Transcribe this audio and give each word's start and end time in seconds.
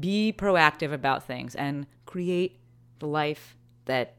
be 0.00 0.34
proactive 0.36 0.92
about 0.92 1.24
things 1.24 1.54
and 1.54 1.86
create 2.06 2.58
the 2.98 3.06
life 3.06 3.56
that 3.84 4.16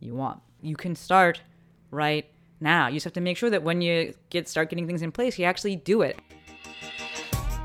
you 0.00 0.14
want. 0.14 0.40
You 0.60 0.76
can 0.76 0.94
start 0.94 1.40
right 1.90 2.26
now. 2.60 2.88
You 2.88 2.94
just 2.94 3.04
have 3.04 3.12
to 3.14 3.20
make 3.20 3.36
sure 3.36 3.50
that 3.50 3.62
when 3.62 3.80
you 3.80 4.14
get 4.30 4.48
start 4.48 4.70
getting 4.70 4.86
things 4.86 5.02
in 5.02 5.12
place, 5.12 5.38
you 5.38 5.44
actually 5.44 5.76
do 5.76 6.02
it. 6.02 6.18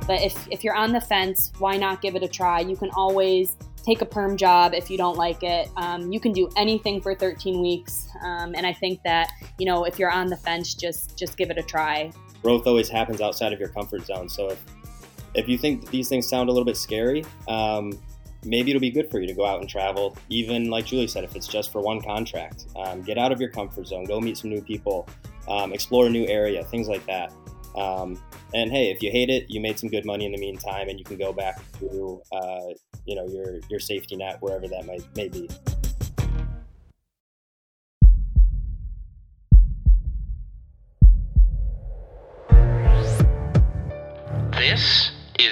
But 0.06 0.22
if, 0.22 0.48
if 0.52 0.64
you're 0.64 0.76
on 0.76 0.92
the 0.92 1.00
fence, 1.00 1.52
why 1.60 1.78
not 1.78 2.02
give 2.02 2.16
it 2.16 2.24
a 2.24 2.28
try? 2.28 2.60
You 2.60 2.76
can 2.76 2.90
always 2.92 3.56
take 3.84 4.02
a 4.02 4.06
perm 4.06 4.38
job 4.38 4.74
if 4.74 4.90
you 4.90 4.98
don't 4.98 5.18
like 5.18 5.44
it. 5.44 5.70
Um, 5.78 6.12
you 6.12 6.20
can 6.20 6.32
do 6.32 6.50
anything 6.58 7.02
for 7.02 7.16
13 7.16 7.62
weeks, 7.62 8.08
um, 8.24 8.54
and 8.56 8.66
I 8.66 8.74
think 8.74 9.02
that 9.04 9.30
you 9.58 9.66
know 9.66 9.84
if 9.86 10.00
you're 10.00 10.12
on 10.12 10.28
the 10.28 10.38
fence, 10.38 10.74
just 10.74 11.18
just 11.18 11.38
give 11.38 11.52
it 11.52 11.58
a 11.58 11.64
try. 11.64 12.12
Growth 12.42 12.68
always 12.68 12.90
happens 12.90 13.22
outside 13.22 13.54
of 13.54 13.60
your 13.60 13.70
comfort 13.70 14.06
zone. 14.06 14.28
So 14.28 14.50
if 14.50 14.62
if 15.36 15.48
you 15.48 15.58
think 15.58 15.90
these 15.90 16.10
things 16.10 16.28
sound 16.28 16.50
a 16.50 16.52
little 16.52 16.66
bit 16.66 16.78
scary, 16.78 17.26
um, 17.48 17.94
maybe 18.46 18.72
it'll 18.72 18.82
be 18.82 18.92
good 18.92 19.10
for 19.10 19.20
you 19.20 19.28
to 19.28 19.34
go 19.34 19.46
out 19.46 19.62
and 19.62 19.70
travel. 19.70 20.18
Even 20.30 20.70
like 20.70 20.86
Julie 20.86 21.08
said, 21.08 21.24
if 21.24 21.36
it's 21.36 21.48
just 21.48 21.72
for 21.72 21.82
one 21.82 22.02
contract, 22.02 22.66
um, 22.76 23.02
get 23.02 23.18
out 23.18 23.32
of 23.32 23.40
your 23.40 23.50
comfort 23.50 23.88
zone, 23.88 24.06
go 24.06 24.20
meet 24.20 24.38
some 24.38 24.50
new 24.50 24.62
people, 24.62 25.08
um, 25.48 25.74
explore 25.74 26.08
a 26.08 26.10
new 26.10 26.26
area, 26.28 26.64
things 26.64 26.88
like 26.88 27.06
that. 27.06 27.32
Um, 27.76 28.22
and 28.54 28.72
hey, 28.72 28.92
if 28.92 29.02
you 29.02 29.10
hate 29.10 29.30
it, 29.30 29.50
you 29.50 29.60
made 29.60 29.80
some 29.80 29.90
good 29.90 30.06
money 30.06 30.26
in 30.26 30.32
the 30.32 30.38
meantime, 30.38 30.90
and 30.90 31.00
you 31.00 31.06
can 31.06 31.18
go 31.18 31.34
back 31.34 31.60
to 31.80 32.22
uh, 32.32 32.74
you 33.06 33.16
know 33.16 33.28
your 33.28 33.60
your 33.70 33.80
safety 33.80 34.16
net 34.16 34.38
wherever 34.42 34.68
that 34.68 34.86
might 34.86 35.04
may 35.16 35.30
be. 35.30 35.50
This 44.52 45.13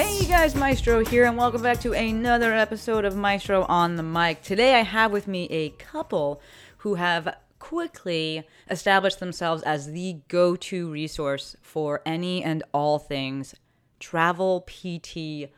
Hey, 0.00 0.16
you 0.22 0.28
guys, 0.28 0.54
Maestro 0.54 1.04
here, 1.04 1.26
and 1.26 1.36
welcome 1.36 1.60
back 1.60 1.78
to 1.80 1.92
another 1.92 2.54
episode 2.54 3.04
of 3.04 3.16
Maestro 3.16 3.64
on 3.64 3.96
the 3.96 4.02
Mic. 4.02 4.40
Today, 4.40 4.76
I 4.76 4.80
have 4.80 5.12
with 5.12 5.28
me 5.28 5.46
a 5.50 5.68
couple 5.68 6.40
who 6.78 6.94
have 6.94 7.36
quickly 7.58 8.48
established 8.70 9.20
themselves 9.20 9.62
as 9.62 9.92
the 9.92 10.22
go 10.28 10.56
to 10.56 10.90
resource 10.90 11.54
for 11.60 12.00
any 12.06 12.42
and 12.42 12.62
all 12.72 12.98
things 12.98 13.54
travel 13.98 14.62
PT 14.62 15.50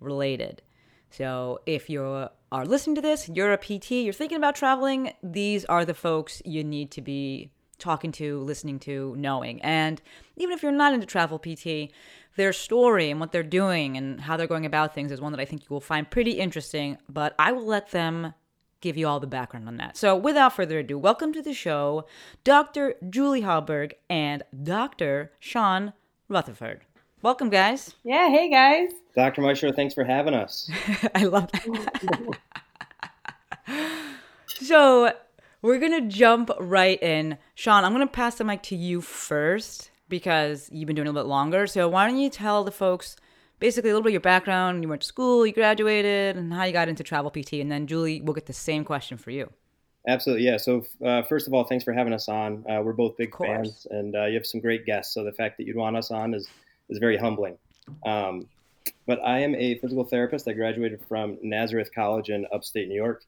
related. 0.00 0.62
So, 1.10 1.60
if 1.64 1.88
you 1.88 2.02
are 2.50 2.66
listening 2.66 2.96
to 2.96 3.00
this, 3.00 3.28
you're 3.28 3.52
a 3.52 3.56
PT, 3.56 3.92
you're 3.92 4.12
thinking 4.12 4.38
about 4.38 4.56
traveling, 4.56 5.12
these 5.22 5.64
are 5.66 5.84
the 5.84 5.94
folks 5.94 6.42
you 6.44 6.64
need 6.64 6.90
to 6.90 7.00
be 7.00 7.52
talking 7.74 8.12
to, 8.12 8.40
listening 8.40 8.78
to, 8.80 9.14
knowing. 9.16 9.60
And 9.62 10.00
even 10.36 10.54
if 10.54 10.62
you're 10.62 10.72
not 10.72 10.94
into 10.94 11.06
travel 11.06 11.38
PT, 11.38 11.92
their 12.36 12.52
story 12.52 13.10
and 13.10 13.20
what 13.20 13.32
they're 13.32 13.42
doing 13.42 13.96
and 13.96 14.20
how 14.20 14.36
they're 14.36 14.46
going 14.46 14.66
about 14.66 14.94
things 14.94 15.12
is 15.12 15.20
one 15.20 15.32
that 15.32 15.40
I 15.40 15.44
think 15.44 15.62
you 15.62 15.68
will 15.70 15.80
find 15.80 16.10
pretty 16.10 16.32
interesting, 16.32 16.98
but 17.08 17.34
I 17.38 17.52
will 17.52 17.66
let 17.66 17.90
them 17.90 18.34
give 18.80 18.96
you 18.96 19.08
all 19.08 19.18
the 19.20 19.26
background 19.26 19.66
on 19.66 19.76
that. 19.78 19.96
So, 19.96 20.14
without 20.14 20.54
further 20.54 20.80
ado, 20.80 20.98
welcome 20.98 21.32
to 21.32 21.42
the 21.42 21.54
show, 21.54 22.06
Dr. 22.44 22.94
Julie 23.08 23.42
Hallberg 23.42 23.92
and 24.10 24.42
Dr. 24.62 25.32
Sean 25.38 25.94
Rutherford. 26.28 26.82
Welcome, 27.22 27.48
guys. 27.48 27.94
Yeah, 28.04 28.28
hey 28.28 28.50
guys. 28.50 28.90
Dr. 29.16 29.40
Maestro, 29.40 29.72
thanks 29.72 29.94
for 29.94 30.04
having 30.04 30.34
us. 30.34 30.70
I 31.14 31.24
love 31.24 31.50
that. 31.52 32.38
so, 34.46 35.12
we're 35.64 35.78
going 35.78 35.92
to 35.92 36.14
jump 36.14 36.50
right 36.60 37.02
in. 37.02 37.38
Sean, 37.54 37.84
I'm 37.84 37.94
going 37.94 38.06
to 38.06 38.12
pass 38.12 38.34
the 38.34 38.44
mic 38.44 38.62
to 38.64 38.76
you 38.76 39.00
first 39.00 39.90
because 40.10 40.68
you've 40.70 40.86
been 40.86 40.94
doing 40.94 41.08
a 41.08 41.10
little 41.10 41.22
bit 41.22 41.28
longer. 41.30 41.66
So 41.66 41.88
why 41.88 42.06
don't 42.06 42.18
you 42.18 42.28
tell 42.28 42.64
the 42.64 42.70
folks 42.70 43.16
basically 43.60 43.88
a 43.88 43.94
little 43.94 44.02
bit 44.02 44.10
of 44.10 44.12
your 44.12 44.20
background? 44.20 44.82
You 44.82 44.90
went 44.90 45.00
to 45.00 45.08
school, 45.08 45.46
you 45.46 45.54
graduated, 45.54 46.36
and 46.36 46.52
how 46.52 46.64
you 46.64 46.74
got 46.74 46.90
into 46.90 47.02
travel 47.02 47.30
PT. 47.30 47.54
And 47.54 47.72
then 47.72 47.86
Julie, 47.86 48.20
we'll 48.20 48.34
get 48.34 48.44
the 48.44 48.52
same 48.52 48.84
question 48.84 49.16
for 49.16 49.30
you. 49.30 49.50
Absolutely, 50.06 50.44
yeah. 50.44 50.58
So 50.58 50.84
uh, 51.02 51.22
first 51.22 51.46
of 51.46 51.54
all, 51.54 51.64
thanks 51.64 51.82
for 51.82 51.94
having 51.94 52.12
us 52.12 52.28
on. 52.28 52.62
Uh, 52.68 52.82
we're 52.82 52.92
both 52.92 53.16
big 53.16 53.34
fans, 53.34 53.86
and 53.90 54.14
uh, 54.14 54.26
you 54.26 54.34
have 54.34 54.44
some 54.44 54.60
great 54.60 54.84
guests. 54.84 55.14
So 55.14 55.24
the 55.24 55.32
fact 55.32 55.56
that 55.56 55.66
you'd 55.66 55.76
want 55.76 55.96
us 55.96 56.10
on 56.10 56.34
is 56.34 56.46
is 56.90 56.98
very 56.98 57.16
humbling. 57.16 57.56
Um, 58.04 58.48
but 59.06 59.18
I 59.24 59.38
am 59.38 59.54
a 59.54 59.78
physical 59.78 60.04
therapist. 60.04 60.46
I 60.46 60.52
graduated 60.52 61.00
from 61.08 61.38
Nazareth 61.42 61.88
College 61.94 62.28
in 62.28 62.46
upstate 62.52 62.86
New 62.86 62.96
York. 62.96 63.24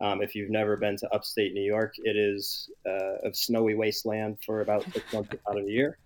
Um, 0.00 0.22
if 0.22 0.34
you've 0.34 0.50
never 0.50 0.76
been 0.76 0.96
to 0.98 1.14
upstate 1.14 1.54
New 1.54 1.62
York, 1.62 1.94
it 1.98 2.16
is 2.16 2.70
uh, 2.86 3.28
a 3.28 3.34
snowy 3.34 3.74
wasteland 3.74 4.38
for 4.44 4.60
about 4.60 4.84
six 4.92 5.12
months 5.12 5.34
out 5.48 5.58
of 5.58 5.66
the 5.66 5.72
year. 5.72 5.98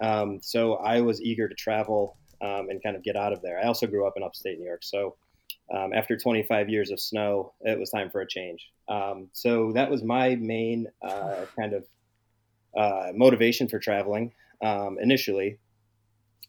Um, 0.00 0.40
so 0.42 0.74
I 0.74 1.00
was 1.00 1.20
eager 1.22 1.48
to 1.48 1.54
travel 1.54 2.16
um, 2.40 2.68
and 2.68 2.82
kind 2.82 2.96
of 2.96 3.02
get 3.02 3.16
out 3.16 3.32
of 3.32 3.40
there. 3.42 3.58
I 3.58 3.66
also 3.66 3.86
grew 3.86 4.06
up 4.06 4.14
in 4.16 4.22
upstate 4.22 4.58
New 4.58 4.66
York, 4.66 4.82
so 4.82 5.16
um, 5.72 5.92
after 5.94 6.16
25 6.16 6.68
years 6.68 6.90
of 6.90 7.00
snow, 7.00 7.54
it 7.62 7.78
was 7.78 7.90
time 7.90 8.10
for 8.10 8.20
a 8.20 8.28
change. 8.28 8.68
Um, 8.88 9.28
so 9.32 9.72
that 9.72 9.90
was 9.90 10.02
my 10.02 10.34
main 10.34 10.88
uh, 11.02 11.46
kind 11.58 11.72
of 11.72 11.84
uh, 12.76 13.12
motivation 13.14 13.68
for 13.68 13.78
traveling 13.78 14.32
um, 14.62 14.98
initially. 15.00 15.58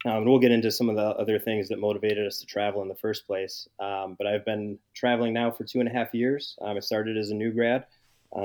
Um, 0.05 0.25
we'll 0.25 0.39
get 0.39 0.51
into 0.51 0.69
some 0.69 0.89
of 0.89 0.95
the 0.95 1.01
other 1.01 1.39
things 1.39 1.69
that 1.69 1.79
motivated 1.79 2.27
us 2.27 2.39
to 2.39 2.45
travel 2.45 2.81
in 2.81 2.89
the 2.89 2.95
first 2.95 3.25
place. 3.25 3.67
but 3.79 4.27
I've 4.27 4.43
been 4.45 4.77
traveling 4.93 5.33
now 5.33 5.51
for 5.51 5.63
two 5.63 5.79
and 5.79 5.87
a 5.87 5.91
half 5.91 6.13
years. 6.13 6.57
I 6.61 6.77
started 6.79 7.17
as 7.17 7.29
a 7.29 7.35
new 7.35 7.51
grad, 7.51 7.85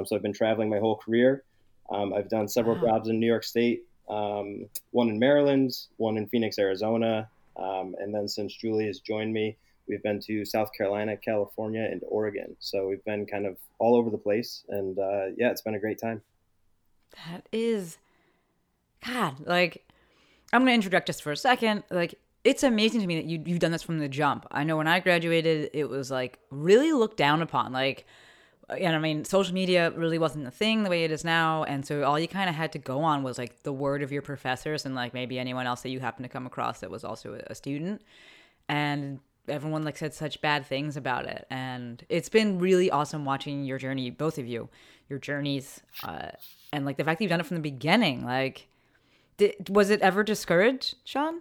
so 0.04 0.14
I've 0.14 0.22
been 0.22 0.32
traveling 0.32 0.68
my 0.68 0.78
whole 0.78 0.96
career. 0.96 1.42
I've 1.90 2.28
done 2.28 2.48
several 2.48 2.76
wow. 2.76 2.92
jobs 2.92 3.08
in 3.08 3.18
New 3.18 3.26
York 3.26 3.44
State, 3.44 3.84
um, 4.08 4.66
one 4.90 5.08
in 5.08 5.18
Maryland, 5.18 5.72
one 5.96 6.16
in 6.16 6.26
Phoenix, 6.28 6.58
Arizona. 6.58 7.28
Um, 7.56 7.96
and 7.98 8.14
then 8.14 8.28
since 8.28 8.54
Julie 8.54 8.86
has 8.86 9.00
joined 9.00 9.32
me, 9.32 9.56
we've 9.88 10.02
been 10.02 10.20
to 10.20 10.44
South 10.44 10.70
Carolina, 10.76 11.16
California, 11.16 11.86
and 11.90 12.02
Oregon. 12.06 12.56
So 12.60 12.86
we've 12.88 13.04
been 13.04 13.26
kind 13.26 13.46
of 13.46 13.56
all 13.78 13.96
over 13.96 14.10
the 14.10 14.18
place. 14.18 14.64
And 14.68 14.98
uh, 14.98 15.26
yeah, 15.36 15.50
it's 15.50 15.62
been 15.62 15.74
a 15.74 15.80
great 15.80 16.00
time. 16.00 16.22
That 17.26 17.48
is, 17.52 17.98
God, 19.04 19.40
like, 19.40 19.84
I'm 20.52 20.62
going 20.62 20.68
to 20.68 20.74
interject 20.74 21.06
just 21.06 21.22
for 21.22 21.32
a 21.32 21.36
second. 21.36 21.84
Like, 21.90 22.14
it's 22.44 22.62
amazing 22.62 23.00
to 23.00 23.06
me 23.06 23.16
that 23.16 23.26
you, 23.26 23.42
you've 23.44 23.58
done 23.58 23.72
this 23.72 23.82
from 23.82 23.98
the 23.98 24.08
jump. 24.08 24.46
I 24.50 24.64
know 24.64 24.76
when 24.76 24.86
I 24.86 25.00
graduated, 25.00 25.70
it 25.74 25.88
was 25.88 26.10
like 26.10 26.38
really 26.50 26.92
looked 26.92 27.16
down 27.16 27.42
upon. 27.42 27.72
Like, 27.72 28.06
and 28.68 28.94
I 28.94 28.98
mean, 28.98 29.24
social 29.24 29.54
media 29.54 29.90
really 29.90 30.18
wasn't 30.18 30.44
the 30.44 30.50
thing 30.50 30.82
the 30.84 30.90
way 30.90 31.04
it 31.04 31.10
is 31.10 31.24
now. 31.24 31.64
And 31.64 31.84
so 31.84 32.04
all 32.04 32.18
you 32.18 32.28
kind 32.28 32.48
of 32.48 32.54
had 32.54 32.72
to 32.72 32.78
go 32.78 33.00
on 33.00 33.22
was 33.22 33.38
like 33.38 33.62
the 33.62 33.72
word 33.72 34.02
of 34.02 34.12
your 34.12 34.22
professors 34.22 34.86
and 34.86 34.94
like 34.94 35.14
maybe 35.14 35.38
anyone 35.38 35.66
else 35.66 35.82
that 35.82 35.90
you 35.90 36.00
happen 36.00 36.22
to 36.22 36.28
come 36.28 36.46
across 36.46 36.80
that 36.80 36.90
was 36.90 37.04
also 37.04 37.40
a 37.46 37.54
student. 37.54 38.02
And 38.68 39.20
everyone 39.48 39.84
like 39.84 39.96
said 39.96 40.14
such 40.14 40.40
bad 40.40 40.66
things 40.66 40.96
about 40.96 41.26
it. 41.26 41.46
And 41.50 42.04
it's 42.08 42.28
been 42.28 42.58
really 42.58 42.90
awesome 42.90 43.24
watching 43.24 43.64
your 43.64 43.78
journey, 43.78 44.10
both 44.10 44.38
of 44.38 44.46
you, 44.46 44.68
your 45.08 45.18
journeys. 45.18 45.80
Uh, 46.04 46.28
and 46.72 46.84
like 46.84 46.98
the 46.98 47.04
fact 47.04 47.18
that 47.18 47.24
you've 47.24 47.30
done 47.30 47.40
it 47.40 47.46
from 47.46 47.56
the 47.56 47.62
beginning, 47.62 48.24
like, 48.24 48.68
did, 49.38 49.68
was 49.68 49.88
it 49.90 50.00
ever 50.02 50.22
discouraged, 50.22 50.96
Sean? 51.04 51.40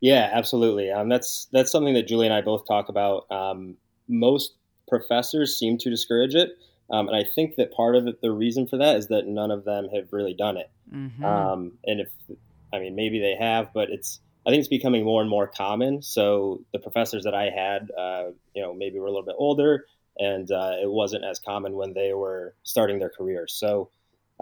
Yeah, 0.00 0.30
absolutely. 0.32 0.90
Um, 0.90 1.08
that's 1.08 1.48
that's 1.52 1.70
something 1.70 1.94
that 1.94 2.06
Julie 2.06 2.26
and 2.26 2.34
I 2.34 2.40
both 2.40 2.66
talk 2.66 2.88
about. 2.88 3.30
Um, 3.30 3.76
most 4.08 4.54
professors 4.88 5.58
seem 5.58 5.78
to 5.78 5.90
discourage 5.90 6.34
it. 6.34 6.58
Um, 6.90 7.08
and 7.08 7.16
I 7.16 7.24
think 7.24 7.56
that 7.56 7.72
part 7.72 7.96
of 7.96 8.06
it, 8.06 8.20
the 8.20 8.32
reason 8.32 8.66
for 8.66 8.76
that 8.78 8.96
is 8.96 9.08
that 9.08 9.26
none 9.26 9.50
of 9.50 9.64
them 9.64 9.88
have 9.94 10.12
really 10.12 10.34
done 10.34 10.56
it. 10.56 10.70
Mm-hmm. 10.92 11.24
Um, 11.24 11.72
and 11.84 12.00
if, 12.00 12.08
I 12.72 12.80
mean, 12.80 12.96
maybe 12.96 13.20
they 13.20 13.36
have, 13.38 13.72
but 13.72 13.90
it's, 13.90 14.20
I 14.44 14.50
think 14.50 14.58
it's 14.58 14.68
becoming 14.68 15.04
more 15.04 15.20
and 15.20 15.30
more 15.30 15.46
common. 15.46 16.02
So 16.02 16.64
the 16.72 16.80
professors 16.80 17.24
that 17.24 17.34
I 17.34 17.44
had, 17.44 17.90
uh, 17.96 18.30
you 18.54 18.62
know, 18.62 18.74
maybe 18.74 18.98
were 18.98 19.06
a 19.06 19.10
little 19.10 19.24
bit 19.24 19.36
older 19.38 19.84
and 20.18 20.50
uh, 20.50 20.74
it 20.82 20.90
wasn't 20.90 21.24
as 21.24 21.38
common 21.38 21.74
when 21.74 21.94
they 21.94 22.12
were 22.12 22.54
starting 22.64 22.98
their 22.98 23.10
careers. 23.10 23.54
So, 23.54 23.90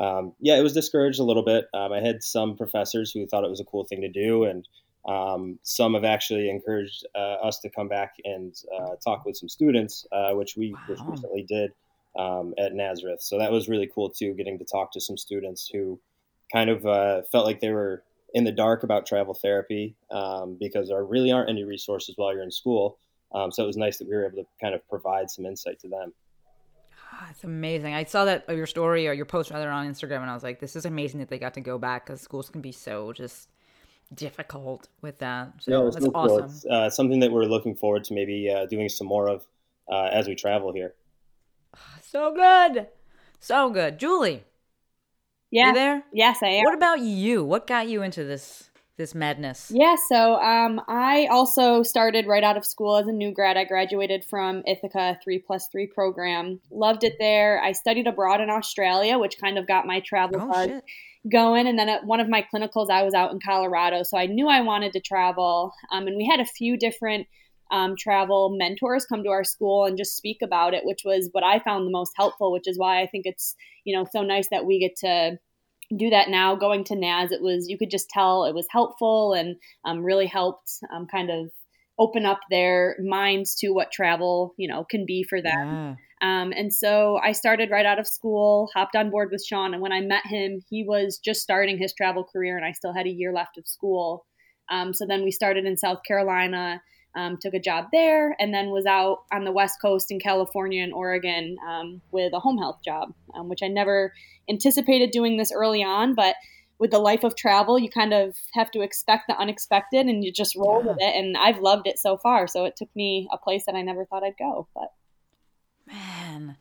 um, 0.01 0.33
yeah, 0.41 0.57
it 0.57 0.63
was 0.63 0.75
discouraged 0.75 1.21
a 1.21 1.25
little 1.25 1.45
bit. 1.45 1.67
Um, 1.75 1.93
I 1.93 2.01
had 2.01 2.23
some 2.23 2.57
professors 2.57 3.11
who 3.11 3.27
thought 3.27 3.45
it 3.45 3.51
was 3.51 3.61
a 3.61 3.65
cool 3.65 3.85
thing 3.85 4.01
to 4.03 4.09
do, 4.09 4.45
and 4.45 4.67
um, 5.07 5.59
some 5.63 5.95
have 5.95 6.05
actually 6.05 6.51
encouraged 6.51 7.07
uh, 7.15 7.37
us 7.43 7.59
to 7.61 7.71
come 7.71 7.89
back 7.89 8.15
and 8.25 8.55
uh, 8.79 8.97
talk 9.03 9.25
with 9.25 9.37
some 9.37 9.49
students, 9.49 10.07
uh, 10.13 10.33
which 10.35 10.57
we 10.57 10.73
wow. 10.73 10.81
which 10.89 11.01
recently 11.07 11.43
did 11.43 11.73
um, 12.19 12.55
at 12.59 12.75
Nazareth. 12.75 13.23
So 13.23 13.39
that 13.39 13.51
was 13.51 13.69
really 13.69 13.91
cool 13.93 14.11
too, 14.11 14.35
getting 14.35 14.59
to 14.59 14.65
talk 14.65 14.93
to 14.93 15.01
some 15.01 15.17
students 15.17 15.69
who 15.73 15.99
kind 16.53 16.71
of 16.71 16.87
uh, 16.87 17.23
felt 17.31 17.47
like 17.47 17.61
they 17.61 17.71
were 17.71 18.03
in 18.35 18.45
the 18.45 18.53
dark 18.53 18.83
about 18.83 19.07
travel 19.07 19.35
therapy 19.35 19.97
um, 20.11 20.57
because 20.61 20.89
there 20.89 21.03
really 21.03 21.33
aren't 21.33 21.49
any 21.49 21.65
resources 21.65 22.15
while 22.17 22.33
you're 22.33 22.43
in 22.43 22.51
school. 22.51 22.99
Um, 23.33 23.51
so 23.51 23.63
it 23.63 23.67
was 23.67 23.77
nice 23.77 23.99
that 23.99 24.09
we 24.09 24.15
were 24.15 24.27
able 24.27 24.43
to 24.43 24.47
kind 24.61 24.75
of 24.75 24.87
provide 24.89 25.31
some 25.31 25.47
insight 25.47 25.81
to 25.81 25.89
them. 25.89 26.13
Ah, 27.11 27.29
it's 27.31 27.45
amazing. 27.45 27.95
I 27.95 28.05
saw 28.05 28.25
that 28.27 28.45
your 28.49 28.67
story 28.67 29.09
or 29.09 29.13
your 29.13 29.25
post 29.25 29.51
rather 29.51 29.71
on 29.71 29.91
Instagram, 29.91 30.21
and 30.21 30.31
I 30.31 30.35
was 30.35 30.43
like, 30.43 30.61
"This 30.61 30.77
is 30.77 30.85
amazing 30.85 31.21
that 31.21 31.29
they 31.29 31.39
got 31.39 31.55
to 31.55 31.61
go 31.61 31.79
back 31.79 32.07
because 32.07 32.21
schools 32.21 32.51
can 32.51 32.61
be 32.61 32.73
so 32.73 33.13
just 33.13 33.49
difficult 34.15 34.89
with 35.01 35.19
that." 35.19 35.53
So 35.61 35.71
no, 35.71 35.91
that's 35.91 36.05
no 36.05 36.13
awesome. 36.15 36.45
It's 36.45 36.67
uh, 36.67 36.91
something 36.91 37.21
that 37.21 37.33
we're 37.33 37.45
looking 37.45 37.75
forward 37.75 38.05
to 38.05 38.15
maybe 38.15 38.51
uh, 38.51 38.67
doing 38.67 38.89
some 38.89 39.07
more 39.07 39.29
of 39.29 39.47
uh, 39.91 40.09
as 40.13 40.29
we 40.29 40.35
travel 40.35 40.73
here. 40.73 40.95
So 42.03 42.33
good, 42.35 42.87
so 43.39 43.69
good, 43.69 43.99
Julie. 43.99 44.45
Yeah, 45.51 45.69
you 45.69 45.75
there? 45.75 46.05
Yes, 46.13 46.39
I 46.43 46.49
am. 46.49 46.65
What 46.65 46.75
about 46.75 47.01
you? 47.01 47.45
What 47.45 47.67
got 47.67 47.87
you 47.87 48.03
into 48.03 48.25
this 48.25 48.68
this 48.99 49.15
madness? 49.15 49.71
Yeah, 49.75 49.97
so 50.09 50.35
um, 50.35 50.83
I 50.89 51.29
also 51.31 51.83
started 51.83 52.27
right 52.27 52.45
out 52.45 52.59
of 52.59 52.67
school 52.67 52.97
as 52.97 53.07
a 53.07 53.13
new 53.13 53.33
grad. 53.33 53.57
I 53.57 53.65
graduated 53.65 54.25
from 54.25 54.63
Ithaca 54.67 55.19
three 55.25 55.39
plus 55.39 55.69
three 55.73 55.87
program. 55.87 56.61
Loved 56.71 57.05
it 57.05 57.15
there. 57.19 57.63
I 57.63 57.73
studied 57.73 58.07
abroad 58.07 58.43
in 58.43 58.51
Australia, 58.51 59.19
which 59.19 59.41
kind 59.41 59.57
of 59.57 59.67
got 59.67 59.87
my 59.87 60.01
travel 60.01 60.43
oh, 60.43 60.53
bug 60.53 60.83
going. 61.31 61.67
And 61.67 61.79
then 61.79 61.89
at 61.89 62.05
one 62.05 62.21
of 62.21 62.29
my 62.29 62.47
clinicals, 62.53 62.91
I 62.91 63.05
was 63.05 63.15
out 63.15 63.33
in 63.33 63.41
Colorado, 63.43 64.03
so 64.03 64.19
I 64.19 64.27
knew 64.27 64.49
I 64.49 64.61
wanted 64.61 64.93
to 64.93 65.01
travel. 65.01 65.73
Um, 65.91 66.07
and 66.07 66.17
we 66.17 66.27
had 66.27 66.41
a 66.41 66.45
few 66.45 66.77
different 66.77 67.27
um, 67.71 67.97
travel 67.99 68.55
mentors 68.57 69.05
come 69.05 69.23
to 69.23 69.31
our 69.31 69.45
school 69.45 69.85
and 69.85 69.99
just 69.99 70.17
speak 70.17 70.39
about 70.43 70.75
it, 70.75 70.85
which 70.85 71.03
was 71.05 71.29
what 71.33 71.45
I 71.45 71.59
found 71.59 71.87
the 71.87 71.91
most 71.91 72.13
helpful. 72.17 72.53
Which 72.53 72.67
is 72.67 72.79
why 72.79 73.03
I 73.03 73.07
think 73.07 73.27
it's 73.27 73.55
you 73.85 73.97
know 73.97 74.07
so 74.11 74.23
nice 74.23 74.49
that 74.51 74.67
we 74.67 74.81
get 74.81 74.97
to 74.97 75.39
do 75.97 76.11
that 76.11 76.29
now. 76.29 76.55
Going 76.55 76.85
to 76.85 76.97
NAS, 76.97 77.33
it 77.33 77.43
was 77.43 77.69
you 77.69 77.79
could 77.79 77.91
just 77.91 78.11
tell 78.11 78.45
it 78.45 78.55
was 78.55 78.67
helpful 78.71 79.33
and 79.33 79.57
um, 79.85 80.05
really 80.05 80.27
helped 80.27 80.71
um, 80.95 81.07
kind 81.07 81.31
of 81.31 81.51
open 81.99 82.25
up 82.25 82.39
their 82.51 82.97
minds 83.01 83.57
to 83.57 83.71
what 83.71 83.91
travel 83.91 84.55
you 84.57 84.69
know 84.69 84.85
can 84.85 85.05
be 85.07 85.23
for 85.23 85.41
them. 85.41 85.69
Yeah. 85.69 85.95
Um, 86.21 86.53
and 86.57 86.73
so 86.75 87.21
I 87.23 87.31
started 87.33 87.71
right 87.71 87.87
out 87.87 88.01
of 88.01 88.07
school, 88.07 88.71
hopped 88.75 88.97
on 88.97 89.11
board 89.11 89.31
with 89.31 89.45
Sean, 89.45 89.73
and 89.73 89.83
when 89.83 89.93
I 89.93 90.01
met 90.01 90.27
him, 90.27 90.61
he 90.69 90.85
was 90.85 91.19
just 91.25 91.43
starting 91.43 91.79
his 91.79 91.95
travel 91.95 92.25
career, 92.25 92.57
and 92.57 92.67
I 92.67 92.73
still 92.73 92.93
had 92.93 93.07
a 93.07 93.13
year 93.13 93.33
left 93.33 93.57
of 93.57 93.69
school. 93.69 94.27
Um, 94.71 94.93
so 94.93 95.07
then 95.07 95.23
we 95.23 95.31
started 95.31 95.65
in 95.65 95.77
South 95.77 96.01
Carolina 96.07 96.83
um, 97.15 97.39
took 97.41 97.55
a 97.55 97.61
job 97.61 97.87
there, 97.93 98.37
and 98.39 98.53
then 98.53 98.71
was 98.71 98.87
out 98.87 99.25
on 99.33 99.45
the 99.45 99.53
West 99.53 99.81
Coast 99.81 100.11
in 100.11 100.21
California 100.21 100.83
and 100.83 100.93
Oregon 100.93 101.57
um, 101.69 102.01
with 102.11 102.33
a 102.33 102.41
home 102.41 102.59
health 102.59 102.79
job, 102.85 103.13
um, 103.35 103.49
which 103.49 103.63
I 103.63 103.69
never 103.69 104.13
anticipated 104.49 105.11
doing 105.11 105.37
this 105.37 105.53
early 105.53 105.83
on, 105.83 106.15
but 106.15 106.37
with 106.79 106.91
the 106.93 106.99
life 106.99 107.25
of 107.25 107.35
travel, 107.35 107.79
you 107.79 107.91
kind 107.91 108.15
of 108.15 108.37
have 108.55 108.71
to 108.71 108.83
expect 108.83 109.25
the 109.29 109.37
unexpected 109.37 110.07
and 110.07 110.25
you 110.25 110.33
just 110.33 110.55
roll 110.55 110.81
yeah. 110.81 110.93
with 110.93 110.99
it. 111.01 111.17
And 111.17 111.37
I've 111.37 111.59
loved 111.59 111.87
it 111.87 111.99
so 111.99 112.17
far. 112.17 112.47
So 112.47 112.65
it 112.65 112.77
took 112.77 112.89
me 112.95 113.29
a 113.33 113.39
place 113.39 113.65
that 113.67 113.75
I 113.75 113.83
never 113.83 114.05
thought 114.05 114.23
I'd 114.23 114.39
go. 114.39 114.69
But 114.75 114.93
man. 115.87 116.57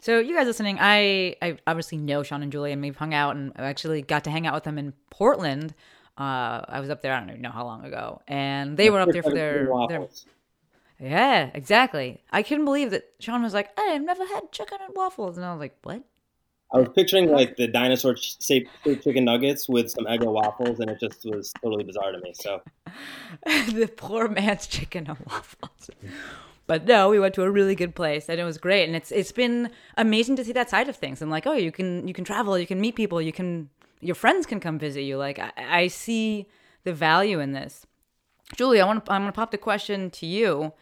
So 0.00 0.18
you 0.18 0.34
guys 0.34 0.46
listening, 0.46 0.78
I 0.80 1.36
I 1.40 1.56
obviously 1.66 1.98
know 1.98 2.22
Sean 2.22 2.42
and 2.42 2.52
Julie 2.52 2.72
and 2.72 2.82
we've 2.82 2.96
hung 2.96 3.14
out 3.14 3.36
and 3.36 3.52
I 3.56 3.64
actually 3.64 4.02
got 4.02 4.24
to 4.24 4.30
hang 4.30 4.46
out 4.46 4.54
with 4.54 4.64
them 4.64 4.76
in 4.76 4.92
Portland 5.10 5.74
uh, 6.18 6.62
I 6.68 6.80
was 6.80 6.90
up 6.90 7.02
there. 7.02 7.12
I 7.12 7.20
don't 7.20 7.30
even 7.30 7.42
know 7.42 7.50
how 7.50 7.64
long 7.64 7.84
ago, 7.84 8.22
and 8.28 8.76
they 8.76 8.90
were 8.90 9.00
up 9.00 9.10
there 9.10 9.22
for 9.22 9.32
their, 9.32 9.68
their. 9.88 10.06
Yeah, 11.00 11.50
exactly. 11.54 12.22
I 12.30 12.42
couldn't 12.42 12.64
believe 12.64 12.92
that 12.92 13.10
Sean 13.18 13.42
was 13.42 13.52
like, 13.52 13.70
"I've 13.78 14.02
never 14.02 14.24
had 14.26 14.52
chicken 14.52 14.78
and 14.84 14.94
waffles," 14.94 15.36
and 15.36 15.44
I 15.44 15.52
was 15.52 15.60
like, 15.60 15.76
"What?" 15.82 16.02
I 16.72 16.78
was 16.78 16.88
picturing 16.94 17.30
like 17.30 17.56
the 17.56 17.68
dinosaur 17.68 18.16
shaped 18.16 18.70
chicken 18.84 19.24
nuggets 19.24 19.68
with 19.68 19.90
some 19.90 20.06
Eggo 20.06 20.32
waffles, 20.32 20.80
and 20.80 20.90
it 20.90 20.98
just 21.00 21.24
was 21.24 21.52
totally 21.62 21.84
bizarre 21.84 22.12
to 22.12 22.18
me. 22.18 22.32
So, 22.34 22.62
the 23.44 23.90
poor 23.96 24.28
man's 24.28 24.66
chicken 24.66 25.06
and 25.08 25.18
waffles. 25.26 25.90
But 26.66 26.86
no, 26.86 27.10
we 27.10 27.18
went 27.18 27.34
to 27.34 27.42
a 27.42 27.50
really 27.50 27.74
good 27.74 27.94
place, 27.94 28.28
and 28.28 28.40
it 28.40 28.44
was 28.44 28.58
great. 28.58 28.86
And 28.86 28.96
it's 28.96 29.12
it's 29.12 29.32
been 29.32 29.70
amazing 29.96 30.36
to 30.36 30.44
see 30.44 30.52
that 30.52 30.70
side 30.70 30.88
of 30.88 30.96
things. 30.96 31.20
And 31.20 31.30
like, 31.30 31.46
oh, 31.46 31.52
you 31.52 31.70
can 31.70 32.08
you 32.08 32.14
can 32.14 32.24
travel, 32.24 32.58
you 32.58 32.66
can 32.66 32.80
meet 32.80 32.94
people, 32.94 33.20
you 33.20 33.32
can 33.32 33.68
your 34.04 34.14
friends 34.14 34.46
can 34.46 34.60
come 34.60 34.78
visit 34.78 35.02
you. 35.02 35.16
Like 35.16 35.38
I, 35.38 35.52
I 35.56 35.86
see 35.88 36.46
the 36.84 36.92
value 36.92 37.40
in 37.40 37.52
this. 37.52 37.86
Julie, 38.56 38.80
I 38.80 38.86
want 38.86 39.04
to, 39.04 39.12
I'm 39.12 39.22
going 39.22 39.32
to 39.32 39.36
pop 39.36 39.50
the 39.50 39.58
question 39.58 40.10
to 40.10 40.26
you. 40.26 40.72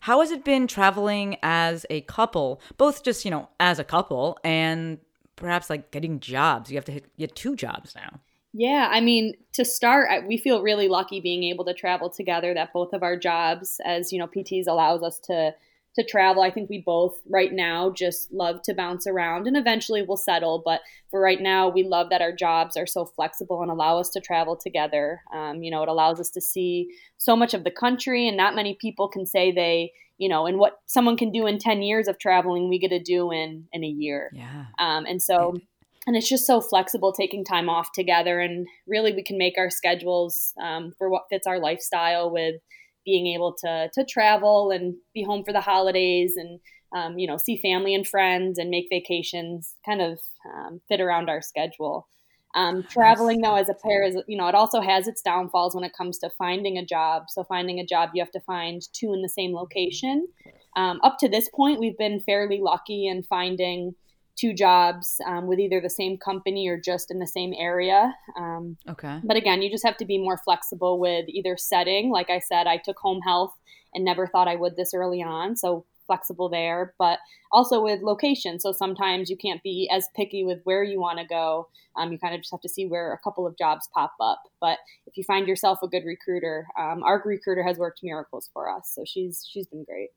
How 0.00 0.20
has 0.20 0.32
it 0.32 0.44
been 0.44 0.66
traveling 0.66 1.36
as 1.42 1.86
a 1.88 2.00
couple, 2.02 2.60
both 2.76 3.04
just, 3.04 3.24
you 3.24 3.30
know, 3.30 3.48
as 3.60 3.78
a 3.78 3.84
couple 3.84 4.36
and 4.42 4.98
perhaps 5.36 5.70
like 5.70 5.92
getting 5.92 6.18
jobs? 6.18 6.70
You 6.70 6.76
have 6.76 6.84
to 6.86 7.00
get 7.16 7.36
two 7.36 7.54
jobs 7.54 7.94
now. 7.94 8.18
Yeah, 8.52 8.88
I 8.90 9.00
mean, 9.00 9.34
to 9.52 9.64
start, 9.64 10.26
we 10.26 10.36
feel 10.36 10.60
really 10.60 10.88
lucky 10.88 11.20
being 11.20 11.44
able 11.44 11.64
to 11.64 11.72
travel 11.72 12.10
together. 12.10 12.52
That 12.52 12.72
both 12.72 12.92
of 12.92 13.02
our 13.02 13.16
jobs, 13.16 13.80
as 13.84 14.12
you 14.12 14.18
know, 14.18 14.26
PTs 14.26 14.66
allows 14.66 15.02
us 15.02 15.18
to 15.20 15.54
to 15.94 16.04
travel. 16.04 16.42
I 16.42 16.50
think 16.50 16.70
we 16.70 16.82
both 16.84 17.20
right 17.28 17.52
now 17.52 17.90
just 17.90 18.32
love 18.32 18.62
to 18.64 18.74
bounce 18.74 19.06
around 19.06 19.46
and 19.46 19.56
eventually 19.56 20.02
we'll 20.02 20.16
settle. 20.16 20.62
But 20.64 20.80
for 21.10 21.20
right 21.20 21.40
now, 21.40 21.68
we 21.68 21.84
love 21.84 22.08
that 22.10 22.22
our 22.22 22.32
jobs 22.32 22.76
are 22.76 22.86
so 22.86 23.04
flexible 23.04 23.62
and 23.62 23.70
allow 23.70 23.98
us 23.98 24.08
to 24.10 24.20
travel 24.20 24.56
together. 24.56 25.20
Um, 25.34 25.62
you 25.62 25.70
know, 25.70 25.82
it 25.82 25.88
allows 25.88 26.18
us 26.18 26.30
to 26.30 26.40
see 26.40 26.88
so 27.18 27.36
much 27.36 27.52
of 27.54 27.64
the 27.64 27.70
country, 27.70 28.26
and 28.26 28.36
not 28.36 28.54
many 28.54 28.76
people 28.80 29.08
can 29.08 29.26
say 29.26 29.52
they, 29.52 29.92
you 30.16 30.28
know, 30.28 30.46
and 30.46 30.58
what 30.58 30.78
someone 30.86 31.16
can 31.16 31.30
do 31.30 31.46
in 31.46 31.58
10 31.58 31.82
years 31.82 32.08
of 32.08 32.18
traveling, 32.18 32.68
we 32.68 32.78
get 32.78 32.88
to 32.88 33.02
do 33.02 33.30
in, 33.30 33.66
in 33.72 33.84
a 33.84 33.88
year. 33.88 34.30
Yeah. 34.34 34.66
Um, 34.78 35.04
and 35.04 35.20
so, 35.22 35.58
and 36.06 36.16
it's 36.16 36.28
just 36.28 36.46
so 36.46 36.60
flexible 36.60 37.12
taking 37.12 37.44
time 37.44 37.68
off 37.68 37.92
together. 37.92 38.40
And 38.40 38.66
really, 38.86 39.12
we 39.12 39.22
can 39.22 39.38
make 39.38 39.54
our 39.58 39.70
schedules 39.70 40.52
um, 40.60 40.92
for 40.96 41.10
what 41.10 41.24
fits 41.28 41.46
our 41.46 41.60
lifestyle 41.60 42.30
with 42.30 42.56
being 43.04 43.26
able 43.28 43.54
to 43.54 43.90
to 43.92 44.04
travel 44.04 44.70
and 44.70 44.94
be 45.14 45.22
home 45.22 45.44
for 45.44 45.52
the 45.52 45.60
holidays 45.60 46.34
and 46.36 46.60
um, 46.94 47.18
you 47.18 47.26
know 47.26 47.36
see 47.36 47.56
family 47.60 47.94
and 47.94 48.06
friends 48.06 48.58
and 48.58 48.70
make 48.70 48.86
vacations 48.90 49.74
kind 49.84 50.00
of 50.00 50.18
um, 50.54 50.80
fit 50.88 51.00
around 51.00 51.28
our 51.28 51.42
schedule. 51.42 52.08
Um, 52.54 52.82
traveling 52.82 53.40
though 53.40 53.56
as 53.56 53.70
a 53.70 53.74
pair 53.74 54.04
is 54.04 54.16
you 54.28 54.36
know 54.36 54.46
it 54.48 54.54
also 54.54 54.80
has 54.80 55.08
its 55.08 55.22
downfalls 55.22 55.74
when 55.74 55.84
it 55.84 55.96
comes 55.96 56.18
to 56.18 56.30
finding 56.36 56.76
a 56.76 56.84
job. 56.84 57.24
So 57.28 57.44
finding 57.44 57.78
a 57.80 57.86
job 57.86 58.10
you 58.14 58.22
have 58.22 58.32
to 58.32 58.40
find 58.40 58.82
two 58.92 59.12
in 59.12 59.22
the 59.22 59.28
same 59.28 59.54
location. 59.54 60.28
Um, 60.76 61.00
up 61.02 61.18
to 61.20 61.28
this 61.28 61.48
point, 61.54 61.80
we've 61.80 61.98
been 61.98 62.20
fairly 62.20 62.60
lucky 62.60 63.06
in 63.06 63.22
finding 63.22 63.94
two 64.36 64.54
jobs 64.54 65.20
um, 65.26 65.46
with 65.46 65.58
either 65.58 65.80
the 65.80 65.90
same 65.90 66.16
company 66.16 66.68
or 66.68 66.80
just 66.80 67.10
in 67.10 67.18
the 67.18 67.26
same 67.26 67.52
area. 67.56 68.14
Um, 68.36 68.76
okay. 68.88 69.20
But 69.24 69.36
again, 69.36 69.62
you 69.62 69.70
just 69.70 69.84
have 69.84 69.96
to 69.98 70.04
be 70.04 70.18
more 70.18 70.38
flexible 70.38 70.98
with 70.98 71.26
either 71.28 71.56
setting. 71.56 72.10
Like 72.10 72.30
I 72.30 72.38
said, 72.38 72.66
I 72.66 72.78
took 72.78 72.98
home 72.98 73.20
health 73.20 73.54
and 73.94 74.04
never 74.04 74.26
thought 74.26 74.48
I 74.48 74.56
would 74.56 74.76
this 74.76 74.94
early 74.94 75.22
on. 75.22 75.56
So 75.56 75.84
flexible 76.06 76.48
there, 76.48 76.94
but 76.98 77.18
also 77.52 77.82
with 77.82 78.02
location. 78.02 78.60
So 78.60 78.72
sometimes 78.72 79.30
you 79.30 79.36
can't 79.36 79.62
be 79.62 79.88
as 79.92 80.06
picky 80.16 80.44
with 80.44 80.60
where 80.64 80.82
you 80.82 81.00
want 81.00 81.18
to 81.18 81.26
go. 81.26 81.68
Um, 81.96 82.10
you 82.12 82.18
kind 82.18 82.34
of 82.34 82.40
just 82.40 82.52
have 82.52 82.60
to 82.62 82.68
see 82.68 82.86
where 82.86 83.12
a 83.12 83.18
couple 83.18 83.46
of 83.46 83.56
jobs 83.56 83.88
pop 83.94 84.14
up. 84.20 84.42
But 84.60 84.78
if 85.06 85.16
you 85.16 85.24
find 85.24 85.46
yourself 85.46 85.78
a 85.82 85.88
good 85.88 86.04
recruiter, 86.04 86.66
um, 86.78 87.02
our 87.02 87.22
recruiter 87.24 87.62
has 87.62 87.78
worked 87.78 88.00
miracles 88.02 88.50
for 88.52 88.70
us. 88.70 88.92
So 88.94 89.04
she's 89.06 89.46
she's 89.48 89.66
been 89.66 89.84
great. 89.84 90.10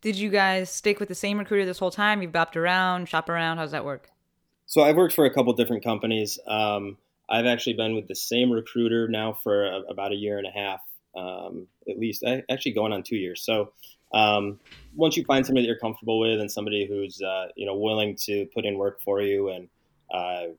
Did 0.00 0.16
you 0.16 0.30
guys 0.30 0.70
stick 0.70 1.00
with 1.00 1.08
the 1.08 1.14
same 1.14 1.38
recruiter 1.38 1.66
this 1.66 1.78
whole 1.78 1.90
time? 1.90 2.22
You've 2.22 2.32
bopped 2.32 2.56
around, 2.56 3.08
shop 3.08 3.28
around. 3.28 3.58
How's 3.58 3.72
that 3.72 3.84
work? 3.84 4.10
So 4.66 4.82
I've 4.82 4.96
worked 4.96 5.14
for 5.14 5.24
a 5.24 5.32
couple 5.32 5.52
different 5.54 5.82
companies. 5.82 6.38
Um, 6.46 6.98
I've 7.28 7.46
actually 7.46 7.74
been 7.74 7.94
with 7.94 8.06
the 8.06 8.14
same 8.14 8.50
recruiter 8.50 9.08
now 9.08 9.32
for 9.32 9.64
a, 9.64 9.80
about 9.90 10.12
a 10.12 10.14
year 10.14 10.38
and 10.38 10.46
a 10.46 10.50
half, 10.50 10.80
um, 11.16 11.66
at 11.88 11.98
least. 11.98 12.22
I, 12.24 12.42
actually 12.50 12.72
going 12.72 12.92
on 12.92 13.02
two 13.02 13.16
years. 13.16 13.42
So 13.42 13.72
um, 14.14 14.60
once 14.94 15.16
you 15.16 15.24
find 15.24 15.44
somebody 15.44 15.66
that 15.66 15.68
you're 15.68 15.78
comfortable 15.78 16.20
with 16.20 16.40
and 16.40 16.50
somebody 16.50 16.86
who's 16.86 17.20
uh, 17.20 17.48
you 17.56 17.66
know 17.66 17.76
willing 17.76 18.16
to 18.24 18.46
put 18.54 18.64
in 18.64 18.78
work 18.78 19.00
for 19.02 19.20
you 19.20 19.48
and 19.48 19.68
uh, 20.14 20.52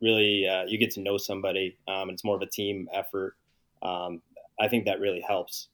really 0.00 0.46
uh, 0.46 0.64
you 0.66 0.78
get 0.78 0.92
to 0.92 1.00
know 1.00 1.18
somebody, 1.18 1.76
um, 1.88 2.10
it's 2.10 2.24
more 2.24 2.36
of 2.36 2.42
a 2.42 2.46
team 2.46 2.88
effort. 2.94 3.34
Um, 3.82 4.22
I 4.60 4.68
think 4.68 4.84
that 4.84 5.00
really 5.00 5.20
helps. 5.20 5.68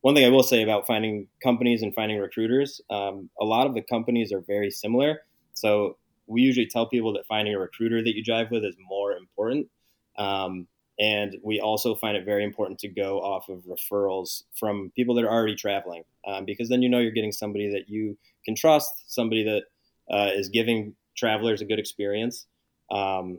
One 0.00 0.14
thing 0.14 0.24
I 0.24 0.28
will 0.28 0.44
say 0.44 0.62
about 0.62 0.86
finding 0.86 1.26
companies 1.42 1.82
and 1.82 1.94
finding 1.94 2.18
recruiters, 2.18 2.80
um, 2.88 3.30
a 3.40 3.44
lot 3.44 3.66
of 3.66 3.74
the 3.74 3.82
companies 3.82 4.32
are 4.32 4.40
very 4.40 4.70
similar. 4.70 5.22
So 5.54 5.96
we 6.28 6.42
usually 6.42 6.66
tell 6.66 6.86
people 6.86 7.12
that 7.14 7.26
finding 7.26 7.54
a 7.54 7.58
recruiter 7.58 8.02
that 8.02 8.14
you 8.14 8.22
drive 8.22 8.50
with 8.50 8.64
is 8.64 8.76
more 8.78 9.12
important. 9.12 9.66
Um, 10.16 10.68
and 11.00 11.36
we 11.42 11.60
also 11.60 11.94
find 11.94 12.16
it 12.16 12.24
very 12.24 12.44
important 12.44 12.78
to 12.80 12.88
go 12.88 13.20
off 13.20 13.48
of 13.48 13.64
referrals 13.64 14.42
from 14.58 14.92
people 14.96 15.14
that 15.14 15.24
are 15.24 15.30
already 15.30 15.54
traveling, 15.54 16.02
um, 16.26 16.44
because 16.44 16.68
then 16.68 16.82
you 16.82 16.88
know 16.88 16.98
you're 16.98 17.12
getting 17.12 17.32
somebody 17.32 17.70
that 17.70 17.88
you 17.88 18.18
can 18.44 18.56
trust, 18.56 18.90
somebody 19.06 19.44
that 19.44 19.62
uh, 20.12 20.30
is 20.32 20.48
giving 20.48 20.94
travelers 21.16 21.60
a 21.60 21.64
good 21.64 21.78
experience. 21.78 22.46
Um, 22.90 23.38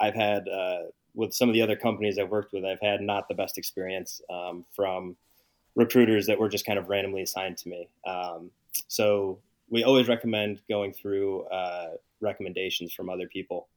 I've 0.00 0.14
had 0.14 0.48
uh, 0.48 0.78
with 1.14 1.32
some 1.32 1.48
of 1.48 1.54
the 1.54 1.62
other 1.62 1.76
companies 1.76 2.18
I've 2.18 2.30
worked 2.30 2.52
with, 2.52 2.64
I've 2.64 2.80
had 2.82 3.00
not 3.00 3.28
the 3.28 3.34
best 3.34 3.56
experience 3.56 4.20
um, 4.28 4.64
from 4.74 5.16
recruiters 5.76 6.26
that 6.26 6.40
were 6.40 6.48
just 6.48 6.66
kind 6.66 6.78
of 6.78 6.88
randomly 6.88 7.22
assigned 7.22 7.58
to 7.58 7.68
me. 7.68 7.88
Um, 8.04 8.50
so 8.88 9.38
we 9.70 9.84
always 9.84 10.08
recommend 10.08 10.62
going 10.68 10.92
through 10.92 11.44
uh, 11.44 11.90
recommendations 12.20 12.92
from 12.92 13.08
other 13.08 13.28
people. 13.28 13.68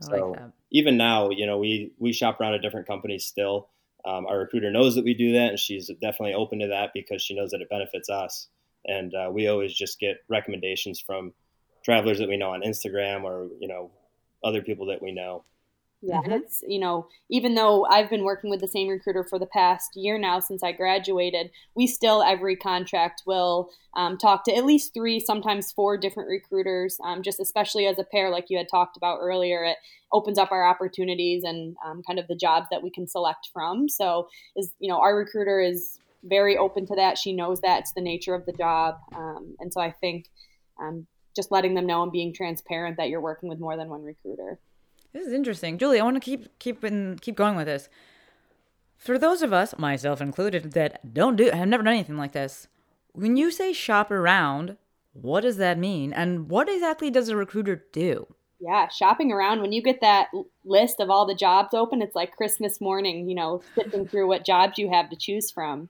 so 0.00 0.30
like 0.30 0.40
even 0.72 0.96
now, 0.96 1.30
you 1.30 1.46
know, 1.46 1.58
we 1.58 1.92
we 1.98 2.12
shop 2.12 2.40
around 2.40 2.54
at 2.54 2.62
different 2.62 2.88
companies 2.88 3.26
still. 3.26 3.68
Um, 4.04 4.26
our 4.26 4.38
recruiter 4.38 4.70
knows 4.70 4.96
that 4.96 5.04
we 5.04 5.14
do 5.14 5.32
that, 5.32 5.50
and 5.50 5.58
she's 5.58 5.86
definitely 6.00 6.34
open 6.34 6.58
to 6.58 6.66
that 6.68 6.90
because 6.92 7.22
she 7.22 7.36
knows 7.36 7.50
that 7.50 7.60
it 7.60 7.70
benefits 7.70 8.08
us. 8.08 8.48
And 8.86 9.14
uh, 9.14 9.30
we 9.32 9.46
always 9.46 9.72
just 9.72 10.00
get 10.00 10.24
recommendations 10.28 10.98
from 10.98 11.32
travelers 11.84 12.18
that 12.18 12.28
we 12.28 12.36
know 12.36 12.50
on 12.50 12.62
Instagram 12.62 13.22
or 13.22 13.48
you 13.60 13.68
know 13.68 13.90
other 14.42 14.62
people 14.62 14.86
that 14.86 15.02
we 15.02 15.12
know. 15.12 15.44
Yeah, 16.04 16.16
mm-hmm. 16.16 16.32
and 16.32 16.42
it's 16.42 16.64
you 16.66 16.80
know 16.80 17.06
even 17.30 17.54
though 17.54 17.86
I've 17.86 18.10
been 18.10 18.24
working 18.24 18.50
with 18.50 18.60
the 18.60 18.68
same 18.68 18.88
recruiter 18.88 19.22
for 19.22 19.38
the 19.38 19.46
past 19.46 19.90
year 19.94 20.18
now 20.18 20.40
since 20.40 20.62
I 20.62 20.72
graduated, 20.72 21.50
we 21.76 21.86
still 21.86 22.22
every 22.22 22.56
contract 22.56 23.22
will 23.24 23.70
um, 23.94 24.18
talk 24.18 24.44
to 24.44 24.54
at 24.54 24.64
least 24.64 24.92
three, 24.94 25.20
sometimes 25.20 25.70
four 25.70 25.96
different 25.96 26.28
recruiters. 26.28 26.98
Um, 27.04 27.22
just 27.22 27.38
especially 27.38 27.86
as 27.86 28.00
a 28.00 28.04
pair, 28.04 28.30
like 28.30 28.46
you 28.48 28.58
had 28.58 28.68
talked 28.68 28.96
about 28.96 29.18
earlier, 29.20 29.62
it 29.62 29.76
opens 30.12 30.38
up 30.38 30.50
our 30.50 30.66
opportunities 30.66 31.44
and 31.44 31.76
um, 31.86 32.02
kind 32.04 32.18
of 32.18 32.26
the 32.26 32.36
jobs 32.36 32.66
that 32.72 32.82
we 32.82 32.90
can 32.90 33.06
select 33.06 33.48
from. 33.52 33.88
So 33.88 34.28
is 34.56 34.72
you 34.80 34.88
know 34.88 34.98
our 34.98 35.16
recruiter 35.16 35.60
is 35.60 36.00
very 36.24 36.56
open 36.56 36.84
to 36.86 36.96
that. 36.96 37.16
She 37.16 37.32
knows 37.32 37.60
that 37.60 37.80
it's 37.80 37.92
the 37.92 38.00
nature 38.00 38.34
of 38.34 38.44
the 38.44 38.52
job, 38.52 38.96
um, 39.14 39.54
and 39.60 39.72
so 39.72 39.80
I 39.80 39.92
think 39.92 40.26
um, 40.80 41.06
just 41.36 41.52
letting 41.52 41.74
them 41.74 41.86
know 41.86 42.02
and 42.02 42.10
being 42.10 42.34
transparent 42.34 42.96
that 42.96 43.08
you're 43.08 43.20
working 43.20 43.48
with 43.48 43.60
more 43.60 43.76
than 43.76 43.88
one 43.88 44.02
recruiter. 44.02 44.58
This 45.12 45.26
is 45.26 45.32
interesting, 45.32 45.78
Julie. 45.78 46.00
I 46.00 46.04
want 46.04 46.16
to 46.16 46.20
keep 46.20 46.58
keep 46.58 46.84
in, 46.84 47.18
keep 47.20 47.36
going 47.36 47.56
with 47.56 47.66
this. 47.66 47.88
For 48.96 49.18
those 49.18 49.42
of 49.42 49.52
us, 49.52 49.76
myself 49.78 50.20
included, 50.20 50.72
that 50.72 51.12
don't 51.12 51.36
do 51.36 51.50
have 51.50 51.68
never 51.68 51.82
done 51.82 51.94
anything 51.94 52.16
like 52.16 52.32
this. 52.32 52.68
When 53.12 53.36
you 53.36 53.50
say 53.50 53.72
shop 53.72 54.10
around, 54.10 54.76
what 55.12 55.42
does 55.42 55.58
that 55.58 55.76
mean, 55.76 56.12
and 56.12 56.48
what 56.48 56.68
exactly 56.68 57.10
does 57.10 57.28
a 57.28 57.36
recruiter 57.36 57.84
do? 57.92 58.26
Yeah, 58.60 58.88
shopping 58.88 59.32
around. 59.32 59.60
When 59.60 59.72
you 59.72 59.82
get 59.82 60.00
that 60.00 60.28
list 60.64 61.00
of 61.00 61.10
all 61.10 61.26
the 61.26 61.34
jobs 61.34 61.74
open, 61.74 62.00
it's 62.00 62.14
like 62.14 62.36
Christmas 62.36 62.80
morning. 62.80 63.28
You 63.28 63.34
know, 63.34 63.62
sifting 63.74 64.06
through 64.06 64.28
what 64.28 64.46
jobs 64.46 64.78
you 64.78 64.90
have 64.90 65.10
to 65.10 65.16
choose 65.16 65.50
from. 65.50 65.88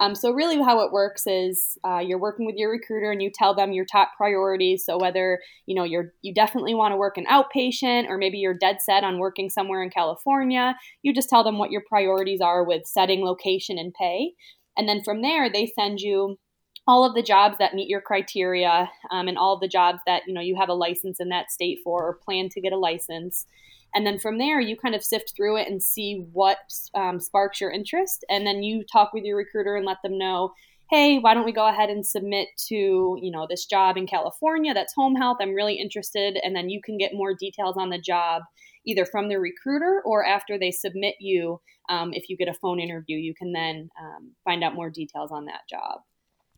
Um, 0.00 0.14
so 0.14 0.32
really, 0.32 0.60
how 0.60 0.80
it 0.80 0.92
works 0.92 1.26
is 1.26 1.78
uh, 1.84 1.98
you're 1.98 2.18
working 2.18 2.46
with 2.46 2.56
your 2.56 2.70
recruiter 2.70 3.12
and 3.12 3.22
you 3.22 3.30
tell 3.32 3.54
them 3.54 3.72
your 3.72 3.84
top 3.84 4.10
priorities. 4.16 4.84
So 4.84 4.98
whether 4.98 5.40
you 5.66 5.74
know 5.74 5.84
you're 5.84 6.12
you 6.22 6.34
definitely 6.34 6.74
want 6.74 6.92
to 6.92 6.96
work 6.96 7.16
an 7.16 7.26
outpatient 7.26 8.08
or 8.08 8.18
maybe 8.18 8.38
you're 8.38 8.58
dead 8.58 8.78
set 8.80 9.04
on 9.04 9.18
working 9.18 9.48
somewhere 9.48 9.82
in 9.82 9.90
California, 9.90 10.76
you 11.02 11.14
just 11.14 11.28
tell 11.28 11.44
them 11.44 11.58
what 11.58 11.70
your 11.70 11.82
priorities 11.88 12.40
are 12.40 12.64
with 12.64 12.86
setting, 12.86 13.24
location, 13.24 13.78
and 13.78 13.94
pay, 13.94 14.32
and 14.76 14.88
then 14.88 15.02
from 15.02 15.22
there 15.22 15.50
they 15.50 15.66
send 15.66 16.00
you 16.00 16.38
all 16.86 17.04
of 17.04 17.14
the 17.14 17.22
jobs 17.22 17.56
that 17.58 17.74
meet 17.74 17.88
your 17.88 18.00
criteria 18.00 18.90
um, 19.10 19.26
and 19.26 19.38
all 19.38 19.58
the 19.58 19.68
jobs 19.68 20.00
that 20.06 20.22
you 20.26 20.34
know 20.34 20.40
you 20.40 20.56
have 20.56 20.68
a 20.68 20.74
license 20.74 21.20
in 21.20 21.28
that 21.28 21.50
state 21.50 21.78
for 21.84 22.04
or 22.04 22.14
plan 22.24 22.48
to 22.48 22.60
get 22.60 22.72
a 22.72 22.78
license 22.78 23.46
and 23.94 24.06
then 24.06 24.18
from 24.18 24.38
there, 24.38 24.60
you 24.60 24.76
kind 24.76 24.94
of 24.94 25.04
sift 25.04 25.34
through 25.36 25.56
it 25.58 25.68
and 25.68 25.82
see 25.82 26.26
what 26.32 26.58
um, 26.94 27.20
sparks 27.20 27.60
your 27.60 27.70
interest. 27.70 28.24
And 28.28 28.46
then 28.46 28.62
you 28.62 28.84
talk 28.84 29.12
with 29.12 29.24
your 29.24 29.36
recruiter 29.36 29.76
and 29.76 29.86
let 29.86 30.02
them 30.02 30.18
know, 30.18 30.52
hey, 30.90 31.18
why 31.18 31.32
don't 31.32 31.44
we 31.44 31.52
go 31.52 31.68
ahead 31.68 31.90
and 31.90 32.04
submit 32.04 32.48
to, 32.68 33.18
you 33.20 33.30
know, 33.30 33.46
this 33.48 33.64
job 33.64 33.96
in 33.96 34.06
California 34.06 34.74
that's 34.74 34.94
home 34.94 35.14
health. 35.14 35.38
I'm 35.40 35.54
really 35.54 35.74
interested. 35.74 36.38
And 36.42 36.54
then 36.54 36.68
you 36.68 36.80
can 36.82 36.98
get 36.98 37.14
more 37.14 37.34
details 37.34 37.76
on 37.76 37.90
the 37.90 37.98
job 37.98 38.42
either 38.84 39.06
from 39.06 39.28
the 39.28 39.36
recruiter 39.36 40.02
or 40.04 40.26
after 40.26 40.58
they 40.58 40.70
submit 40.70 41.14
you. 41.20 41.60
Um, 41.88 42.12
if 42.12 42.28
you 42.28 42.36
get 42.36 42.48
a 42.48 42.54
phone 42.54 42.80
interview, 42.80 43.16
you 43.16 43.34
can 43.34 43.52
then 43.52 43.90
um, 43.98 44.32
find 44.44 44.62
out 44.62 44.74
more 44.74 44.90
details 44.90 45.30
on 45.30 45.46
that 45.46 45.60
job. 45.70 46.00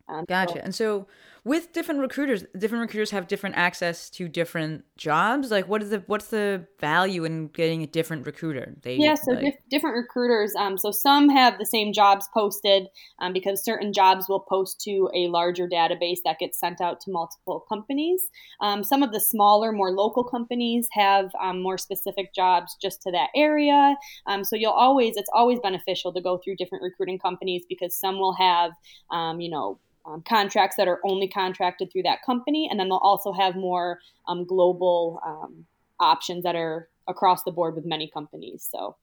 Um, 0.08 0.24
gotcha. 0.28 0.54
So, 0.54 0.60
and 0.60 0.74
so 0.74 1.06
with 1.46 1.72
different 1.72 2.00
recruiters, 2.00 2.44
different 2.58 2.82
recruiters 2.82 3.12
have 3.12 3.28
different 3.28 3.54
access 3.54 4.10
to 4.10 4.26
different 4.26 4.84
jobs. 4.96 5.52
Like, 5.52 5.68
what 5.68 5.80
is 5.80 5.90
the 5.90 6.02
what's 6.08 6.26
the 6.26 6.66
value 6.80 7.22
in 7.22 7.46
getting 7.46 7.84
a 7.84 7.86
different 7.86 8.26
recruiter? 8.26 8.74
They 8.82 8.96
yeah, 8.96 9.14
so 9.14 9.30
like... 9.30 9.56
different 9.70 9.94
recruiters. 9.94 10.56
Um, 10.56 10.76
so 10.76 10.90
some 10.90 11.28
have 11.28 11.56
the 11.60 11.64
same 11.64 11.92
jobs 11.92 12.28
posted 12.34 12.88
um, 13.20 13.32
because 13.32 13.64
certain 13.64 13.92
jobs 13.92 14.28
will 14.28 14.40
post 14.40 14.80
to 14.80 15.08
a 15.14 15.28
larger 15.28 15.68
database 15.68 16.18
that 16.24 16.40
gets 16.40 16.58
sent 16.58 16.80
out 16.80 17.00
to 17.02 17.12
multiple 17.12 17.64
companies. 17.68 18.22
Um, 18.60 18.82
some 18.82 19.04
of 19.04 19.12
the 19.12 19.20
smaller, 19.20 19.70
more 19.70 19.92
local 19.92 20.24
companies 20.24 20.88
have 20.94 21.30
um, 21.40 21.62
more 21.62 21.78
specific 21.78 22.34
jobs 22.34 22.76
just 22.82 23.02
to 23.02 23.12
that 23.12 23.28
area. 23.36 23.94
Um, 24.26 24.42
so 24.42 24.56
you'll 24.56 24.72
always 24.72 25.16
it's 25.16 25.30
always 25.32 25.60
beneficial 25.60 26.12
to 26.12 26.20
go 26.20 26.38
through 26.38 26.56
different 26.56 26.82
recruiting 26.82 27.20
companies 27.20 27.62
because 27.68 27.96
some 27.96 28.18
will 28.18 28.34
have 28.34 28.72
um, 29.12 29.40
you 29.40 29.48
know 29.48 29.78
um, 30.06 30.22
contracts 30.26 30.76
that 30.76 30.88
are 30.88 31.00
only 31.04 31.28
contracted 31.28 31.90
through 31.92 32.02
that 32.02 32.22
company, 32.24 32.68
and 32.70 32.78
then 32.78 32.88
they'll 32.88 32.98
also 32.98 33.32
have 33.32 33.56
more 33.56 33.98
um, 34.28 34.44
global 34.44 35.20
um, 35.26 35.66
options 36.00 36.44
that 36.44 36.54
are 36.54 36.88
across 37.08 37.42
the 37.44 37.50
board 37.50 37.74
with 37.74 37.84
many 37.84 38.10
companies. 38.10 38.68
So. 38.70 38.96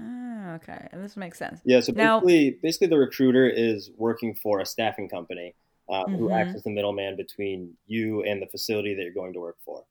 Ah, 0.00 0.54
okay, 0.54 0.88
and 0.90 1.04
this 1.04 1.16
makes 1.16 1.38
sense. 1.38 1.60
Yeah, 1.64 1.80
so 1.80 1.92
now, 1.92 2.18
basically, 2.18 2.58
basically, 2.62 2.86
the 2.88 2.98
recruiter 2.98 3.48
is 3.48 3.90
working 3.96 4.34
for 4.34 4.60
a 4.60 4.66
staffing 4.66 5.08
company 5.08 5.54
uh, 5.88 6.04
mm-hmm. 6.04 6.16
who 6.16 6.32
acts 6.32 6.54
as 6.54 6.62
the 6.64 6.70
middleman 6.70 7.16
between 7.16 7.74
you 7.86 8.22
and 8.24 8.42
the 8.42 8.46
facility 8.46 8.94
that 8.94 9.02
you're 9.02 9.12
going 9.12 9.32
to 9.34 9.40
work 9.40 9.58
for. 9.64 9.84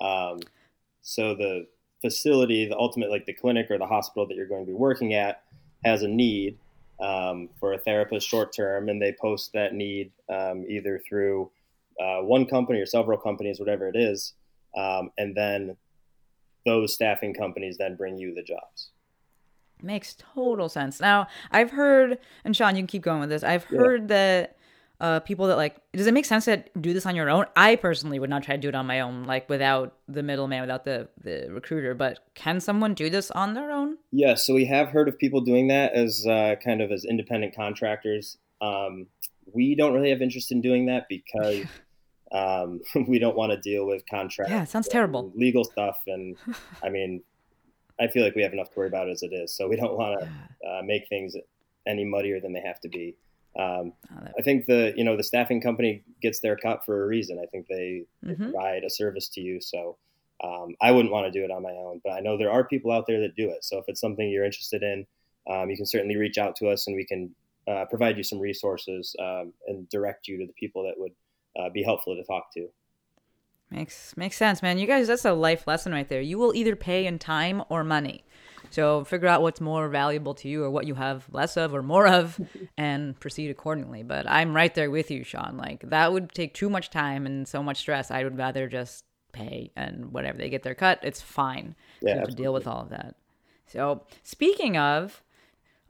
Um, 0.00 0.40
so 1.00 1.34
the 1.34 1.66
facility, 2.00 2.68
the 2.68 2.76
ultimate, 2.76 3.10
like 3.10 3.26
the 3.26 3.32
clinic 3.32 3.70
or 3.70 3.78
the 3.78 3.86
hospital 3.86 4.26
that 4.26 4.34
you're 4.36 4.48
going 4.48 4.64
to 4.64 4.70
be 4.70 4.76
working 4.76 5.14
at, 5.14 5.42
has 5.84 6.02
a 6.02 6.08
need, 6.08 6.58
um, 7.00 7.48
for 7.60 7.72
a 7.72 7.78
therapist 7.78 8.28
short 8.28 8.54
term, 8.54 8.88
and 8.88 9.00
they 9.00 9.14
post 9.20 9.52
that 9.52 9.74
need 9.74 10.10
um, 10.28 10.64
either 10.68 11.00
through 11.08 11.50
uh, 12.00 12.18
one 12.20 12.46
company 12.46 12.80
or 12.80 12.86
several 12.86 13.18
companies, 13.18 13.58
whatever 13.58 13.88
it 13.88 13.96
is, 13.96 14.34
um, 14.76 15.10
and 15.18 15.36
then 15.36 15.76
those 16.66 16.92
staffing 16.94 17.34
companies 17.34 17.76
then 17.78 17.96
bring 17.96 18.18
you 18.18 18.34
the 18.34 18.42
jobs. 18.42 18.90
Makes 19.80 20.16
total 20.34 20.68
sense. 20.68 21.00
Now, 21.00 21.28
I've 21.52 21.70
heard, 21.70 22.18
and 22.44 22.56
Sean, 22.56 22.74
you 22.74 22.82
can 22.82 22.88
keep 22.88 23.02
going 23.02 23.20
with 23.20 23.30
this. 23.30 23.44
I've 23.44 23.64
heard 23.64 24.02
yeah. 24.02 24.06
that 24.08 24.57
uh, 25.00 25.20
people 25.20 25.46
that 25.46 25.56
like 25.56 25.76
does 25.92 26.06
it 26.06 26.14
make 26.14 26.24
sense 26.24 26.46
to 26.46 26.64
do 26.80 26.92
this 26.92 27.06
on 27.06 27.14
your 27.14 27.30
own? 27.30 27.46
I 27.56 27.76
personally 27.76 28.18
would 28.18 28.30
not 28.30 28.42
try 28.42 28.56
to 28.56 28.60
do 28.60 28.68
it 28.68 28.74
on 28.74 28.86
my 28.86 29.00
own 29.00 29.24
like 29.24 29.48
without 29.48 29.94
the 30.08 30.22
middleman 30.22 30.60
without 30.60 30.84
the 30.84 31.08
the 31.22 31.48
recruiter 31.50 31.94
but 31.94 32.20
can 32.34 32.60
someone 32.60 32.94
do 32.94 33.08
this 33.08 33.30
on 33.30 33.54
their 33.54 33.70
own? 33.70 33.98
Yeah 34.10 34.34
so 34.34 34.54
we 34.54 34.66
have 34.66 34.88
heard 34.88 35.08
of 35.08 35.18
people 35.18 35.40
doing 35.40 35.68
that 35.68 35.92
as 35.92 36.26
uh, 36.26 36.56
kind 36.62 36.80
of 36.80 36.90
as 36.90 37.04
independent 37.04 37.54
contractors. 37.54 38.38
Um, 38.60 39.06
we 39.52 39.76
don't 39.76 39.94
really 39.94 40.10
have 40.10 40.20
interest 40.20 40.50
in 40.50 40.60
doing 40.60 40.86
that 40.86 41.06
because 41.08 41.64
um, 42.32 42.80
we 43.08 43.18
don't 43.18 43.36
want 43.36 43.52
to 43.52 43.60
deal 43.60 43.86
with 43.86 44.02
contracts 44.08 44.50
yeah 44.50 44.64
sounds 44.64 44.88
terrible. 44.88 45.32
legal 45.34 45.64
stuff 45.64 45.96
and 46.06 46.36
i 46.82 46.88
mean 46.88 47.22
i 48.00 48.06
feel 48.06 48.24
like 48.24 48.34
we 48.34 48.42
have 48.42 48.52
enough 48.52 48.68
to 48.68 48.78
worry 48.78 48.88
about 48.88 49.08
as 49.08 49.22
it 49.22 49.32
is 49.32 49.54
so 49.54 49.68
we 49.68 49.76
don't 49.76 49.96
want 49.96 50.20
to 50.20 50.68
uh, 50.68 50.82
make 50.84 51.08
things 51.08 51.34
any 51.86 52.04
muddier 52.04 52.40
than 52.40 52.52
they 52.52 52.60
have 52.60 52.80
to 52.80 52.88
be 52.88 53.16
um, 53.56 53.92
oh, 54.12 54.28
I 54.38 54.42
think 54.42 54.66
the 54.66 54.92
you 54.96 55.04
know 55.04 55.16
the 55.16 55.22
staffing 55.22 55.60
company 55.60 56.02
gets 56.22 56.40
their 56.40 56.56
cut 56.56 56.84
for 56.84 57.02
a 57.02 57.06
reason. 57.06 57.38
I 57.42 57.46
think 57.46 57.66
they, 57.68 58.04
mm-hmm. 58.24 58.28
they 58.28 58.34
provide 58.34 58.84
a 58.84 58.90
service 58.90 59.28
to 59.30 59.40
you. 59.40 59.60
So 59.60 59.96
um, 60.42 60.74
I 60.80 60.92
wouldn't 60.92 61.12
want 61.12 61.32
to 61.32 61.38
do 61.38 61.44
it 61.44 61.50
on 61.50 61.62
my 61.62 61.72
own, 61.72 62.00
but 62.04 62.10
I 62.10 62.20
know 62.20 62.38
there 62.38 62.52
are 62.52 62.64
people 62.64 62.92
out 62.92 63.06
there 63.06 63.20
that 63.20 63.34
do 63.36 63.50
it. 63.50 63.64
So 63.64 63.78
if 63.78 63.84
it's 63.88 64.00
something 64.00 64.28
you're 64.28 64.44
interested 64.44 64.82
in, 64.82 65.06
um, 65.50 65.70
you 65.70 65.76
can 65.76 65.86
certainly 65.86 66.16
reach 66.16 66.38
out 66.38 66.56
to 66.56 66.68
us, 66.68 66.86
and 66.86 66.94
we 66.94 67.04
can 67.04 67.34
uh, 67.66 67.84
provide 67.86 68.16
you 68.16 68.22
some 68.22 68.38
resources 68.38 69.14
um, 69.20 69.52
and 69.66 69.88
direct 69.88 70.28
you 70.28 70.38
to 70.38 70.46
the 70.46 70.52
people 70.52 70.84
that 70.84 70.94
would 70.96 71.12
uh, 71.58 71.70
be 71.70 71.82
helpful 71.82 72.14
to 72.14 72.24
talk 72.24 72.52
to. 72.54 72.68
Makes 73.70 74.16
makes 74.16 74.36
sense, 74.36 74.62
man. 74.62 74.78
You 74.78 74.86
guys, 74.86 75.08
that's 75.08 75.26
a 75.26 75.34
life 75.34 75.66
lesson 75.66 75.92
right 75.92 76.08
there. 76.08 76.22
You 76.22 76.38
will 76.38 76.54
either 76.54 76.74
pay 76.74 77.04
in 77.06 77.18
time 77.18 77.62
or 77.68 77.84
money. 77.84 78.24
So 78.70 79.04
figure 79.04 79.28
out 79.28 79.42
what's 79.42 79.60
more 79.60 79.88
valuable 79.88 80.34
to 80.34 80.48
you 80.48 80.64
or 80.64 80.70
what 80.70 80.86
you 80.86 80.94
have 80.94 81.26
less 81.32 81.56
of 81.56 81.74
or 81.74 81.82
more 81.82 82.06
of 82.06 82.40
and 82.76 83.18
proceed 83.18 83.50
accordingly. 83.50 84.02
But 84.02 84.28
I'm 84.28 84.54
right 84.54 84.74
there 84.74 84.90
with 84.90 85.10
you, 85.10 85.24
Sean. 85.24 85.56
Like 85.56 85.88
that 85.90 86.12
would 86.12 86.32
take 86.32 86.54
too 86.54 86.70
much 86.70 86.90
time 86.90 87.26
and 87.26 87.46
so 87.46 87.62
much 87.62 87.78
stress. 87.78 88.10
I 88.10 88.24
would 88.24 88.36
rather 88.36 88.68
just 88.68 89.04
pay 89.32 89.70
and 89.76 90.12
whatever 90.12 90.38
they 90.38 90.48
get 90.48 90.62
their 90.62 90.74
cut, 90.74 91.00
it's 91.02 91.20
fine. 91.20 91.74
Yeah, 92.00 92.24
to 92.24 92.32
deal 92.32 92.52
with 92.52 92.66
all 92.66 92.82
of 92.82 92.90
that. 92.90 93.14
So 93.66 94.04
speaking 94.22 94.76
of, 94.76 95.22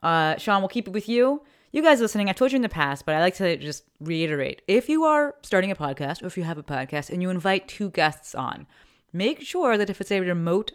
uh, 0.03 0.37
Sean, 0.37 0.61
we'll 0.61 0.69
keep 0.69 0.89
it 0.89 0.93
with 0.93 1.09
you. 1.09 1.43
You 1.71 1.83
guys 1.83 2.01
listening, 2.01 2.31
I've 2.31 2.37
told 2.37 2.53
you 2.53 2.57
in 2.57 2.63
the 2.63 2.69
past, 2.69 3.05
but 3.05 3.15
I 3.15 3.21
like 3.21 3.35
to 3.37 3.57
just 3.57 3.85
reiterate. 4.01 4.63
If 4.67 4.89
you 4.89 5.05
are 5.05 5.35
starting 5.43 5.71
a 5.71 5.77
podcast 5.77 6.23
or 6.23 6.27
if 6.27 6.39
you 6.39 6.45
have 6.45 6.59
a 6.59 6.63
podcast 6.63 7.11
and 7.11 7.21
you 7.21 7.29
invite 7.29 7.69
two 7.69 7.91
guests 7.91 8.35
on, 8.35 8.67
make 9.13 9.43
sure 9.43 9.77
that 9.77 9.91
if 9.91 10.01
it's 10.01 10.11
a 10.11 10.21
remote 10.21 10.73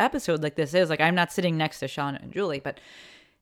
episode 0.00 0.42
like 0.42 0.56
this 0.56 0.74
is, 0.74 0.90
like 0.90 1.00
I'm 1.00 1.14
not 1.14 1.32
sitting 1.32 1.56
next 1.56 1.80
to 1.80 1.88
Sean 1.88 2.16
and 2.16 2.32
Julie, 2.32 2.60
but 2.60 2.80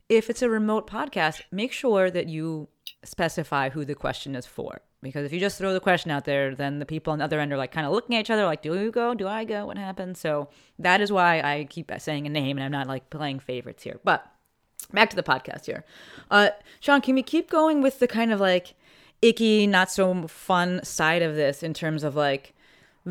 if 0.08 0.30
it's 0.30 0.42
a 0.42 0.48
remote 0.48 0.86
podcast, 0.88 1.42
make 1.52 1.72
sure 1.72 2.10
that 2.10 2.28
you 2.28 2.68
specify 3.04 3.68
who 3.68 3.84
the 3.84 3.94
question 3.94 4.34
is 4.34 4.46
for. 4.46 4.80
Because 5.00 5.24
if 5.24 5.32
you 5.32 5.38
just 5.38 5.58
throw 5.58 5.72
the 5.72 5.80
question 5.80 6.10
out 6.10 6.24
there, 6.24 6.54
then 6.54 6.80
the 6.80 6.86
people 6.86 7.12
on 7.12 7.20
the 7.20 7.24
other 7.24 7.38
end 7.38 7.52
are 7.52 7.56
like 7.56 7.70
kind 7.70 7.86
of 7.86 7.92
looking 7.92 8.16
at 8.16 8.20
each 8.20 8.30
other 8.30 8.44
like, 8.44 8.62
do 8.62 8.74
you 8.74 8.90
go? 8.90 9.14
Do 9.14 9.28
I 9.28 9.44
go? 9.44 9.66
What 9.66 9.78
happens? 9.78 10.18
So 10.18 10.48
that 10.78 11.00
is 11.00 11.12
why 11.12 11.40
I 11.40 11.66
keep 11.70 11.92
saying 11.98 12.26
a 12.26 12.30
name 12.30 12.58
and 12.58 12.64
I'm 12.64 12.72
not 12.72 12.88
like 12.88 13.10
playing 13.10 13.38
favorites 13.38 13.84
here. 13.84 14.00
But 14.02 14.26
back 14.92 15.10
to 15.10 15.16
the 15.16 15.22
podcast 15.22 15.66
here. 15.66 15.84
Uh, 16.30 16.50
Sean, 16.80 17.00
can 17.00 17.14
we 17.14 17.22
keep 17.22 17.48
going 17.48 17.80
with 17.80 18.00
the 18.00 18.08
kind 18.08 18.32
of 18.32 18.40
like 18.40 18.74
icky, 19.22 19.66
not 19.66 19.90
so 19.90 20.26
fun 20.26 20.82
side 20.84 21.22
of 21.22 21.36
this 21.36 21.62
in 21.62 21.74
terms 21.74 22.02
of 22.02 22.16
like 22.16 22.54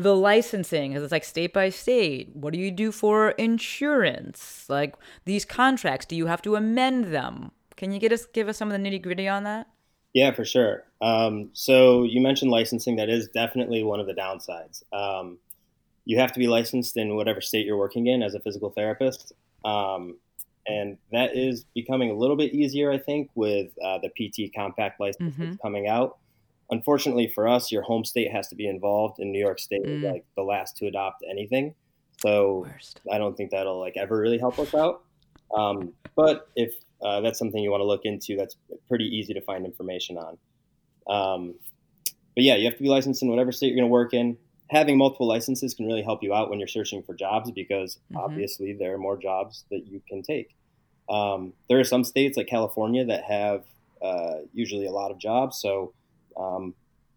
the 0.02 0.14
licensing 0.14 0.90
because 0.92 1.02
it's 1.02 1.10
like 1.12 1.24
state 1.24 1.52
by 1.52 1.68
state. 1.70 2.30
What 2.34 2.52
do 2.52 2.58
you 2.60 2.70
do 2.70 2.92
for 2.92 3.30
insurance? 3.30 4.64
Like 4.68 4.94
these 5.24 5.44
contracts, 5.44 6.06
do 6.06 6.14
you 6.14 6.26
have 6.26 6.40
to 6.42 6.54
amend 6.54 7.06
them? 7.06 7.50
Can 7.76 7.90
you 7.92 7.98
get 7.98 8.12
us 8.12 8.24
give 8.26 8.48
us 8.48 8.56
some 8.56 8.70
of 8.70 8.80
the 8.80 8.88
nitty 8.88 9.02
gritty 9.02 9.26
on 9.26 9.42
that? 9.44 9.66
Yeah, 10.14 10.32
for 10.32 10.44
sure. 10.44 10.84
Um, 11.00 11.50
so 11.52 12.04
you 12.04 12.20
mentioned 12.20 12.50
licensing. 12.50 12.96
That 12.96 13.08
is 13.08 13.28
definitely 13.28 13.82
one 13.82 13.98
of 14.00 14.06
the 14.06 14.14
downsides. 14.14 14.82
Um, 14.92 15.38
you 16.04 16.18
have 16.18 16.32
to 16.32 16.38
be 16.38 16.46
licensed 16.46 16.96
in 16.96 17.16
whatever 17.16 17.40
state 17.40 17.66
you're 17.66 17.76
working 17.76 18.06
in 18.06 18.22
as 18.22 18.34
a 18.34 18.40
physical 18.40 18.70
therapist. 18.70 19.32
Um, 19.64 20.16
and 20.66 20.96
that 21.12 21.36
is 21.36 21.64
becoming 21.74 22.10
a 22.10 22.14
little 22.14 22.36
bit 22.36 22.52
easier, 22.54 22.90
I 22.92 22.98
think, 22.98 23.30
with 23.34 23.70
uh, 23.84 23.98
the 23.98 24.10
PT 24.10 24.52
compact 24.54 25.00
license 25.00 25.34
Mhm. 25.34 25.38
that's 25.50 25.56
coming 25.62 25.88
out. 25.88 26.18
Unfortunately 26.70 27.28
for 27.28 27.48
us, 27.48 27.72
your 27.72 27.82
home 27.82 28.04
state 28.04 28.30
has 28.30 28.48
to 28.48 28.54
be 28.54 28.68
involved. 28.68 29.18
In 29.20 29.32
New 29.32 29.38
York 29.38 29.58
State, 29.58 29.82
Mm. 29.84 30.02
like 30.12 30.24
the 30.36 30.42
last 30.42 30.76
to 30.78 30.86
adopt 30.86 31.24
anything, 31.30 31.74
so 32.20 32.66
Worst. 32.66 33.00
I 33.10 33.16
don't 33.18 33.36
think 33.36 33.50
that'll 33.50 33.78
like 33.80 33.96
ever 33.96 34.18
really 34.18 34.38
help 34.38 34.58
us 34.58 34.74
out. 34.74 35.02
Um, 35.56 35.94
but 36.14 36.48
if 36.56 36.74
uh, 37.00 37.20
that's 37.20 37.38
something 37.38 37.62
you 37.62 37.70
want 37.70 37.80
to 37.80 37.86
look 37.86 38.04
into, 38.04 38.36
that's 38.36 38.56
pretty 38.88 39.04
easy 39.04 39.32
to 39.32 39.40
find 39.40 39.64
information 39.64 40.18
on. 40.18 40.36
Um, 41.06 41.54
but 42.34 42.44
yeah, 42.44 42.56
you 42.56 42.64
have 42.66 42.76
to 42.76 42.82
be 42.82 42.88
licensed 42.88 43.22
in 43.22 43.28
whatever 43.30 43.50
state 43.52 43.68
you're 43.68 43.76
going 43.76 43.88
to 43.88 43.92
work 43.92 44.12
in. 44.12 44.36
Having 44.68 44.98
multiple 44.98 45.26
licenses 45.26 45.72
can 45.74 45.86
really 45.86 46.02
help 46.02 46.22
you 46.22 46.34
out 46.34 46.50
when 46.50 46.58
you're 46.58 46.68
searching 46.68 47.02
for 47.02 47.14
jobs 47.14 47.50
because 47.52 47.98
Mhm. 48.12 48.18
obviously 48.18 48.72
there 48.74 48.92
are 48.94 48.98
more 48.98 49.16
jobs 49.16 49.64
that 49.70 49.86
you 49.86 50.02
can 50.08 50.22
take. 50.22 50.54
Um, 51.08 51.54
there 51.70 51.78
are 51.78 51.84
some 51.84 52.04
states 52.04 52.36
like 52.36 52.48
California 52.48 53.04
that 53.06 53.24
have 53.24 53.64
uh, 54.02 54.40
usually 54.52 54.86
a 54.86 54.92
lot 54.92 55.10
of 55.10 55.18
jobs. 55.18 55.60
So 55.60 55.92
um, 56.38 56.74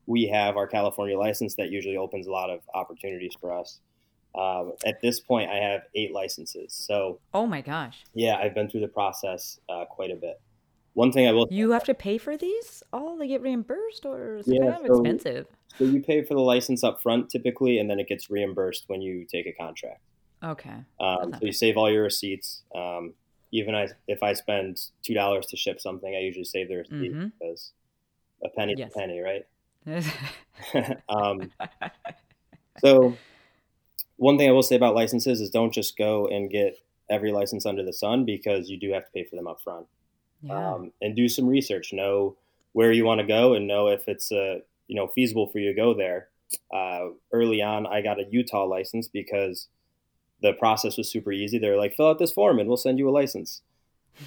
we 0.07 0.27
have 0.27 0.57
our 0.57 0.67
California 0.67 1.17
license 1.17 1.55
that 1.55 1.69
usually 1.69 1.97
opens 1.97 2.27
a 2.27 2.31
lot 2.31 2.49
of 2.49 2.61
opportunities 2.73 3.33
for 3.39 3.57
us. 3.57 3.79
Um, 4.33 4.73
at 4.85 5.01
this 5.01 5.19
point, 5.19 5.49
I 5.51 5.55
have 5.57 5.81
eight 5.95 6.13
licenses. 6.13 6.73
So 6.73 7.19
Oh 7.33 7.45
my 7.45 7.61
gosh. 7.61 8.03
yeah, 8.13 8.37
I've 8.37 8.55
been 8.55 8.69
through 8.69 8.81
the 8.81 8.87
process 8.87 9.59
uh, 9.69 9.85
quite 9.85 10.09
a 10.11 10.15
bit. 10.15 10.39
One 10.93 11.11
thing 11.11 11.27
I 11.27 11.31
will 11.31 11.47
You 11.51 11.71
have 11.71 11.83
to 11.85 11.93
pay 11.93 12.17
for 12.17 12.35
these? 12.37 12.83
all 12.91 13.17
they 13.17 13.27
get 13.27 13.41
reimbursed 13.41 14.05
or 14.05 14.37
is 14.37 14.47
it 14.47 14.55
Yeah, 14.55 14.71
kind 14.71 14.85
of 14.85 14.87
so- 14.87 15.01
expensive? 15.01 15.47
so 15.77 15.83
you 15.85 16.01
pay 16.01 16.23
for 16.23 16.33
the 16.33 16.41
license 16.41 16.83
up 16.83 17.01
front 17.01 17.29
typically, 17.29 17.77
and 17.79 17.89
then 17.89 17.97
it 17.99 18.07
gets 18.09 18.29
reimbursed 18.29 18.85
when 18.87 19.01
you 19.01 19.25
take 19.25 19.45
a 19.47 19.53
contract. 19.53 20.01
Okay. 20.43 20.75
Um, 20.99 21.33
so 21.33 21.39
you 21.45 21.51
save 21.53 21.77
all 21.77 21.89
your 21.89 22.03
receipts. 22.03 22.63
Um, 22.75 23.13
even 23.53 23.75
I, 23.75 23.87
if 24.07 24.23
I 24.23 24.33
spend 24.33 24.81
two 25.03 25.13
dollars 25.13 25.45
to 25.47 25.57
ship 25.57 25.79
something, 25.79 26.13
I 26.15 26.19
usually 26.19 26.43
save 26.45 26.67
the 26.69 26.75
receipt 26.77 27.13
Mhm. 27.13 27.31
because 27.39 27.71
a 28.43 28.49
penny 28.49 28.75
Yes. 28.77 28.91
a 28.95 28.99
penny, 28.99 29.19
right? 29.19 29.45
um, 31.09 31.51
so 32.79 33.17
one 34.17 34.37
thing 34.37 34.49
I 34.49 34.51
will 34.51 34.63
say 34.63 34.75
about 34.75 34.95
licenses 34.95 35.41
is 35.41 35.49
don't 35.49 35.73
just 35.73 35.97
go 35.97 36.27
and 36.27 36.49
get 36.49 36.77
every 37.09 37.31
license 37.31 37.65
under 37.65 37.83
the 37.83 37.93
sun 37.93 38.25
because 38.25 38.69
you 38.69 38.79
do 38.79 38.91
have 38.93 39.05
to 39.05 39.11
pay 39.11 39.23
for 39.23 39.35
them 39.35 39.47
up 39.47 39.61
front. 39.61 39.87
yeah. 40.41 40.73
um, 40.73 40.91
and 41.01 41.15
do 41.15 41.27
some 41.27 41.47
research. 41.47 41.93
Know 41.93 42.37
where 42.73 42.91
you 42.91 43.03
want 43.05 43.19
to 43.21 43.27
go 43.27 43.53
and 43.53 43.67
know 43.67 43.87
if 43.87 44.07
it's 44.07 44.31
uh, 44.31 44.59
you 44.87 44.95
know 44.95 45.07
feasible 45.07 45.47
for 45.47 45.59
you 45.59 45.69
to 45.69 45.75
go 45.75 45.93
there. 45.93 46.29
Uh, 46.73 47.09
early 47.31 47.61
on, 47.61 47.87
I 47.87 48.01
got 48.01 48.19
a 48.19 48.25
Utah 48.29 48.65
license 48.65 49.07
because 49.07 49.67
the 50.41 50.53
process 50.53 50.97
was 50.97 51.09
super 51.09 51.31
easy. 51.31 51.57
They 51.57 51.69
were 51.69 51.77
like, 51.77 51.95
fill 51.95 52.09
out 52.09 52.19
this 52.19 52.31
form 52.33 52.59
and 52.59 52.67
we'll 52.67 52.77
send 52.77 52.99
you 52.99 53.09
a 53.09 53.11
license, 53.11 53.61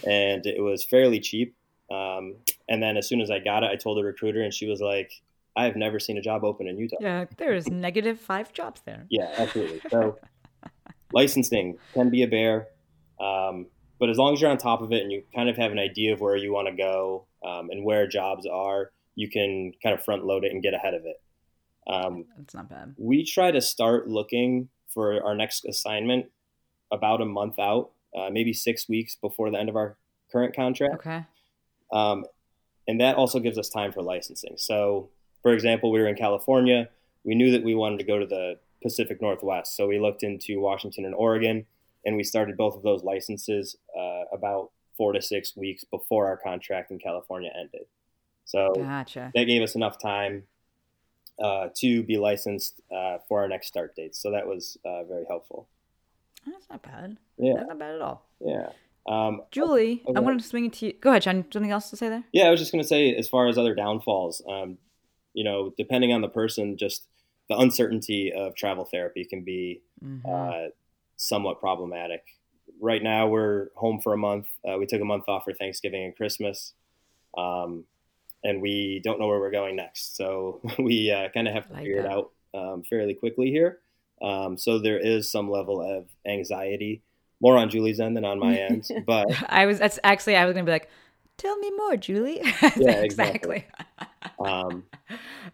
and 0.06 0.47
it 0.47 0.62
was 0.62 0.83
fairly 0.85 1.21
cheap. 1.21 1.54
Um, 1.91 2.37
and 2.69 2.83
then 2.83 2.97
as 2.97 3.09
soon 3.09 3.21
as 3.21 3.31
I 3.31 3.38
got 3.38 3.62
it, 3.62 3.71
I 3.71 3.76
told 3.76 3.99
the 3.99 4.05
recruiter, 4.05 4.43
and 4.43 4.53
she 4.53 4.67
was 4.67 4.81
like, 4.81 5.11
I 5.57 5.64
have 5.64 5.76
never 5.76 6.00
seen 6.00 6.19
a 6.19 6.23
job 6.23 6.43
open 6.45 6.67
in 6.67 6.76
Utah. 6.79 6.97
yeah, 7.00 7.26
there's 7.37 7.69
negative 7.69 8.19
five 8.21 8.53
jobs 8.53 8.81
there. 8.85 9.07
Yeah, 9.11 9.31
absolutely. 9.37 9.81
So 9.91 10.19
licensing 11.12 11.79
can 11.93 12.11
be 12.11 12.23
a 12.23 12.26
bear, 12.29 12.69
um, 13.21 13.67
but 14.00 14.11
as 14.11 14.19
long 14.19 14.35
as 14.35 14.41
you're 14.41 14.50
on 14.50 14.59
top 14.59 14.83
of 14.83 14.93
it 14.93 15.03
and 15.03 15.12
you 15.12 15.23
kind 15.35 15.49
of 15.49 15.57
have 15.57 15.71
an 15.73 15.79
idea 15.79 16.12
of 16.12 16.21
where 16.21 16.37
you 16.37 16.53
want 16.53 16.69
to 16.69 16.75
go 16.75 17.26
um, 17.47 17.71
and 17.71 17.85
where 17.85 18.07
jobs 18.09 18.47
are, 18.47 18.91
you 19.14 19.31
can 19.31 19.73
kind 19.83 19.97
of 19.97 20.05
front 20.05 20.25
load 20.25 20.45
it 20.45 20.50
and 20.53 20.62
get 20.62 20.75
ahead 20.75 20.95
of 20.95 21.05
it. 21.05 21.21
Um, 21.87 22.25
That's 22.37 22.55
not 22.55 22.68
bad. 22.68 22.94
we 22.97 23.25
try 23.25 23.51
to 23.51 23.61
start 23.61 24.09
looking 24.09 24.68
for 24.88 25.23
our 25.23 25.35
next 25.35 25.64
assignment 25.66 26.27
about 26.90 27.20
a 27.20 27.25
month 27.27 27.59
out, 27.59 27.90
uh, 28.16 28.31
maybe 28.31 28.53
six 28.53 28.88
weeks 28.88 29.16
before 29.16 29.51
the 29.51 29.59
end 29.59 29.68
of 29.68 29.77
our 29.77 29.97
current 30.33 30.57
contract. 30.57 30.94
Okay. 30.94 31.25
Um, 31.94 32.26
and 32.87 33.00
that 33.00 33.16
also 33.16 33.38
gives 33.40 33.57
us 33.57 33.70
time 33.70 33.92
for 33.92 34.02
licensing. 34.02 34.54
So, 34.59 35.09
for 35.42 35.54
example, 35.54 35.90
we 35.90 36.00
were 36.00 36.09
in 36.09 36.16
California. 36.16 36.88
We 37.24 37.35
knew 37.35 37.50
that 37.52 37.64
we 37.64 37.74
wanted 37.74 37.98
to 37.98 38.04
go 38.04 38.18
to 38.18 38.26
the 38.26 38.59
Pacific 38.83 39.22
Northwest. 39.22 39.76
So 39.76 39.87
we 39.87 39.98
looked 39.98 40.22
into 40.22 40.61
Washington 40.61 41.07
and 41.07 41.14
Oregon, 41.14 41.64
and 42.04 42.16
we 42.16 42.24
started 42.24 42.57
both 42.57 42.76
of 42.76 42.83
those 42.83 43.02
licenses 43.02 43.76
uh, 43.98 44.24
about 44.33 44.70
four 44.96 45.12
to 45.12 45.22
six 45.22 45.57
weeks 45.57 45.85
before 45.85 46.26
our 46.26 46.37
contract 46.37 46.90
in 46.90 46.98
California 46.98 47.50
ended. 47.59 47.87
So 48.44 48.74
Gotcha. 48.76 49.33
that 49.35 49.44
gave 49.44 49.62
us 49.62 49.74
enough 49.74 49.98
time 49.98 50.44
uh, 51.42 51.68
to 51.76 52.02
be 52.02 52.18
licensed 52.18 52.83
uh, 52.94 53.18
for 53.26 53.40
our 53.40 53.48
next 53.48 53.68
start 53.68 53.96
date. 53.96 54.14
So 54.14 54.30
that 54.33 54.46
was 54.46 54.76
uh, 54.85 55.04
very 55.04 55.24
helpful. 55.28 55.68
That's 56.46 56.68
not 56.68 56.83
bad. 56.83 57.16
Yeah, 57.38 57.54
That's 57.57 57.68
not 57.68 57.78
bad 57.78 57.94
at 57.94 58.00
all. 58.02 58.26
yeah. 58.40 58.68
Um, 59.07 59.43
Julie, 59.51 60.03
okay. 60.07 60.17
I 60.17 60.21
wanted 60.21 60.40
to 60.40 60.49
swing 60.49 60.67
it 60.67 60.73
to 60.75 60.87
you. 60.87 60.93
Go 61.01 61.11
ahead, 61.11 61.25
Sean. 61.25 61.45
Something 61.53 61.71
else 61.71 61.90
to 61.90 61.97
say 61.97 62.09
there? 62.09 62.25
Yeah, 62.33 62.45
I 62.45 62.51
was 62.51 62.61
just 62.61 62.73
going 62.73 62.83
to 62.83 62.88
say, 62.88 63.14
as 63.14 63.29
far 63.29 63.49
as 63.49 63.59
other 63.59 63.75
downfalls, 63.75 64.43
um, 64.49 64.79
you 65.35 65.45
know, 65.45 65.73
depending 65.77 66.12
on 66.12 66.21
the 66.23 66.29
person, 66.29 66.77
just 66.77 67.07
the 67.51 67.57
uncertainty 67.59 68.33
of 68.33 68.55
travel 68.55 68.85
therapy 68.87 69.25
can 69.25 69.43
be 69.45 69.83
Mhm. 70.03 70.23
uh, 70.27 70.71
somewhat 71.17 71.61
problematic. 71.61 72.23
Right 72.81 73.03
now, 73.03 73.29
we're 73.29 73.69
home 73.77 74.01
for 74.01 74.14
a 74.14 74.17
month. 74.17 74.47
Uh, 74.67 74.79
we 74.79 74.87
took 74.87 75.01
a 75.01 75.05
month 75.05 75.25
off 75.29 75.45
for 75.45 75.53
Thanksgiving 75.53 76.03
and 76.05 76.17
Christmas, 76.17 76.73
um, 77.37 77.85
and 78.43 78.61
we 78.62 79.01
don't 79.05 79.21
know 79.21 79.27
where 79.29 79.38
we're 79.40 79.51
going 79.51 79.77
next. 79.77 80.17
So 80.17 80.61
we 80.79 81.11
uh, 81.11 81.29
kind 81.31 81.47
of 81.49 81.55
have 81.55 81.67
to 81.67 81.73
Like 81.75 81.83
figure 81.83 82.03
that. 82.03 82.11
it 82.11 82.12
out 82.12 82.31
um, 82.55 82.83
fairly 82.85 83.14
quickly 83.14 83.51
here. 83.51 83.81
Um, 84.23 84.57
so 84.57 84.79
there 84.79 84.99
is 84.99 85.31
some 85.31 85.51
level 85.51 85.81
of 85.83 86.07
anxiety, 86.27 87.03
more 87.40 87.57
on 87.57 87.70
Julie's 87.70 88.01
end 88.01 88.16
than 88.16 88.25
on 88.25 88.38
my 88.38 88.57
end, 88.70 88.88
but 89.07 89.27
I 89.49 89.66
was. 89.66 89.79
That's 89.79 89.99
actually. 90.05 90.37
I 90.37 90.44
was 90.44 90.55
gonna 90.55 90.64
be 90.64 90.73
like, 90.73 90.88
tell 91.37 91.57
me 91.59 91.70
more, 91.73 91.97
Julie. 91.97 92.42
Yeah, 92.77 93.03
exactly. 93.03 93.66
um, 94.44 94.85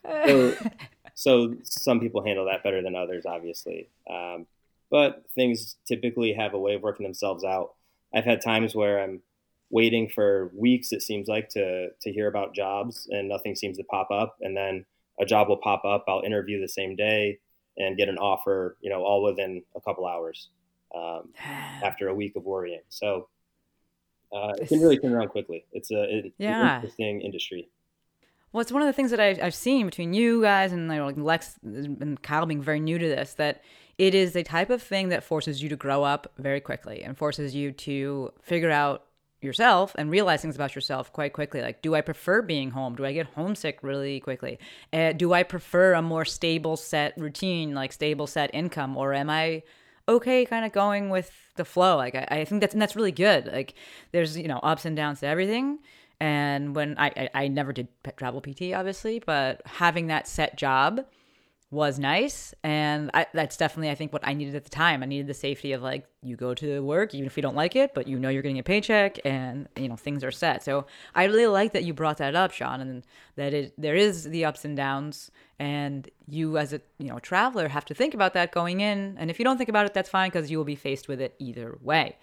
so, 0.04 0.54
so 1.14 1.54
some 1.64 2.00
people 2.00 2.24
handle 2.24 2.46
that 2.46 2.62
better 2.62 2.82
than 2.82 2.94
others, 2.94 3.26
obviously. 3.26 3.88
Um, 4.08 4.46
but 4.90 5.24
things 5.34 5.76
typically 5.86 6.32
have 6.32 6.54
a 6.54 6.58
way 6.58 6.74
of 6.74 6.82
working 6.82 7.04
themselves 7.04 7.44
out. 7.44 7.74
I've 8.14 8.24
had 8.24 8.40
times 8.40 8.74
where 8.74 9.02
I'm 9.02 9.20
waiting 9.70 10.08
for 10.08 10.50
weeks, 10.54 10.92
it 10.92 11.02
seems 11.02 11.28
like, 11.28 11.48
to 11.50 11.90
to 12.00 12.12
hear 12.12 12.28
about 12.28 12.54
jobs, 12.54 13.08
and 13.10 13.28
nothing 13.28 13.54
seems 13.54 13.76
to 13.78 13.84
pop 13.84 14.10
up. 14.10 14.36
And 14.40 14.56
then 14.56 14.84
a 15.20 15.24
job 15.24 15.48
will 15.48 15.58
pop 15.58 15.84
up. 15.84 16.04
I'll 16.08 16.22
interview 16.22 16.60
the 16.60 16.68
same 16.68 16.96
day 16.96 17.38
and 17.76 17.96
get 17.96 18.08
an 18.08 18.18
offer. 18.18 18.76
You 18.80 18.90
know, 18.90 19.02
all 19.02 19.22
within 19.22 19.62
a 19.76 19.80
couple 19.80 20.06
hours 20.06 20.48
um, 20.94 21.28
after 21.84 22.08
a 22.08 22.14
week 22.14 22.36
of 22.36 22.44
worrying. 22.44 22.82
So. 22.88 23.28
Uh, 24.32 24.52
it 24.60 24.68
can 24.68 24.80
really 24.80 24.96
turn 24.96 25.12
around 25.12 25.26
quickly. 25.26 25.64
It's 25.72 25.90
a 25.90 26.04
it's 26.04 26.34
Yeah. 26.38 26.68
an 26.68 26.74
interesting 26.76 27.20
industry. 27.20 27.68
Well, 28.52 28.60
it's 28.60 28.70
one 28.70 28.80
of 28.80 28.86
the 28.86 28.92
things 28.92 29.10
that 29.10 29.18
I, 29.18 29.36
I've 29.42 29.56
seen 29.56 29.86
between 29.86 30.12
you 30.14 30.40
guys 30.42 30.70
and 30.72 30.86
like 30.88 31.16
Lex 31.16 31.58
and 31.64 32.22
Kyle 32.22 32.46
being 32.46 32.62
very 32.62 32.78
new 32.78 32.96
to 32.96 33.08
this 33.08 33.34
that 33.34 33.62
it 33.98 34.14
is 34.14 34.36
a 34.36 34.44
type 34.44 34.70
of 34.70 34.82
thing 34.82 35.08
that 35.08 35.24
forces 35.24 35.62
you 35.62 35.68
to 35.68 35.76
grow 35.76 36.04
up 36.04 36.32
very 36.38 36.60
quickly 36.60 37.02
and 37.02 37.18
forces 37.18 37.56
you 37.56 37.72
to 37.72 38.32
figure 38.40 38.70
out 38.70 39.04
yourself 39.40 39.96
and 39.98 40.10
realize 40.12 40.42
things 40.42 40.54
about 40.54 40.74
yourself 40.74 41.12
quite 41.12 41.32
quickly. 41.32 41.60
Like, 41.60 41.82
do 41.82 41.94
I 41.96 42.00
prefer 42.00 42.42
being 42.42 42.70
home? 42.70 42.94
Do 42.94 43.04
I 43.04 43.12
get 43.12 43.26
homesick 43.26 43.80
really 43.82 44.20
quickly? 44.20 44.58
Uh, 44.92 45.12
do 45.12 45.32
I 45.32 45.42
prefer 45.42 45.94
a 45.94 46.02
more 46.02 46.24
stable 46.24 46.76
set 46.76 47.14
routine, 47.16 47.74
like 47.74 47.92
stable 47.92 48.26
set 48.26 48.50
income, 48.54 48.96
or 48.96 49.12
am 49.12 49.28
I 49.28 49.62
okay 50.10 50.44
kind 50.44 50.64
of 50.64 50.72
going 50.72 51.10
with 51.10 51.30
the 51.56 51.64
flow 51.64 51.96
like 51.96 52.14
I, 52.14 52.26
I 52.30 52.44
think 52.44 52.60
that's 52.60 52.74
and 52.74 52.82
that's 52.82 52.96
really 52.96 53.12
good 53.12 53.46
like 53.46 53.74
there's 54.12 54.36
you 54.36 54.48
know 54.48 54.58
ups 54.58 54.84
and 54.84 54.96
downs 54.96 55.20
to 55.20 55.26
everything. 55.26 55.78
And 56.22 56.76
when 56.76 56.98
I, 56.98 57.06
I 57.16 57.30
i 57.44 57.48
never 57.48 57.72
did 57.72 57.88
travel 58.16 58.42
pt 58.42 58.74
obviously 58.74 59.20
but 59.20 59.62
having 59.64 60.08
that 60.08 60.28
set 60.28 60.58
job 60.58 61.06
was 61.70 62.00
nice. 62.00 62.52
And 62.64 63.10
I, 63.14 63.26
that's 63.32 63.56
definitely 63.56 63.90
i 63.90 63.94
think 63.94 64.12
what 64.12 64.26
i 64.26 64.32
needed 64.34 64.54
at 64.54 64.64
the 64.64 64.70
time. 64.70 65.02
I 65.02 65.06
needed 65.06 65.26
the 65.28 65.34
safety 65.34 65.72
of 65.72 65.82
like 65.82 66.06
you 66.22 66.36
go 66.36 66.52
to 66.54 66.82
work 66.82 67.14
even 67.14 67.26
if 67.26 67.36
you 67.36 67.42
don't 67.42 67.54
like 67.56 67.76
it 67.76 67.94
but 67.94 68.06
you 68.06 68.18
know 68.18 68.28
you're 68.28 68.42
getting 68.42 68.58
a 68.58 68.62
paycheck 68.62 69.18
and 69.24 69.68
you 69.76 69.88
know 69.88 69.96
things 69.96 70.24
are 70.24 70.32
set. 70.32 70.64
So 70.64 70.86
i 71.14 71.24
really 71.24 71.46
like 71.46 71.72
that 71.72 71.84
you 71.84 71.94
brought 71.94 72.18
that 72.18 72.34
up 72.34 72.52
sean 72.52 72.80
and 72.80 73.04
that 73.36 73.54
it 73.54 73.72
there 73.78 73.94
is 73.94 74.24
the 74.24 74.44
ups 74.44 74.64
and 74.64 74.76
downs 74.76 75.30
and 75.58 76.10
you 76.28 76.58
as 76.58 76.72
a 76.72 76.80
you 76.98 77.06
know 77.06 77.18
traveler 77.20 77.68
have 77.68 77.84
to 77.86 77.94
think 77.94 78.14
about 78.14 78.34
that 78.34 78.52
going 78.52 78.80
in. 78.80 79.16
And 79.18 79.30
if 79.30 79.38
you 79.38 79.44
don't 79.44 79.56
think 79.56 79.68
about 79.70 79.86
it 79.86 79.94
that's 79.94 80.10
fine 80.10 80.30
because 80.30 80.50
you 80.50 80.58
will 80.58 80.64
be 80.64 80.76
faced 80.76 81.06
with 81.06 81.20
it 81.20 81.34
either 81.38 81.78
way. 81.80 82.18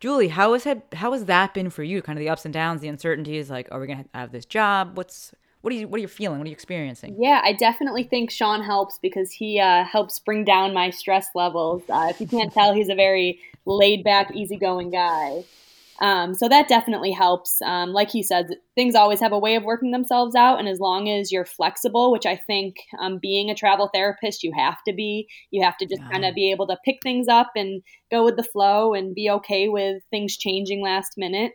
Julie 0.00 0.28
how 0.28 0.52
has 0.54 0.64
had 0.64 0.82
how 0.94 1.12
has 1.12 1.26
that 1.26 1.54
been 1.54 1.70
for 1.70 1.84
you? 1.84 2.02
Kind 2.02 2.18
of 2.18 2.20
the 2.20 2.28
ups 2.28 2.44
and 2.44 2.52
downs 2.52 2.80
the 2.80 2.88
uncertainties 2.88 3.50
like 3.50 3.68
are 3.70 3.78
we 3.78 3.86
gonna 3.86 4.06
have 4.14 4.32
this 4.32 4.46
job? 4.46 4.96
What's 4.96 5.32
what 5.62 5.72
are 5.72 5.76
you 5.76 5.88
what 5.88 5.98
are 5.98 6.00
you 6.00 6.08
feeling? 6.08 6.38
What 6.38 6.46
are 6.46 6.48
you 6.48 6.54
experiencing? 6.54 7.16
Yeah, 7.18 7.40
I 7.44 7.52
definitely 7.52 8.04
think 8.04 8.30
Sean 8.30 8.62
helps 8.62 8.98
because 9.00 9.30
he 9.30 9.60
uh, 9.60 9.84
helps 9.84 10.18
bring 10.18 10.44
down 10.44 10.72
my 10.72 10.90
stress 10.90 11.28
levels. 11.34 11.82
Uh, 11.88 12.06
if 12.10 12.20
you 12.20 12.26
can't 12.26 12.52
tell, 12.52 12.74
he's 12.74 12.88
a 12.88 12.94
very 12.94 13.40
laid 13.66 14.02
back, 14.02 14.34
easygoing 14.34 14.90
guy. 14.90 15.44
Um, 16.00 16.32
so 16.32 16.48
that 16.48 16.66
definitely 16.66 17.12
helps. 17.12 17.60
Um, 17.60 17.92
like 17.92 18.10
he 18.10 18.22
said, 18.22 18.56
things 18.74 18.94
always 18.94 19.20
have 19.20 19.32
a 19.32 19.38
way 19.38 19.54
of 19.54 19.64
working 19.64 19.90
themselves 19.90 20.34
out, 20.34 20.58
and 20.58 20.66
as 20.66 20.80
long 20.80 21.10
as 21.10 21.30
you're 21.30 21.44
flexible, 21.44 22.10
which 22.10 22.24
I 22.24 22.36
think 22.36 22.76
um, 22.98 23.18
being 23.20 23.50
a 23.50 23.54
travel 23.54 23.90
therapist, 23.92 24.42
you 24.42 24.52
have 24.56 24.78
to 24.88 24.94
be. 24.94 25.28
You 25.50 25.62
have 25.62 25.76
to 25.76 25.84
just 25.84 26.00
yeah. 26.00 26.10
kind 26.10 26.24
of 26.24 26.34
be 26.34 26.50
able 26.50 26.66
to 26.68 26.78
pick 26.86 27.00
things 27.02 27.28
up 27.28 27.50
and 27.54 27.82
go 28.10 28.24
with 28.24 28.36
the 28.36 28.42
flow, 28.42 28.94
and 28.94 29.14
be 29.14 29.28
okay 29.28 29.68
with 29.68 30.02
things 30.10 30.38
changing 30.38 30.82
last 30.82 31.18
minute, 31.18 31.52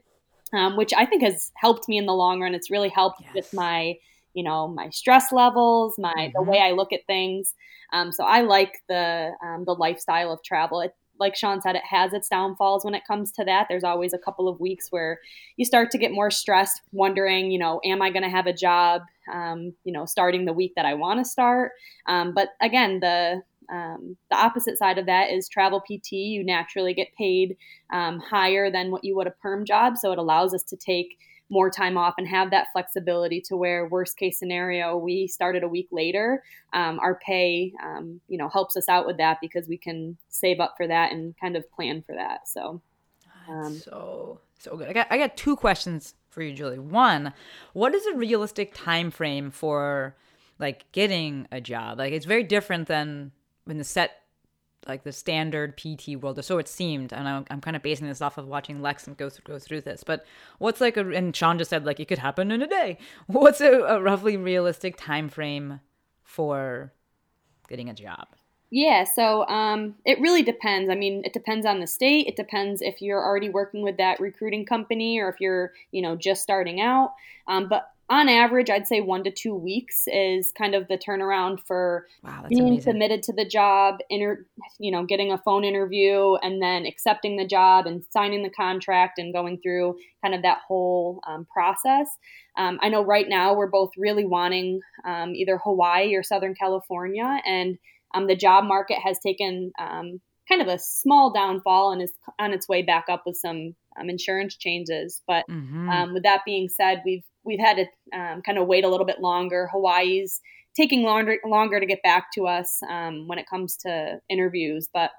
um, 0.56 0.78
which 0.78 0.94
I 0.96 1.06
think 1.06 1.22
has 1.24 1.52
helped 1.56 1.88
me 1.88 1.98
in 1.98 2.06
the 2.06 2.14
long 2.14 2.42
run. 2.42 2.56
It's 2.56 2.72
really 2.72 2.90
helped 2.90 3.22
yes. 3.22 3.34
with 3.34 3.54
my, 3.54 3.96
you 4.34 4.44
know, 4.44 4.68
my 4.68 4.90
stress 4.90 5.32
levels, 5.32 5.96
my 5.98 6.14
mm-hmm. 6.16 6.32
the 6.36 6.44
way 6.44 6.60
I 6.60 6.72
look 6.72 6.94
at 6.94 7.06
things. 7.08 7.54
Um, 7.94 8.12
so 8.12 8.24
I 8.24 8.42
like 8.42 8.80
the 8.90 9.32
um, 9.44 9.64
the 9.66 9.74
lifestyle 9.74 10.32
of 10.32 10.44
travel. 10.44 10.82
It, 10.82 10.94
like 11.18 11.36
Sean 11.36 11.62
said, 11.62 11.76
it 11.76 11.86
has 11.90 12.12
its 12.14 12.28
downfalls 12.28 12.84
when 12.84 12.94
it 12.94 13.08
comes 13.08 13.32
to 13.34 13.46
that. 13.46 13.68
There's 13.70 13.86
always 13.86 14.14
a 14.14 14.18
couple 14.18 14.50
of 14.50 14.60
weeks 14.60 14.88
where 14.90 15.20
you 15.56 15.64
start 15.64 15.90
to 15.92 15.98
get 15.98 16.12
more 16.12 16.30
stressed, 16.30 16.82
wondering, 16.92 17.52
you 17.52 17.60
know, 17.60 17.80
am 17.86 18.02
I 18.02 18.10
going 18.10 18.24
to 18.24 18.30
have 18.30 18.48
a 18.48 18.54
job, 18.54 19.02
um, 19.32 19.74
you 19.86 19.94
know, 19.94 20.06
starting 20.06 20.44
the 20.44 20.52
week 20.52 20.74
that 20.76 20.86
I 20.86 20.94
want 20.94 21.20
to 21.22 21.26
start? 21.26 21.72
Um, 22.06 22.34
but 22.34 22.50
again, 22.62 23.00
the 23.00 23.44
um, 23.72 24.18
the 24.30 24.38
opposite 24.38 24.78
side 24.78 24.98
of 24.98 25.06
that 25.06 25.32
is 25.32 25.48
travel 25.48 25.82
PT. 25.82 26.14
You 26.14 26.44
naturally 26.44 26.94
get 26.94 27.16
paid 27.18 27.58
um, 27.92 28.20
higher 28.20 28.72
than 28.72 28.92
what 28.92 29.04
you 29.04 29.16
would 29.16 29.28
a 29.28 29.32
perm 29.32 29.66
job, 29.66 29.98
so 29.98 30.12
it 30.12 30.18
allows 30.18 30.54
us 30.54 30.64
to 30.64 30.78
take 30.78 31.18
more 31.50 31.70
time 31.70 31.98
off 31.98 32.16
and 32.18 32.28
have 32.28 32.50
that 32.52 32.68
flexibility 32.74 33.40
to 33.40 33.56
where 33.56 33.88
worst 33.88 34.18
case 34.18 34.40
scenario 34.40 34.98
we 34.98 35.28
started 35.28 35.64
a 35.64 35.68
week 35.68 35.88
later 35.92 36.42
um, 36.74 37.00
our 37.00 37.20
pay 37.26 37.72
um, 37.84 38.20
you 38.28 38.38
know 38.38 38.50
helps 38.50 38.76
us 38.76 38.90
out 38.90 39.06
with 39.06 39.18
that 39.18 39.38
because 39.42 39.68
we 39.68 39.78
can 39.78 40.18
save 40.30 40.60
up 40.60 40.74
for 40.76 40.88
that 40.88 41.12
and 41.12 41.36
kind 41.40 41.56
of 41.56 41.70
plan 41.72 42.04
for 42.06 42.16
that. 42.16 42.48
So 42.48 42.82
um, 43.48 43.78
so 43.78 44.40
so 44.60 44.76
good. 44.76 44.90
I 44.90 44.94
got, 44.94 45.08
I 45.10 45.18
got 45.18 45.38
two 45.38 45.56
questions 45.56 46.16
for 46.30 46.42
you 46.42 46.54
julie. 46.54 46.80
One 46.80 47.34
what 47.74 47.96
is 47.96 48.06
a 48.06 48.14
realistic 48.16 48.74
time 48.74 49.12
frame 49.12 49.52
for 49.52 50.16
like 50.60 50.92
getting 50.92 51.48
a 51.52 51.62
job? 51.62 52.00
Like 52.00 52.14
it's 52.14 52.26
very 52.26 52.44
different 52.44 52.88
than 52.88 53.32
when 53.66 53.78
the 53.78 53.84
set 53.84 54.22
like 54.88 55.04
the 55.04 55.12
standard 55.12 55.78
PT 55.78 56.16
world, 56.16 56.38
or 56.38 56.42
so 56.42 56.58
it 56.58 56.68
seemed. 56.68 57.12
And 57.12 57.28
I'm, 57.28 57.46
I'm 57.50 57.62
kind 57.62 57.76
of 57.76 57.82
basing 57.82 58.08
this 58.08 58.22
off 58.22 58.38
of 58.38 58.48
watching 58.48 58.82
Lex 58.82 59.08
and 59.08 59.18
go 59.18 59.30
through, 59.30 59.54
go 59.54 59.60
through 59.60 59.82
this. 59.82 60.04
But 60.04 60.26
what's 60.60 60.82
like 60.82 60.98
a 60.98 61.08
and 61.10 61.36
Sean 61.36 61.58
just 61.58 61.70
said 61.70 61.86
like 61.86 62.00
it 62.00 62.08
could 62.08 62.20
happen 62.20 62.52
in 62.52 62.62
a 62.62 62.68
day. 62.68 62.98
What's 63.28 63.62
a, 63.62 63.72
a 63.72 64.02
roughly 64.02 64.38
realistic 64.38 64.96
time 64.98 65.30
frame 65.30 65.80
for 66.24 66.94
getting 67.68 67.90
a 67.90 67.94
job? 67.94 68.28
Yeah, 68.72 69.04
so 69.06 69.48
um, 69.48 69.96
it 70.06 70.20
really 70.20 70.44
depends. 70.44 70.90
I 70.90 70.96
mean, 70.96 71.22
it 71.24 71.34
depends 71.34 71.66
on 71.66 71.80
the 71.80 71.88
state. 71.88 72.28
It 72.28 72.36
depends 72.36 72.82
if 72.82 73.02
you're 73.02 73.24
already 73.24 73.48
working 73.48 73.84
with 73.84 73.98
that 73.98 74.20
recruiting 74.20 74.66
company 74.66 75.20
or 75.20 75.30
if 75.30 75.40
you're, 75.40 75.72
you 75.92 76.02
know, 76.02 76.16
just 76.16 76.42
starting 76.42 76.82
out. 76.82 77.14
Um, 77.48 77.70
but 77.70 77.92
on 78.10 78.30
average, 78.30 78.70
I'd 78.70 78.88
say 78.88 79.02
one 79.02 79.24
to 79.24 79.32
two 79.32 79.56
weeks 79.56 80.04
is 80.08 80.52
kind 80.56 80.76
of 80.76 80.88
the 80.88 80.98
turnaround 80.98 81.60
for 81.66 82.06
wow, 82.24 82.46
being 82.48 82.68
amazing. 82.68 82.82
submitted 82.82 83.24
to 83.24 83.34
the 83.34 83.46
job, 83.46 83.98
inter, 84.10 84.46
you 84.80 84.92
know, 84.92 85.06
getting 85.06 85.32
a 85.32 85.40
phone 85.40 85.64
interview, 85.64 86.36
and 86.36 86.62
then 86.62 86.86
accepting 86.86 87.36
the 87.36 87.48
job 87.48 87.88
and 87.88 88.06
signing 88.12 88.44
the 88.44 88.52
contract 88.52 89.18
and 89.18 89.34
going 89.34 89.60
through 89.62 89.96
kind 90.24 90.36
of 90.36 90.44
that 90.44 90.60
whole 90.68 91.20
um, 91.28 91.48
process. 91.52 92.08
Um, 92.58 92.78
I 92.82 92.90
know 92.90 93.04
right 93.04 93.28
now 93.28 93.56
we're 93.56 93.68
both 93.68 93.90
really 93.98 94.26
wanting 94.26 94.82
um, 95.04 95.34
either 95.34 95.58
Hawaii 95.58 96.14
or 96.14 96.22
Southern 96.22 96.54
California, 96.54 97.42
and 97.46 97.78
um, 98.14 98.28
the 98.28 98.36
job 98.36 98.66
market 98.66 99.00
has 99.04 99.18
taken 99.20 99.72
um, 99.80 100.22
kind 100.48 100.62
of 100.62 100.68
a 100.68 100.80
small 100.80 101.32
downfall 101.32 101.92
and 101.92 102.02
is 102.02 102.14
on 102.40 102.54
its 102.54 102.68
way 102.68 102.82
back 102.82 103.06
up 103.10 103.24
with 103.26 103.38
some 103.38 103.76
um, 104.00 104.10
insurance 104.10 104.56
changes. 104.56 105.22
But 105.28 105.46
mm-hmm. 105.50 106.14
with 106.14 106.24
that 106.24 106.42
being 106.46 106.70
said, 106.70 107.02
we've 107.06 107.24
we've 107.44 107.60
had 107.60 107.78
to 107.78 108.18
um, 108.18 108.42
kind 108.42 108.58
of 108.58 108.68
wait 108.68 108.84
a 108.84 108.90
little 108.90 109.06
bit 109.06 109.22
longer. 109.22 109.70
Hawaii's 109.72 110.42
taking 110.76 111.04
longer 111.04 111.38
longer 111.46 111.80
to 111.80 111.86
get 111.86 112.04
back 112.04 112.32
to 112.34 112.48
us 112.48 112.80
um, 112.90 113.28
when 113.28 113.40
it 113.40 113.50
comes 113.50 113.76
to 113.78 114.20
interviews, 114.30 114.90
but 114.94 115.12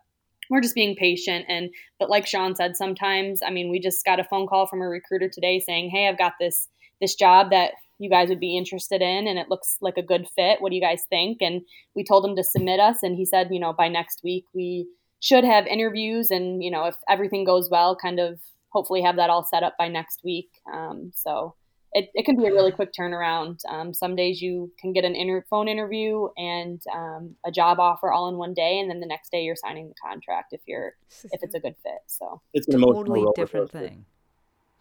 we're 0.51 0.61
just 0.61 0.75
being 0.75 0.95
patient. 0.95 1.47
And 1.49 1.71
but 1.99 2.11
like 2.11 2.27
Sean 2.27 2.55
said, 2.55 2.77
sometimes 2.77 3.41
I 3.45 3.51
mean 3.51 3.71
we 3.71 3.81
just 3.81 4.05
got 4.05 4.21
a 4.21 4.25
phone 4.25 4.47
call 4.47 4.67
from 4.67 4.83
a 4.83 4.89
recruiter 4.89 5.29
today 5.29 5.61
saying, 5.61 5.91
"Hey, 5.91 6.09
I've 6.09 6.19
got 6.19 6.35
this 6.39 6.69
this 7.01 7.15
job 7.15 7.51
that 7.51 7.73
you 7.99 8.11
guys 8.11 8.29
would 8.29 8.41
be 8.41 8.57
interested 8.57 9.01
in 9.01 9.27
and 9.27 9.39
it 9.39 9.49
looks 9.49 9.79
like 9.81 9.97
a 9.97 10.03
good 10.03 10.29
fit. 10.37 10.61
What 10.61 10.71
do 10.71 10.77
you 10.77 10.83
guys 10.83 11.05
think?" 11.09 11.39
And 11.41 11.63
we 11.95 12.05
told 12.05 12.25
him 12.25 12.37
to 12.37 12.45
submit 12.45 12.81
us, 12.81 13.03
and 13.03 13.17
he 13.17 13.25
said, 13.25 13.49
you 13.51 13.61
know, 13.61 13.73
by 13.73 13.89
next 13.89 14.21
week 14.23 14.45
we 14.55 14.87
should 15.21 15.45
have 15.45 15.67
interviews, 15.67 16.31
and 16.31 16.63
you 16.63 16.71
know, 16.71 16.85
if 16.87 16.97
everything 17.09 17.45
goes 17.45 17.69
well, 17.71 17.97
kind 17.97 18.21
of 18.21 18.41
hopefully 18.71 19.03
have 19.03 19.17
that 19.17 19.31
all 19.31 19.45
set 19.45 19.63
up 19.63 19.75
by 19.79 19.89
next 19.89 20.21
week. 20.23 20.51
Um, 20.73 21.13
so 21.15 21.55
it, 21.93 22.11
it 22.13 22.27
can 22.27 22.37
be 22.37 22.47
a 22.47 22.53
really 22.53 22.73
quick 22.73 22.93
turnaround. 22.93 23.61
Um, 23.67 23.95
some 23.95 24.17
days 24.17 24.43
you 24.43 24.71
can 24.79 24.93
get 24.93 25.05
an 25.05 25.17
inter- 25.17 25.47
phone 25.49 25.67
interview 25.67 26.29
and 26.37 26.81
um, 26.95 27.37
a 27.47 27.51
job 27.51 27.81
offer 27.81 28.13
all 28.13 28.29
in 28.29 28.37
one 28.37 28.53
day, 28.53 28.79
and 28.79 28.91
then 28.91 29.01
the 29.01 29.07
next 29.07 29.31
day 29.31 29.43
you're 29.43 29.57
signing 29.57 29.89
the 29.89 29.95
contract 29.95 30.53
if 30.53 30.61
you're 30.67 30.93
if 31.33 31.43
it's 31.43 31.55
a 31.55 31.61
good 31.61 31.75
fit. 31.83 32.01
So 32.07 32.43
it's 32.53 32.69
a 32.69 32.73
totally 32.73 33.25
different 33.35 33.71
thing. 33.71 34.05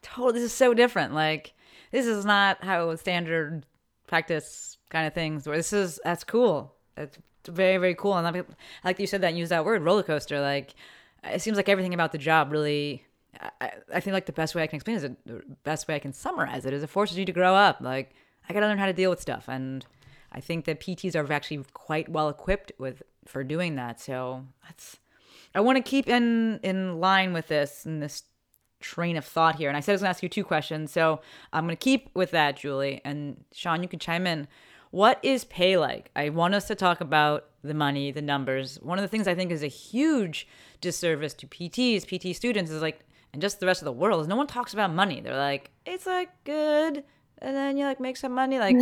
Totally, 0.01 0.33
this 0.33 0.43
is 0.43 0.53
so 0.53 0.73
different. 0.73 1.13
Like 1.13 1.53
this 1.91 2.05
is 2.05 2.25
not 2.25 2.61
how 2.63 2.93
standard 2.97 3.65
practice 4.07 4.77
kind 4.89 5.07
of 5.07 5.13
things. 5.13 5.47
Where 5.47 5.55
this 5.55 5.71
is 5.71 6.01
that's 6.03 6.25
cool. 6.25 6.75
It's 6.97 7.17
very 7.47 7.77
very 7.77 7.95
cool. 7.95 8.13
And 8.17 8.45
like 8.83 8.99
you 8.99 9.07
said 9.07 9.21
that 9.21 9.29
and 9.29 9.37
use 9.37 9.49
that 9.49 9.65
word 9.65 9.83
roller 9.83 10.03
coaster. 10.03 10.39
Like 10.39 10.75
it 11.23 11.41
seems 11.41 11.57
like 11.57 11.69
everything 11.69 11.93
about 11.93 12.11
the 12.11 12.17
job 12.17 12.51
really 12.51 13.03
I, 13.61 13.71
I 13.93 13.99
think 13.99 14.13
like 14.13 14.25
the 14.25 14.33
best 14.33 14.55
way 14.55 14.63
I 14.63 14.67
can 14.67 14.77
explain 14.77 14.97
it 14.97 15.03
is 15.03 15.09
the 15.25 15.43
best 15.63 15.87
way 15.87 15.95
I 15.95 15.99
can 15.99 16.13
summarize 16.13 16.65
it 16.65 16.73
is 16.73 16.83
it 16.83 16.87
forces 16.87 17.17
you 17.17 17.25
to 17.25 17.31
grow 17.31 17.55
up. 17.55 17.77
Like 17.81 18.13
I 18.49 18.53
got 18.53 18.61
to 18.61 18.67
learn 18.67 18.77
how 18.77 18.85
to 18.85 18.93
deal 18.93 19.09
with 19.09 19.21
stuff, 19.21 19.47
and 19.47 19.85
I 20.31 20.39
think 20.39 20.65
that 20.65 20.79
PTs 20.79 21.15
are 21.15 21.31
actually 21.31 21.63
quite 21.73 22.09
well 22.09 22.29
equipped 22.29 22.71
with 22.77 23.03
for 23.25 23.43
doing 23.43 23.75
that. 23.75 23.99
So 23.99 24.45
that's 24.63 24.97
I 25.53 25.61
want 25.61 25.77
to 25.77 25.81
keep 25.81 26.07
in 26.07 26.59
in 26.63 26.99
line 26.99 27.33
with 27.33 27.47
this 27.47 27.85
and 27.85 28.01
this 28.01 28.23
train 28.79 29.17
of 29.17 29.25
thought 29.25 29.55
here. 29.55 29.69
And 29.69 29.77
I 29.77 29.79
said 29.79 29.93
I 29.93 29.95
was 29.95 30.01
going 30.01 30.07
to 30.07 30.15
ask 30.15 30.23
you 30.23 30.29
two 30.29 30.43
questions, 30.43 30.91
so 30.91 31.21
I'm 31.53 31.65
going 31.65 31.75
to 31.75 31.83
keep 31.83 32.09
with 32.13 32.31
that, 32.31 32.57
Julie 32.57 33.01
and 33.03 33.43
Sean. 33.53 33.81
You 33.81 33.89
can 33.89 33.99
chime 33.99 34.27
in. 34.27 34.47
What 34.95 35.19
is 35.23 35.43
pay 35.43 35.75
like? 35.75 36.09
I 36.15 36.29
want 36.29 36.53
us 36.55 36.67
to 36.67 36.75
talk 36.75 37.01
about 37.01 37.49
the 37.61 37.73
money, 37.73 38.11
the 38.11 38.21
numbers. 38.21 38.79
One 38.81 38.97
of 38.97 39.01
the 39.01 39.09
things 39.09 39.27
I 39.27 39.35
think 39.35 39.51
is 39.51 39.61
a 39.61 39.67
huge 39.67 40.47
disservice 40.79 41.33
to 41.33 41.47
PTs, 41.47 42.05
PT 42.07 42.33
students 42.33 42.71
is 42.71 42.81
like 42.81 43.01
and 43.33 43.41
just 43.41 43.59
the 43.59 43.65
rest 43.65 43.81
of 43.81 43.85
the 43.87 43.91
world 43.91 44.21
is 44.21 44.29
no 44.29 44.37
one 44.37 44.47
talks 44.47 44.71
about 44.71 44.93
money. 44.93 45.19
They're 45.19 45.35
like, 45.35 45.69
it's 45.85 46.05
like 46.05 46.29
good, 46.45 47.03
and 47.39 47.57
then 47.57 47.75
you 47.75 47.83
like 47.83 47.99
make 47.99 48.15
some 48.15 48.31
money. 48.31 48.57
Like, 48.57 48.77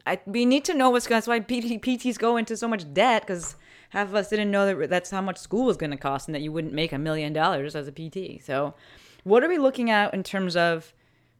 I, 0.06 0.18
we 0.24 0.46
need 0.46 0.64
to 0.64 0.74
know 0.74 0.88
what's 0.88 1.06
going. 1.06 1.18
That's 1.18 1.28
why 1.28 1.40
PT, 1.40 1.82
PTs 1.82 2.18
go 2.18 2.38
into 2.38 2.56
so 2.56 2.66
much 2.66 2.90
debt 2.94 3.26
because 3.26 3.54
half 3.90 4.08
of 4.08 4.14
us 4.14 4.30
didn't 4.30 4.50
know 4.50 4.74
that 4.74 4.88
that's 4.88 5.10
how 5.10 5.20
much 5.20 5.36
school 5.36 5.66
was 5.66 5.76
going 5.76 5.90
to 5.90 5.98
cost, 5.98 6.28
and 6.28 6.34
that 6.34 6.40
you 6.40 6.50
wouldn't 6.50 6.72
make 6.72 6.94
a 6.94 6.98
million 6.98 7.34
dollars 7.34 7.76
as 7.76 7.86
a 7.86 7.92
PT. 7.92 8.42
So, 8.42 8.72
what 9.24 9.44
are 9.44 9.48
we 9.50 9.58
looking 9.58 9.90
at 9.90 10.14
in 10.14 10.22
terms 10.22 10.56
of 10.56 10.94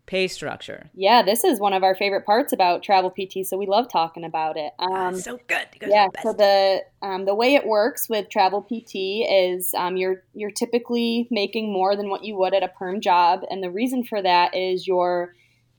pay 0.08 0.26
structure. 0.26 0.88
Yeah, 0.94 1.22
this 1.22 1.44
is 1.44 1.60
one 1.60 1.74
of 1.74 1.84
our 1.84 1.94
favorite 1.94 2.24
parts 2.24 2.54
about 2.54 2.82
travel 2.82 3.10
PT, 3.10 3.46
so 3.46 3.58
we 3.58 3.66
love 3.66 3.92
talking 3.92 4.24
about 4.24 4.56
it. 4.56 4.72
Um, 4.78 5.14
so 5.20 5.38
good. 5.46 5.66
Yeah, 5.86 6.08
so 6.22 6.32
the 6.32 6.82
um, 7.02 7.26
the 7.26 7.34
way 7.34 7.54
it 7.54 7.66
works 7.66 8.08
with 8.08 8.30
travel 8.30 8.62
PT 8.62 9.26
is 9.30 9.74
um, 9.74 9.98
you're 9.98 10.24
you're 10.32 10.50
typically 10.50 11.28
making 11.30 11.70
more 11.72 11.94
than 11.94 12.08
what 12.08 12.24
you 12.24 12.36
would 12.36 12.54
at 12.54 12.62
a 12.62 12.68
perm 12.68 13.02
job, 13.02 13.42
and 13.50 13.62
the 13.62 13.70
reason 13.70 14.02
for 14.02 14.22
that 14.22 14.56
is 14.56 14.86
your 14.86 15.34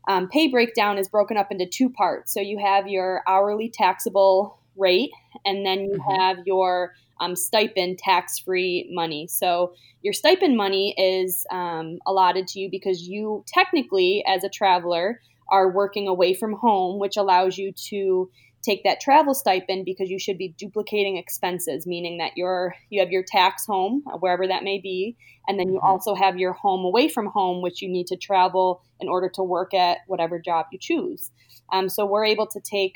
um, 0.08 0.30
pay 0.30 0.48
breakdown 0.48 1.00
is 1.00 1.10
broken 1.10 1.36
up 1.36 1.52
into 1.52 1.66
two 1.66 1.90
parts. 1.90 2.32
So 2.32 2.40
you 2.40 2.60
have 2.60 2.88
your 2.88 3.24
hourly 3.28 3.70
taxable 3.74 4.60
rate, 4.78 5.12
and 5.44 5.66
then 5.66 5.82
you 5.82 5.98
mm-hmm. 6.00 6.22
have 6.22 6.38
your 6.46 6.94
um, 7.20 7.36
stipend 7.36 7.98
tax 8.00 8.40
free 8.40 8.90
money. 8.92 9.28
So 9.28 9.74
your 10.02 10.14
stipend 10.14 10.58
money 10.58 10.96
is 10.98 11.46
um, 11.52 12.00
allotted 12.06 12.48
to 12.48 12.60
you 12.60 12.70
because 12.70 13.08
you 13.08 13.44
technically, 13.48 14.24
as 14.28 14.44
a 14.44 14.50
traveler, 14.50 15.22
are 15.52 15.72
working 15.72 16.08
away 16.08 16.34
from 16.34 16.54
home, 16.54 17.00
which 17.00 17.18
allows 17.18 17.58
you 17.58 17.72
to 17.90 18.30
take 18.64 18.84
that 18.84 19.00
travel 19.00 19.34
stipend 19.34 19.86
because 19.86 20.10
you 20.10 20.20
should 20.20 20.38
be 20.38 20.54
duplicating 20.58 21.18
expenses 21.18 21.88
meaning 21.88 22.18
that 22.18 22.34
you're 22.36 22.76
you 22.90 23.00
have 23.00 23.10
your 23.10 23.24
tax 23.24 23.66
home 23.66 24.04
uh, 24.12 24.18
wherever 24.18 24.46
that 24.48 24.64
may 24.64 24.80
be 24.80 25.16
and 25.48 25.60
then 25.60 25.70
you 25.70 25.78
mm-hmm. 25.78 25.86
also 25.86 26.14
have 26.14 26.38
your 26.38 26.54
home 26.54 26.84
away 26.84 27.08
from 27.08 27.28
home 27.28 27.62
which 27.62 27.82
you 27.82 27.90
need 27.90 28.06
to 28.08 28.18
travel 28.18 28.82
in 29.00 29.08
order 29.08 29.30
to 29.34 29.42
work 29.42 29.74
at 29.74 30.00
whatever 30.08 30.40
job 30.40 30.66
you 30.72 30.80
choose 30.80 31.32
um, 31.72 31.88
so 31.88 32.06
we're 32.06 32.26
able 32.26 32.48
to 32.48 32.60
take 32.60 32.96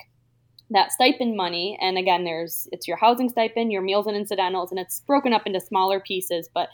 that 0.69 0.91
stipend 0.91 1.36
money 1.36 1.78
and 1.82 1.97
again 1.97 2.23
there's 2.23 2.67
it's 2.71 2.88
your 2.88 2.97
housing 2.97 3.30
stipend 3.30 3.71
your 3.71 3.82
meals 3.82 4.08
and 4.08 4.17
incidentals 4.17 4.71
and 4.71 4.80
it's 4.80 5.02
broken 5.02 5.34
up 5.34 5.43
into 5.45 5.60
smaller 5.60 5.99
pieces 5.99 6.49
but 6.54 6.69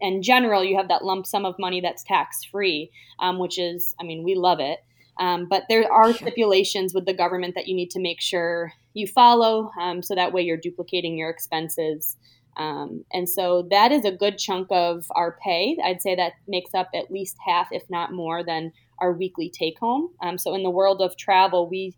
in 0.00 0.22
general 0.22 0.64
you 0.64 0.76
have 0.76 0.88
that 0.88 1.04
lump 1.04 1.26
sum 1.26 1.44
of 1.44 1.54
money 1.58 1.80
that's 1.80 2.02
tax 2.02 2.44
free 2.44 2.90
um, 3.20 3.38
which 3.38 3.58
is 3.58 3.94
i 4.00 4.04
mean 4.04 4.24
we 4.24 4.34
love 4.34 4.60
it 4.60 4.80
Um, 5.18 5.46
but 5.48 5.64
there 5.68 5.90
are 5.92 6.12
stipulations 6.12 6.92
with 6.94 7.06
the 7.06 7.14
government 7.14 7.54
that 7.54 7.68
you 7.68 7.74
need 7.76 7.90
to 7.90 8.00
make 8.00 8.20
sure 8.20 8.72
you 8.94 9.06
follow, 9.06 9.70
um, 9.80 10.02
so 10.02 10.14
that 10.14 10.32
way 10.32 10.42
you're 10.42 10.56
duplicating 10.56 11.16
your 11.16 11.30
expenses. 11.30 12.16
Um, 12.56 13.04
and 13.12 13.28
so 13.28 13.66
that 13.70 13.92
is 13.92 14.04
a 14.04 14.12
good 14.12 14.38
chunk 14.38 14.68
of 14.70 15.06
our 15.14 15.38
pay. 15.44 15.76
I'd 15.84 16.02
say 16.02 16.14
that 16.16 16.32
makes 16.46 16.74
up 16.74 16.88
at 16.94 17.10
least 17.10 17.36
half, 17.46 17.68
if 17.70 17.82
not 17.88 18.12
more, 18.12 18.44
than 18.44 18.72
our 19.00 19.12
weekly 19.12 19.50
take 19.50 19.78
home. 19.78 20.10
Um, 20.22 20.38
so 20.38 20.54
in 20.54 20.62
the 20.62 20.70
world 20.70 21.00
of 21.00 21.16
travel, 21.16 21.68
we 21.68 21.94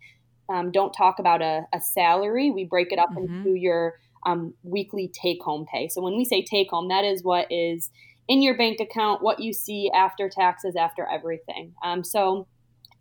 um, 0.48 0.70
don't 0.70 0.92
talk 0.92 1.18
about 1.18 1.42
a, 1.42 1.66
a, 1.72 1.80
salary. 1.80 2.50
We 2.50 2.64
break 2.64 2.92
it 2.92 2.98
up 2.98 3.10
mm-hmm. 3.10 3.38
into 3.38 3.54
your 3.54 3.94
um, 4.24 4.54
weekly 4.62 5.08
take 5.08 5.42
home 5.42 5.66
pay. 5.70 5.88
So 5.88 6.00
when 6.00 6.16
we 6.16 6.24
say 6.24 6.42
take 6.42 6.70
home, 6.70 6.88
that 6.88 7.04
is 7.04 7.22
what 7.22 7.46
is 7.50 7.90
in 8.28 8.42
your 8.42 8.56
bank 8.56 8.80
account, 8.80 9.22
what 9.22 9.40
you 9.40 9.52
see 9.52 9.90
after 9.94 10.28
taxes, 10.28 10.76
after 10.76 11.06
everything. 11.06 11.74
Um, 11.84 12.02
so 12.02 12.46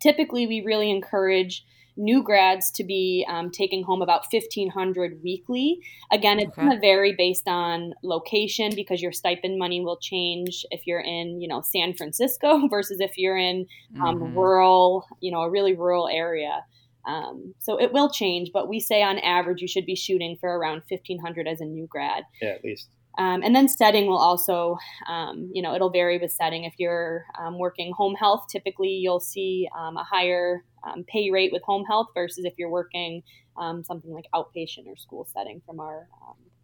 typically, 0.00 0.46
we 0.46 0.62
really 0.64 0.90
encourage 0.90 1.64
new 1.96 2.22
grads 2.22 2.70
to 2.70 2.84
be 2.84 3.26
um, 3.28 3.50
taking 3.50 3.82
home 3.82 4.02
about 4.02 4.24
1500 4.30 5.22
weekly 5.22 5.80
again 6.12 6.38
it's 6.38 6.50
okay. 6.50 6.62
going 6.62 6.70
to 6.70 6.78
vary 6.78 7.14
based 7.16 7.48
on 7.48 7.94
location 8.02 8.70
because 8.74 9.00
your 9.00 9.12
stipend 9.12 9.58
money 9.58 9.80
will 9.80 9.96
change 9.96 10.66
if 10.70 10.86
you're 10.86 11.00
in 11.00 11.40
you 11.40 11.48
know 11.48 11.62
san 11.62 11.94
francisco 11.94 12.68
versus 12.70 13.00
if 13.00 13.16
you're 13.16 13.38
in 13.38 13.66
um, 14.02 14.16
mm-hmm. 14.16 14.38
rural 14.38 15.06
you 15.20 15.32
know 15.32 15.40
a 15.40 15.50
really 15.50 15.72
rural 15.72 16.06
area 16.08 16.62
um, 17.06 17.54
so 17.58 17.80
it 17.80 17.92
will 17.92 18.10
change 18.10 18.50
but 18.52 18.68
we 18.68 18.80
say 18.80 19.02
on 19.02 19.18
average 19.18 19.60
you 19.60 19.68
should 19.68 19.86
be 19.86 19.96
shooting 19.96 20.36
for 20.40 20.58
around 20.58 20.82
1500 20.88 21.46
as 21.46 21.60
a 21.60 21.64
new 21.64 21.86
grad 21.86 22.24
yeah 22.40 22.50
at 22.50 22.64
least 22.64 22.88
um, 23.18 23.42
and 23.42 23.54
then 23.54 23.68
setting 23.68 24.06
will 24.06 24.18
also, 24.18 24.76
um, 25.08 25.50
you 25.52 25.62
know, 25.62 25.74
it'll 25.74 25.90
vary 25.90 26.18
with 26.18 26.30
setting. 26.30 26.64
If 26.64 26.74
you're 26.78 27.24
um, 27.38 27.58
working 27.58 27.92
home 27.96 28.14
health, 28.14 28.44
typically 28.50 28.90
you'll 28.90 29.20
see 29.20 29.68
um, 29.74 29.96
a 29.96 30.04
higher 30.04 30.64
um, 30.86 31.04
pay 31.04 31.30
rate 31.30 31.50
with 31.52 31.62
home 31.62 31.84
health 31.84 32.08
versus 32.14 32.44
if 32.44 32.52
you're 32.58 32.68
working 32.68 33.22
um, 33.56 33.82
something 33.84 34.12
like 34.12 34.26
outpatient 34.34 34.86
or 34.86 34.96
school 34.96 35.26
setting 35.32 35.62
from 35.64 35.80
our 35.80 36.06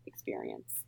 experience. 0.07 0.82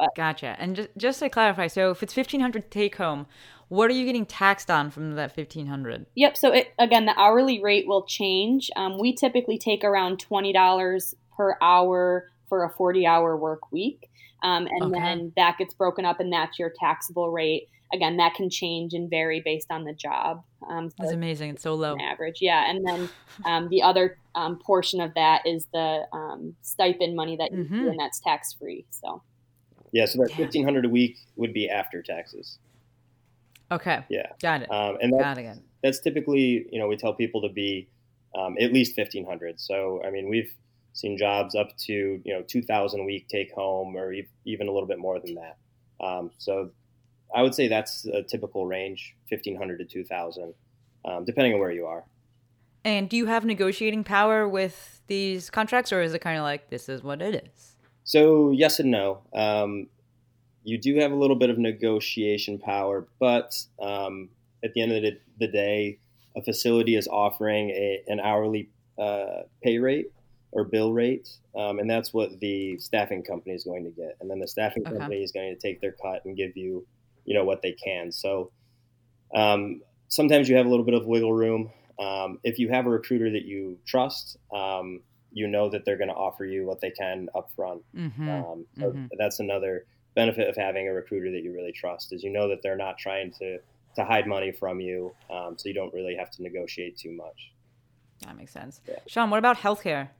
But, 0.00 0.14
gotcha. 0.16 0.56
And 0.58 0.76
just, 0.76 0.88
just 0.96 1.18
to 1.20 1.28
clarify, 1.28 1.66
so 1.66 1.90
if 1.90 2.02
it's 2.02 2.16
1500 2.16 2.70
take 2.70 2.96
home, 2.96 3.26
what 3.68 3.90
are 3.90 3.94
you 3.94 4.06
getting 4.06 4.26
taxed 4.26 4.70
on 4.70 4.90
from 4.90 5.14
that 5.14 5.36
1500 5.36 6.06
Yep. 6.16 6.36
So 6.36 6.52
it, 6.52 6.72
again, 6.78 7.06
the 7.06 7.16
hourly 7.18 7.62
rate 7.62 7.86
will 7.86 8.04
change. 8.04 8.70
we 8.98 9.14
typically 9.14 9.58
take 9.58 9.84
around 9.84 10.24
$20 10.24 11.14
per 11.36 11.56
hour 11.62 12.26
for 12.48 12.64
a 12.64 12.70
40 12.70 13.06
hour 13.06 13.36
work 13.36 13.70
week. 13.72 14.10
Um, 14.42 14.66
and 14.66 14.82
okay. 14.84 15.00
then 15.00 15.32
that 15.36 15.58
gets 15.58 15.74
broken 15.74 16.04
up, 16.04 16.20
and 16.20 16.32
that's 16.32 16.58
your 16.58 16.72
taxable 16.78 17.30
rate. 17.30 17.68
Again, 17.92 18.16
that 18.18 18.34
can 18.34 18.48
change 18.50 18.94
and 18.94 19.10
vary 19.10 19.40
based 19.44 19.70
on 19.70 19.84
the 19.84 19.92
job. 19.92 20.42
Um, 20.68 20.90
so 20.90 20.96
that's 21.00 21.12
amazing. 21.12 21.50
It's 21.50 21.62
so 21.62 21.74
low. 21.74 21.96
Average, 22.00 22.38
yeah. 22.40 22.70
And 22.70 22.86
then 22.86 23.08
um, 23.44 23.68
the 23.68 23.82
other 23.82 24.16
um, 24.34 24.58
portion 24.58 25.00
of 25.00 25.14
that 25.14 25.42
is 25.46 25.66
the 25.72 26.04
um, 26.12 26.54
stipend 26.62 27.16
money 27.16 27.36
that 27.36 27.52
you 27.52 27.64
mm-hmm. 27.64 27.88
and 27.88 27.98
that's 27.98 28.20
tax 28.20 28.52
free. 28.52 28.86
So. 28.90 29.22
Yeah, 29.92 30.06
so 30.06 30.22
that 30.22 30.32
fifteen 30.32 30.64
hundred 30.64 30.84
a 30.84 30.88
week 30.88 31.18
would 31.36 31.52
be 31.52 31.68
after 31.68 32.02
taxes. 32.02 32.58
Okay. 33.72 34.04
Yeah. 34.08 34.26
Got 34.42 34.62
it. 34.62 34.70
Um, 34.70 34.98
and 35.00 35.12
that's, 35.12 35.22
Got 35.22 35.38
it. 35.38 35.58
that's 35.82 36.00
typically, 36.00 36.66
you 36.72 36.78
know, 36.80 36.88
we 36.88 36.96
tell 36.96 37.14
people 37.14 37.40
to 37.42 37.48
be 37.48 37.88
um, 38.34 38.56
at 38.60 38.72
least 38.72 38.94
fifteen 38.94 39.24
hundred. 39.24 39.60
So, 39.60 40.02
I 40.04 40.10
mean, 40.10 40.28
we've 40.28 40.52
seen 40.92 41.16
jobs 41.16 41.54
up 41.54 41.76
to 41.76 42.20
you 42.24 42.34
know 42.34 42.42
2000 42.42 43.00
a 43.00 43.04
week 43.04 43.28
take 43.28 43.52
home 43.52 43.96
or 43.96 44.12
even 44.44 44.68
a 44.68 44.72
little 44.72 44.88
bit 44.88 44.98
more 44.98 45.20
than 45.20 45.34
that 45.34 45.56
um, 46.04 46.30
so 46.38 46.70
i 47.34 47.42
would 47.42 47.54
say 47.54 47.68
that's 47.68 48.04
a 48.06 48.22
typical 48.22 48.66
range 48.66 49.14
1500 49.28 49.78
to 49.78 49.84
2000 49.84 50.54
um, 51.04 51.24
depending 51.24 51.54
on 51.54 51.60
where 51.60 51.70
you 51.70 51.86
are 51.86 52.04
and 52.84 53.08
do 53.08 53.16
you 53.16 53.26
have 53.26 53.44
negotiating 53.44 54.02
power 54.02 54.48
with 54.48 55.00
these 55.06 55.50
contracts 55.50 55.92
or 55.92 56.02
is 56.02 56.12
it 56.14 56.20
kind 56.20 56.38
of 56.38 56.42
like 56.42 56.70
this 56.70 56.88
is 56.88 57.02
what 57.02 57.22
it 57.22 57.50
is 57.56 57.76
so 58.04 58.50
yes 58.50 58.78
and 58.78 58.90
no 58.90 59.20
um, 59.34 59.86
you 60.64 60.78
do 60.78 60.96
have 60.96 61.12
a 61.12 61.14
little 61.14 61.36
bit 61.36 61.50
of 61.50 61.58
negotiation 61.58 62.58
power 62.58 63.06
but 63.18 63.56
um, 63.80 64.28
at 64.64 64.72
the 64.74 64.82
end 64.82 64.92
of 64.92 65.02
the, 65.02 65.18
the 65.38 65.48
day 65.48 65.98
a 66.36 66.42
facility 66.42 66.96
is 66.96 67.08
offering 67.08 67.70
a, 67.70 68.02
an 68.08 68.20
hourly 68.20 68.68
uh, 68.98 69.42
pay 69.62 69.78
rate 69.78 70.06
or 70.52 70.64
bill 70.64 70.92
rate, 70.92 71.28
um, 71.56 71.78
and 71.78 71.88
that's 71.88 72.12
what 72.12 72.40
the 72.40 72.78
staffing 72.78 73.22
company 73.22 73.54
is 73.54 73.64
going 73.64 73.84
to 73.84 73.90
get. 73.90 74.16
And 74.20 74.30
then 74.30 74.40
the 74.40 74.48
staffing 74.48 74.86
okay. 74.86 74.98
company 74.98 75.22
is 75.22 75.32
going 75.32 75.54
to 75.54 75.60
take 75.60 75.80
their 75.80 75.92
cut 75.92 76.24
and 76.24 76.36
give 76.36 76.56
you, 76.56 76.86
you 77.24 77.34
know, 77.34 77.44
what 77.44 77.62
they 77.62 77.72
can. 77.72 78.10
So 78.10 78.50
um, 79.34 79.80
sometimes 80.08 80.48
you 80.48 80.56
have 80.56 80.66
a 80.66 80.68
little 80.68 80.84
bit 80.84 80.94
of 80.94 81.06
wiggle 81.06 81.32
room. 81.32 81.70
Um, 81.98 82.38
if 82.42 82.58
you 82.58 82.68
have 82.70 82.86
a 82.86 82.90
recruiter 82.90 83.30
that 83.30 83.44
you 83.44 83.78
trust, 83.86 84.38
um, 84.52 85.00
you 85.32 85.46
know 85.46 85.68
that 85.70 85.84
they're 85.84 85.96
going 85.96 86.08
to 86.08 86.14
offer 86.14 86.44
you 86.44 86.66
what 86.66 86.80
they 86.80 86.90
can 86.90 87.28
upfront. 87.34 87.82
Mm-hmm. 87.96 88.28
Um, 88.28 88.66
so 88.78 88.90
mm-hmm. 88.90 89.06
that's 89.18 89.40
another 89.40 89.86
benefit 90.14 90.48
of 90.48 90.56
having 90.56 90.88
a 90.88 90.92
recruiter 90.92 91.30
that 91.30 91.42
you 91.42 91.52
really 91.52 91.72
trust 91.72 92.12
is 92.12 92.22
you 92.22 92.30
know 92.30 92.48
that 92.48 92.62
they're 92.62 92.76
not 92.76 92.98
trying 92.98 93.32
to 93.32 93.58
to 93.96 94.04
hide 94.04 94.26
money 94.26 94.52
from 94.52 94.80
you, 94.80 95.12
um, 95.30 95.56
so 95.58 95.68
you 95.68 95.74
don't 95.74 95.92
really 95.92 96.14
have 96.14 96.30
to 96.30 96.42
negotiate 96.42 96.96
too 96.96 97.12
much. 97.12 97.52
That 98.24 98.36
makes 98.36 98.52
sense. 98.52 98.80
Yeah. 98.88 98.96
Sean, 99.08 99.30
what 99.30 99.38
about 99.38 99.56
healthcare? 99.56 100.10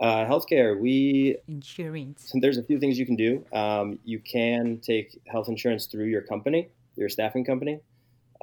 Uh, 0.00 0.26
healthcare, 0.26 0.78
we 0.78 1.36
insurance. 1.48 2.32
There's 2.34 2.58
a 2.58 2.62
few 2.62 2.78
things 2.78 2.98
you 2.98 3.06
can 3.06 3.16
do. 3.16 3.44
Um, 3.52 3.98
you 4.04 4.18
can 4.18 4.78
take 4.78 5.18
health 5.26 5.48
insurance 5.48 5.86
through 5.86 6.06
your 6.06 6.22
company, 6.22 6.68
your 6.96 7.08
staffing 7.08 7.44
company, 7.44 7.80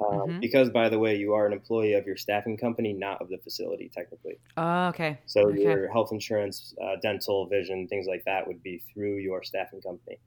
um, 0.02 0.20
mm-hmm. 0.20 0.40
because 0.40 0.70
by 0.70 0.88
the 0.88 0.98
way, 0.98 1.16
you 1.16 1.34
are 1.34 1.46
an 1.46 1.52
employee 1.52 1.94
of 1.94 2.06
your 2.06 2.16
staffing 2.16 2.56
company, 2.56 2.92
not 2.92 3.20
of 3.20 3.28
the 3.28 3.38
facility 3.38 3.90
technically. 3.94 4.38
Oh, 4.56 4.86
okay. 4.88 5.18
So 5.26 5.48
okay. 5.48 5.62
your 5.62 5.92
health 5.92 6.10
insurance, 6.12 6.74
uh, 6.82 6.96
dental, 7.02 7.46
vision, 7.46 7.88
things 7.88 8.06
like 8.06 8.24
that 8.24 8.46
would 8.46 8.62
be 8.62 8.82
through 8.92 9.18
your 9.18 9.42
staffing 9.42 9.80
company. 9.80 10.18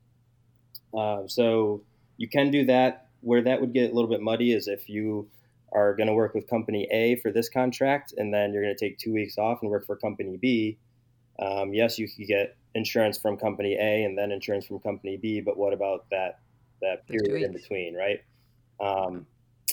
Um, 0.93 1.27
so 1.27 1.83
you 2.17 2.27
can 2.27 2.51
do 2.51 2.65
that. 2.65 3.05
Where 3.21 3.41
that 3.41 3.59
would 3.59 3.73
get 3.73 3.91
a 3.91 3.93
little 3.93 4.09
bit 4.09 4.21
muddy 4.21 4.53
is 4.53 4.67
if 4.67 4.87
you 4.87 5.27
are 5.73 5.95
going 5.95 6.07
to 6.07 6.13
work 6.13 6.33
with 6.33 6.47
company 6.47 6.87
A 6.91 7.15
for 7.15 7.31
this 7.31 7.49
contract, 7.49 8.13
and 8.15 8.33
then 8.33 8.53
you're 8.53 8.63
going 8.63 8.75
to 8.75 8.79
take 8.79 8.99
two 8.99 9.11
weeks 9.11 9.37
off 9.37 9.61
and 9.61 9.71
work 9.71 9.85
for 9.85 9.95
company 9.95 10.37
B 10.37 10.77
um, 11.39 11.73
yes, 11.73 11.99
you 11.99 12.07
could 12.07 12.27
get 12.27 12.55
insurance 12.73 13.17
from 13.17 13.37
company 13.37 13.75
A 13.75 14.03
and 14.03 14.17
then 14.17 14.31
insurance 14.31 14.65
from 14.65 14.79
company 14.79 15.17
B, 15.17 15.41
but 15.41 15.57
what 15.57 15.73
about 15.73 16.05
that 16.11 16.39
that 16.81 17.07
period 17.07 17.43
in 17.43 17.53
between, 17.53 17.95
right? 17.95 18.21
Um, 18.79 19.25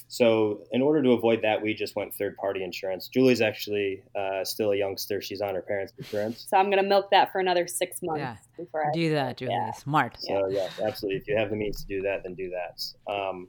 so 0.09 0.65
in 0.73 0.83
order 0.83 1.03
to 1.03 1.11
avoid 1.11 1.43
that, 1.43 1.63
we 1.63 1.75
just 1.75 1.97
went 1.97 2.15
third 2.15 2.37
party 2.37 2.63
insurance. 2.63 3.09
Julie's 3.09 3.41
actually 3.41 4.03
uh, 4.17 4.45
still 4.45 4.73
a 4.73 4.77
youngster; 4.77 5.21
she's 5.21 5.41
on 5.41 5.55
her 5.55 5.63
parents' 5.63 5.93
insurance. 5.99 6.47
So 6.49 6.57
I'm 6.57 6.67
going 6.67 6.83
to 6.83 6.89
milk 6.89 7.11
that 7.11 7.33
for 7.33 7.39
another 7.39 7.67
six 7.67 8.03
months 8.03 8.21
yeah. 8.21 8.37
before 8.57 8.87
I 8.87 8.93
do 8.93 9.11
that. 9.13 9.37
Julie, 9.37 9.53
yeah. 9.53 9.73
smart. 9.73 10.17
So 10.21 10.49
yeah, 10.49 10.69
absolutely. 10.83 11.21
If 11.21 11.29
you 11.29 11.37
have 11.37 11.51
the 11.51 11.57
means 11.57 11.81
to 11.83 11.87
do 11.87 12.03
that, 12.03 12.23
then 12.25 12.35
do 12.35 12.51
that. 12.51 13.13
Um, 13.13 13.49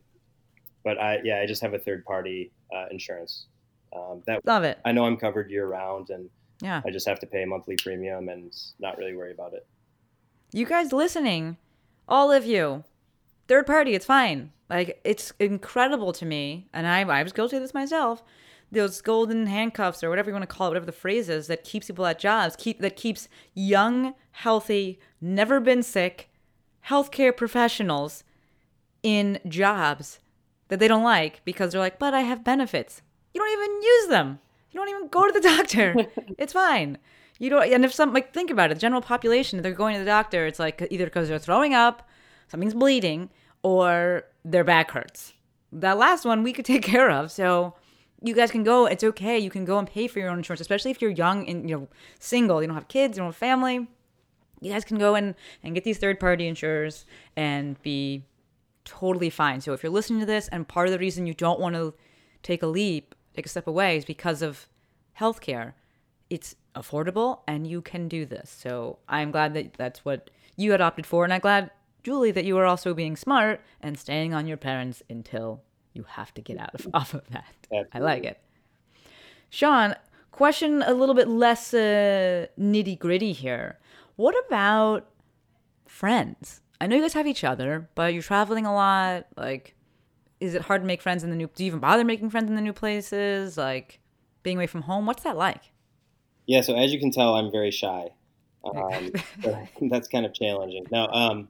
but 0.84 1.00
I 1.00 1.20
yeah, 1.24 1.40
I 1.40 1.46
just 1.46 1.62
have 1.62 1.74
a 1.74 1.80
third 1.80 2.06
party 2.06 2.52
uh, 2.76 2.86
insurance. 2.92 3.48
Um, 3.96 4.22
that 4.28 4.46
love 4.46 4.64
it. 4.64 4.80
I 4.86 4.92
know 4.92 5.06
I'm 5.06 5.18
covered 5.18 5.50
year 5.50 5.68
round 5.68 6.10
and 6.10 6.30
yeah. 6.62 6.82
I 6.86 6.90
just 6.90 7.08
have 7.08 7.20
to 7.20 7.28
pay 7.28 7.44
a 7.44 7.48
monthly 7.48 7.76
premium 7.76 8.30
and 8.30 8.54
not 8.80 8.98
really 8.98 9.16
worry 9.16 9.32
about 9.32 9.54
it. 9.54 9.66
You 10.52 10.66
guys 10.66 10.94
listening, 10.94 11.58
all 12.08 12.32
of 12.32 12.46
you, 12.46 12.84
third 13.48 13.66
party, 13.66 13.94
it's 13.94 14.06
fine. 14.06 14.52
Like 14.70 15.00
it's 15.04 15.32
incredible 15.40 16.14
to 16.14 16.26
me, 16.26 16.68
and 16.74 16.88
I 16.88 17.02
I 17.02 17.24
was 17.24 17.34
guilty 17.34 17.58
of 17.58 17.62
this 17.62 17.74
myself. 17.74 18.24
Those 18.72 19.00
golden 19.02 19.46
handcuffs 19.46 20.04
or 20.04 20.10
whatever 20.10 20.30
you 20.30 20.34
want 20.34 20.50
to 20.50 20.54
call 20.54 20.68
it, 20.68 20.70
whatever 20.72 20.88
the 20.88 20.92
phrase 20.92 21.30
is, 21.30 21.48
that 21.48 21.64
keeps 21.64 21.88
people 21.88 22.06
at 22.06 22.20
jobs, 22.20 22.56
keep 22.56 22.80
that 22.80 22.96
keeps 22.96 23.28
young, 23.54 24.16
healthy, 24.32 25.00
never 25.22 25.60
been 25.60 25.84
sick, 25.84 26.30
healthcare 26.88 27.36
professionals 27.36 28.24
in 29.04 29.40
jobs 29.48 30.20
that 30.70 30.80
they 30.80 30.88
don't 30.88 31.04
like 31.04 31.44
because 31.46 31.72
they're 31.72 31.82
like, 31.82 32.00
but 32.00 32.14
I 32.14 32.22
have 32.22 32.44
benefits. 32.44 33.02
You 33.34 33.42
don't 33.42 33.52
even 33.52 33.82
use 33.84 34.08
them. 34.08 34.40
You 34.72 34.80
don't 34.80 34.90
even 34.90 35.08
go 35.10 35.28
to 35.28 35.32
the 35.32 35.42
doctor. 35.42 35.96
it's 36.38 36.54
fine. 36.54 36.98
You 37.38 37.50
don't. 37.50 37.72
And 37.72 37.86
if 37.86 37.94
some 37.94 38.14
like 38.14 38.34
think 38.34 38.50
about 38.50 38.72
it, 38.72 38.76
the 38.76 38.80
general 38.80 39.02
population, 39.02 39.62
they're 39.62 39.74
going 39.74 39.94
to 39.94 40.00
the 40.00 40.06
doctor. 40.06 40.48
It's 40.48 40.60
like 40.60 40.86
either 40.90 41.06
because 41.06 41.28
they're 41.28 41.38
throwing 41.38 41.74
up, 41.74 42.08
something's 42.48 42.74
bleeding, 42.74 43.30
or 43.66 44.26
their 44.44 44.64
back 44.64 44.92
hurts. 44.92 45.34
That 45.72 45.98
last 45.98 46.24
one 46.24 46.44
we 46.44 46.54
could 46.54 46.66
take 46.74 46.84
care 46.84 47.10
of. 47.10 47.32
So 47.32 47.74
you 48.22 48.36
guys 48.36 48.52
can 48.52 48.64
go. 48.64 48.86
It's 48.86 49.04
okay. 49.04 49.40
You 49.40 49.50
can 49.50 49.66
go 49.66 49.80
and 49.80 49.88
pay 49.88 50.08
for 50.08 50.20
your 50.20 50.30
own 50.30 50.38
insurance, 50.38 50.62
especially 50.62 50.92
if 50.92 51.02
you're 51.02 51.12
young 51.12 51.48
and 51.50 51.70
you 51.70 51.76
know 51.76 51.88
single. 52.20 52.62
You 52.62 52.68
don't 52.68 52.76
have 52.76 52.88
kids. 52.88 53.18
You 53.18 53.22
don't 53.22 53.30
have 53.30 53.36
family. 53.36 53.88
You 54.62 54.72
guys 54.72 54.86
can 54.86 54.98
go 54.98 55.16
and 55.16 55.36
and 55.64 55.74
get 55.74 55.84
these 55.84 55.98
third 55.98 56.20
party 56.20 56.48
insurers 56.48 57.06
and 57.36 57.82
be 57.82 58.24
totally 58.84 59.32
fine. 59.32 59.62
So 59.62 59.74
if 59.74 59.82
you're 59.82 59.92
listening 59.92 60.20
to 60.20 60.26
this 60.28 60.48
and 60.50 60.68
part 60.68 60.88
of 60.88 60.92
the 60.92 61.00
reason 61.00 61.26
you 61.26 61.34
don't 61.34 61.60
want 61.60 61.76
to 61.76 61.96
take 62.44 62.62
a 62.62 62.68
leap 62.68 63.16
take 63.36 63.46
a 63.46 63.50
step 63.50 63.68
away 63.68 63.98
is 63.98 64.06
because 64.06 64.42
of 64.42 64.68
healthcare. 65.20 65.74
It's 66.30 66.56
affordable 66.76 67.40
and 67.48 67.68
you 67.68 67.82
can 67.82 68.08
do 68.08 68.26
this. 68.26 68.50
So 68.50 69.00
I'm 69.08 69.32
glad 69.32 69.54
that 69.56 69.74
that's 69.74 70.06
what 70.06 70.30
you 70.56 70.72
had 70.72 70.82
opted 70.82 71.06
for. 71.06 71.24
And 71.24 71.34
I'm 71.34 71.42
glad, 71.42 71.72
Julie, 72.06 72.30
that 72.30 72.46
you 72.46 72.56
are 72.60 72.66
also 72.66 72.94
being 72.94 73.16
smart 73.16 73.62
and 73.82 73.98
staying 73.98 74.32
on 74.32 74.46
your 74.46 74.58
parents 74.58 75.02
until 75.10 75.64
you 75.94 76.06
have 76.08 76.32
to 76.36 76.42
get 76.42 76.60
out 76.60 76.76
of 76.76 76.88
off 76.94 77.16
of 77.16 77.28
that. 77.32 77.46
Absolutely. 77.64 77.90
I 77.94 78.00
like 78.00 78.24
it. 78.24 78.40
Sean, 79.50 79.96
question 80.32 80.84
a 80.84 80.94
little 80.94 81.16
bit 81.16 81.28
less 81.28 81.74
uh, 81.74 82.46
nitty 82.60 83.00
gritty 83.00 83.32
here. 83.32 83.80
What 84.18 84.36
about 84.46 85.08
friends? 85.88 86.62
I 86.80 86.86
know 86.86 86.96
you 86.96 87.02
guys 87.02 87.14
have 87.14 87.26
each 87.26 87.44
other, 87.44 87.90
but 87.96 88.14
you're 88.14 88.22
traveling 88.22 88.68
a 88.68 88.74
lot. 88.76 89.26
Like, 89.36 89.74
is 90.40 90.54
it 90.54 90.62
hard 90.62 90.84
to 90.84 90.86
make 90.86 91.02
friends 91.02 91.24
in 91.24 91.32
the 91.32 91.36
new? 91.36 91.50
Do 91.56 91.64
you 91.64 91.70
even 91.70 91.80
bother 91.80 92.04
making 92.04 92.30
friends 92.30 92.52
in 92.52 92.56
the 92.56 92.62
new 92.62 92.74
places? 92.74 93.58
Like, 93.58 94.00
being 94.44 94.58
away 94.58 94.68
from 94.68 94.84
home. 94.84 95.08
What's 95.08 95.24
that 95.24 95.38
like? 95.38 95.72
Yeah, 96.46 96.62
so 96.62 96.76
as 96.76 96.94
you 96.94 97.00
can 97.00 97.10
tell, 97.10 97.34
I'm 97.34 97.52
very 97.52 97.72
shy. 97.72 98.10
Um, 98.64 99.12
that's 99.90 100.08
kind 100.08 100.26
of 100.26 100.36
challenging. 100.36 100.86
Now, 100.92 101.08
um, 101.08 101.48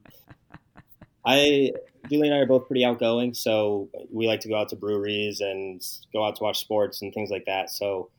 I 1.26 1.72
Julie 2.08 2.28
and 2.28 2.36
I 2.36 2.40
are 2.40 2.46
both 2.46 2.66
pretty 2.68 2.84
outgoing, 2.84 3.34
so 3.34 3.88
we 4.12 4.28
like 4.28 4.40
to 4.40 4.48
go 4.48 4.56
out 4.56 4.68
to 4.68 4.76
breweries 4.76 5.40
and 5.40 5.82
go 6.12 6.24
out 6.24 6.36
to 6.36 6.44
watch 6.44 6.60
sports 6.60 7.02
and 7.02 7.12
things 7.12 7.30
like 7.30 7.44
that. 7.46 7.70
So 7.70 8.10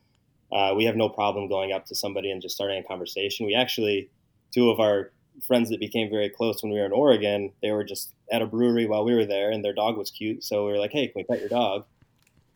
uh, 0.52 0.74
we 0.76 0.84
have 0.84 0.94
no 0.94 1.08
problem 1.08 1.48
going 1.48 1.72
up 1.72 1.86
to 1.86 1.94
somebody 1.94 2.30
and 2.30 2.42
just 2.42 2.54
starting 2.54 2.78
a 2.78 2.82
conversation. 2.86 3.46
We 3.46 3.54
actually, 3.54 4.10
two 4.52 4.70
of 4.70 4.78
our 4.78 5.10
friends 5.46 5.70
that 5.70 5.80
became 5.80 6.10
very 6.10 6.28
close 6.28 6.62
when 6.62 6.72
we 6.72 6.78
were 6.78 6.86
in 6.86 6.92
Oregon, 6.92 7.52
they 7.62 7.70
were 7.70 7.84
just 7.84 8.12
at 8.30 8.42
a 8.42 8.46
brewery 8.46 8.86
while 8.86 9.04
we 9.04 9.14
were 9.14 9.24
there, 9.24 9.50
and 9.50 9.64
their 9.64 9.72
dog 9.72 9.96
was 9.96 10.10
cute. 10.10 10.44
So 10.44 10.66
we 10.66 10.72
were 10.72 10.78
like, 10.78 10.92
"Hey, 10.92 11.06
can 11.06 11.14
we 11.16 11.24
pet 11.24 11.40
your 11.40 11.48
dog?" 11.48 11.86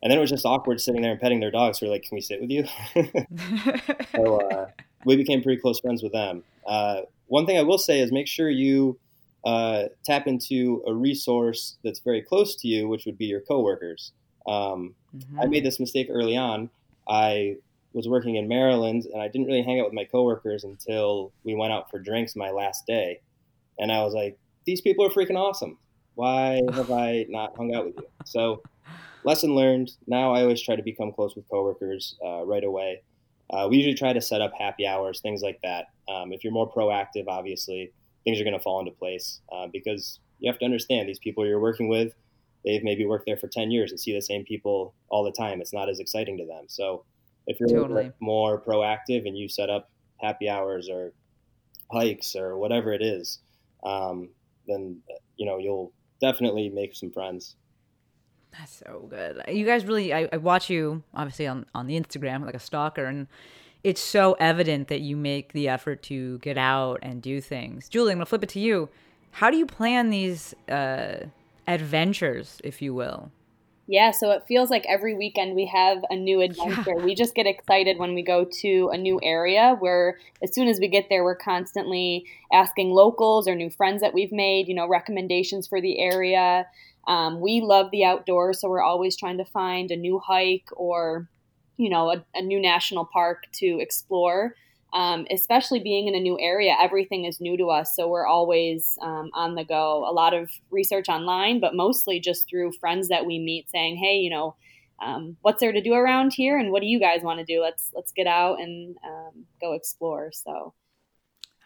And 0.03 0.11
then 0.11 0.19
it 0.19 0.21
was 0.21 0.31
just 0.31 0.45
awkward 0.45 0.81
sitting 0.81 1.01
there 1.01 1.13
and 1.13 1.21
petting 1.21 1.41
their 1.41 1.51
dog. 1.51 1.77
So 1.77 1.87
we 1.87 1.91
are 1.91 1.93
like, 1.93 2.03
"Can 2.03 2.17
we 2.17 2.21
sit 2.21 2.41
with 2.43 2.51
you?" 2.51 2.65
so 4.17 4.41
uh, 4.41 4.67
we 5.07 5.17
became 5.17 5.43
pretty 5.43 5.63
close 5.63 5.81
friends 5.81 6.03
with 6.03 6.13
them. 6.13 6.45
Uh, 6.67 7.03
one 7.29 7.47
thing 7.47 7.57
I 7.57 7.63
will 7.63 7.79
say 7.79 8.01
is 8.01 8.13
make 8.13 8.27
sure 8.27 8.51
you 8.51 8.99
uh, 9.45 9.85
tap 10.05 10.27
into 10.27 10.83
a 10.87 10.95
resource 10.95 11.77
that's 11.83 12.01
very 12.01 12.23
close 12.23 12.55
to 12.57 12.69
you, 12.69 12.89
which 12.89 13.07
would 13.07 13.19
be 13.19 13.27
your 13.27 13.41
coworkers. 13.41 14.13
Um, 14.47 14.95
mm-hmm. 15.17 15.41
I 15.41 15.47
made 15.47 15.65
this 15.65 15.81
mistake 15.81 16.09
early 16.11 16.37
on. 16.37 16.71
I 17.09 17.57
was 17.93 18.09
working 18.09 18.37
in 18.37 18.49
Maryland 18.49 19.05
and 19.13 19.21
I 19.21 19.29
didn't 19.29 19.47
really 19.47 19.63
hang 19.63 19.81
out 19.81 19.87
with 19.87 19.95
my 19.95 20.05
coworkers 20.05 20.65
until 20.65 21.33
we 21.45 21.55
went 21.55 21.73
out 21.73 21.91
for 21.91 21.99
drinks 21.99 22.37
my 22.37 22.51
last 22.51 22.87
day. 22.87 23.21
And 23.79 23.93
I 23.93 24.03
was 24.03 24.15
like, 24.15 24.39
these 24.65 24.81
people 24.81 25.05
are 25.05 25.11
freaking 25.11 25.37
awesome. 25.37 25.79
Why 26.15 26.63
have 26.73 26.91
I 26.91 27.27
not 27.29 27.57
hung 27.57 27.75
out 27.75 27.87
with 27.87 27.97
you? 27.97 28.07
So, 28.25 28.63
lesson 29.25 29.55
learned. 29.55 29.93
Now 30.07 30.33
I 30.33 30.43
always 30.43 30.63
try 30.63 30.77
to 30.77 30.83
become 30.83 31.13
close 31.13 31.37
with 31.37 31.49
coworkers 31.49 32.17
uh, 32.25 32.45
right 32.45 32.65
away. 32.65 33.03
Uh, 33.51 33.67
we 33.69 33.77
usually 33.77 33.95
try 33.95 34.13
to 34.13 34.21
set 34.21 34.41
up 34.41 34.53
happy 34.59 34.87
hours, 34.87 35.21
things 35.21 35.43
like 35.43 35.61
that. 35.63 35.89
Um, 36.09 36.33
if 36.33 36.43
you're 36.43 36.53
more 36.53 36.71
proactive, 36.73 37.25
obviously, 37.29 37.93
things 38.25 38.41
are 38.41 38.45
going 38.45 38.57
to 38.57 38.63
fall 38.63 38.81
into 38.81 38.93
place 38.93 39.41
uh, 39.53 39.67
because 39.73 40.21
you 40.39 40.51
have 40.51 40.59
to 40.59 40.65
understand 40.65 41.09
these 41.09 41.19
people 41.19 41.47
you're 41.47 41.61
working 41.61 41.89
with, 41.89 42.13
they've 42.65 42.85
maybe 42.85 43.05
worked 43.05 43.27
there 43.27 43.37
for 43.37 43.49
10 43.49 43.71
years 43.71 43.91
and 43.91 44.01
see 44.01 44.13
the 44.13 44.21
same 44.21 44.45
people 44.45 44.95
all 45.09 45.25
the 45.25 45.33
time. 45.33 45.61
It's 45.61 45.73
not 45.73 45.89
as 45.89 46.01
exciting 46.01 46.39
to 46.39 46.47
them. 46.47 46.65
So 46.69 47.05
if 47.47 47.59
you're 47.59 47.69
totally. 47.69 48.13
more 48.21 48.61
proactive 48.61 49.27
and 49.27 49.37
you 49.37 49.49
set 49.49 49.71
up 49.71 49.91
happy 50.19 50.49
hours 50.49 50.89
or 50.89 51.13
hikes 51.91 52.37
or 52.37 52.57
whatever 52.57 52.93
it 52.93 53.03
is, 53.03 53.39
um, 53.85 54.29
then, 54.67 54.99
you 55.37 55.47
know, 55.47 55.59
you'll 55.59 55.93
definitely 56.21 56.69
make 56.69 56.95
some 56.95 57.11
friends. 57.11 57.57
That's 58.57 58.77
so 58.77 59.07
good. 59.09 59.43
You 59.49 59.65
guys 59.65 59.85
really, 59.85 60.13
I, 60.13 60.29
I 60.33 60.37
watch 60.37 60.71
you 60.71 61.03
obviously 61.15 61.47
on, 61.47 61.67
on 61.75 61.87
the 61.87 61.99
Instagram 61.99 62.45
like 62.45 62.55
a 62.55 62.61
stalker 62.61 63.07
and 63.07 63.27
it's 63.85 64.01
so 64.01 64.37
evident 64.39 64.89
that 64.89 65.01
you 65.01 65.17
make 65.17 65.53
the 65.53 65.69
effort 65.69 66.03
to 66.05 66.39
get 66.39 66.57
out 66.57 67.01
and 67.03 67.21
do 67.21 67.41
things. 67.41 67.89
Julie, 67.89 68.13
I'm 68.13 68.19
gonna 68.19 68.27
flip 68.27 68.43
it 68.43 68.49
to 68.51 68.61
you. 68.61 68.89
How 69.33 69.51
do 69.51 69.57
you 69.57 69.67
plan 69.67 70.11
these 70.11 70.55
uh, 70.69 71.27
adventures, 71.67 72.61
if 72.63 72.83
you 72.83 72.95
will? 72.95 73.31
Yeah, 73.89 74.13
so 74.13 74.31
it 74.31 74.45
feels 74.47 74.71
like 74.71 74.87
every 74.89 75.15
weekend 75.15 75.57
we 75.57 75.67
have 75.67 76.05
a 76.09 76.17
new 76.17 76.41
adventure. 76.41 76.95
Yeah. 76.97 77.05
We 77.05 77.15
just 77.15 77.35
get 77.35 77.47
excited 77.47 77.99
when 77.99 78.15
we 78.15 78.23
go 78.23 78.45
to 78.61 78.91
a 78.93 78.97
new 78.97 79.19
area 79.23 79.77
where 79.81 80.19
as 80.43 80.55
soon 80.55 80.69
as 80.69 80.79
we 80.79 80.87
get 80.87 81.09
there, 81.09 81.25
we're 81.25 81.35
constantly 81.35 82.25
asking 82.53 82.91
locals 82.91 83.49
or 83.49 83.57
new 83.57 83.71
friends 83.71 84.01
that 84.01 84.15
we've 84.15 84.33
made, 84.33 84.69
you 84.69 84.75
know, 84.75 84.87
recommendations 84.87 85.67
for 85.67 85.81
the 85.81 85.99
area. 85.99 86.67
Um, 87.09 87.41
we 87.41 87.61
love 87.61 87.91
the 87.91 88.05
outdoors, 88.05 88.61
so 88.61 88.69
we're 88.69 88.83
always 88.83 89.17
trying 89.17 89.39
to 89.39 89.45
find 89.45 89.91
a 89.91 89.97
new 89.97 90.21
hike 90.21 90.69
or 90.77 91.29
you 91.77 91.91
know 91.91 92.11
a, 92.11 92.25
a 92.35 92.43
new 92.43 92.61
national 92.61 93.05
park 93.07 93.45
to 93.55 93.79
explore. 93.81 94.55
Um, 94.95 95.27
especially 95.31 95.81
being 95.81 96.07
in 96.07 96.15
a 96.15 96.21
new 96.21 96.39
area 96.39 96.77
everything 96.79 97.25
is 97.25 97.41
new 97.41 97.57
to 97.57 97.71
us 97.71 97.97
so 97.97 98.09
we're 98.09 98.27
always 98.27 98.99
um, 99.01 99.31
on 99.33 99.55
the 99.55 99.65
go. 99.65 100.05
A 100.07 100.13
lot 100.13 100.35
of 100.35 100.51
research 100.71 101.09
online 101.09 101.61
but 101.61 101.75
mostly 101.75 102.21
just 102.21 102.47
through 102.47 102.73
friends 102.73 103.09
that 103.09 103.25
we 103.25 103.39
meet 103.39 103.71
saying 103.71 103.97
hey 103.97 104.17
you 104.17 104.29
know 104.29 104.55
um, 105.03 105.37
what's 105.43 105.61
there 105.61 105.73
to 105.73 105.81
do 105.81 105.95
around 105.95 106.33
here 106.33 106.59
and 106.59 106.71
what 106.71 106.81
do 106.81 106.87
you 106.87 107.01
guys 107.01 107.23
want 107.23 107.41
to 107.41 107.45
do? 107.45 107.61
Let's 107.61 107.91
let's 107.95 108.13
get 108.13 108.27
out 108.27 108.61
and 108.61 108.97
um, 109.05 109.47
go 109.61 109.73
explore. 109.73 110.31
So. 110.33 110.75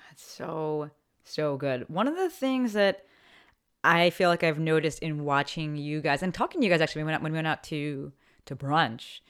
That's 0.09 0.25
so 0.25 0.91
so 1.25 1.57
good. 1.57 1.89
One 1.89 2.09
of 2.09 2.17
the 2.17 2.31
things 2.31 2.73
that 2.73 3.03
i 3.85 4.11
feel 4.11 4.29
like 4.31 4.43
i've 4.43 4.59
noticed 4.59 4.99
in 5.01 5.25
watching 5.25 5.77
you 5.77 6.01
guys 6.01 6.23
and 6.23 6.35
talking 6.35 6.61
to 6.61 6.67
you 6.67 6.73
guys 6.73 6.81
actually 6.81 7.05
when 7.05 7.07
we 7.07 7.13
went 7.13 7.17
out, 7.17 7.23
when 7.23 7.33
we 7.33 7.37
went 7.37 7.47
out 7.47 7.63
to 7.63 8.13
to 8.45 8.57
brunch 8.57 9.21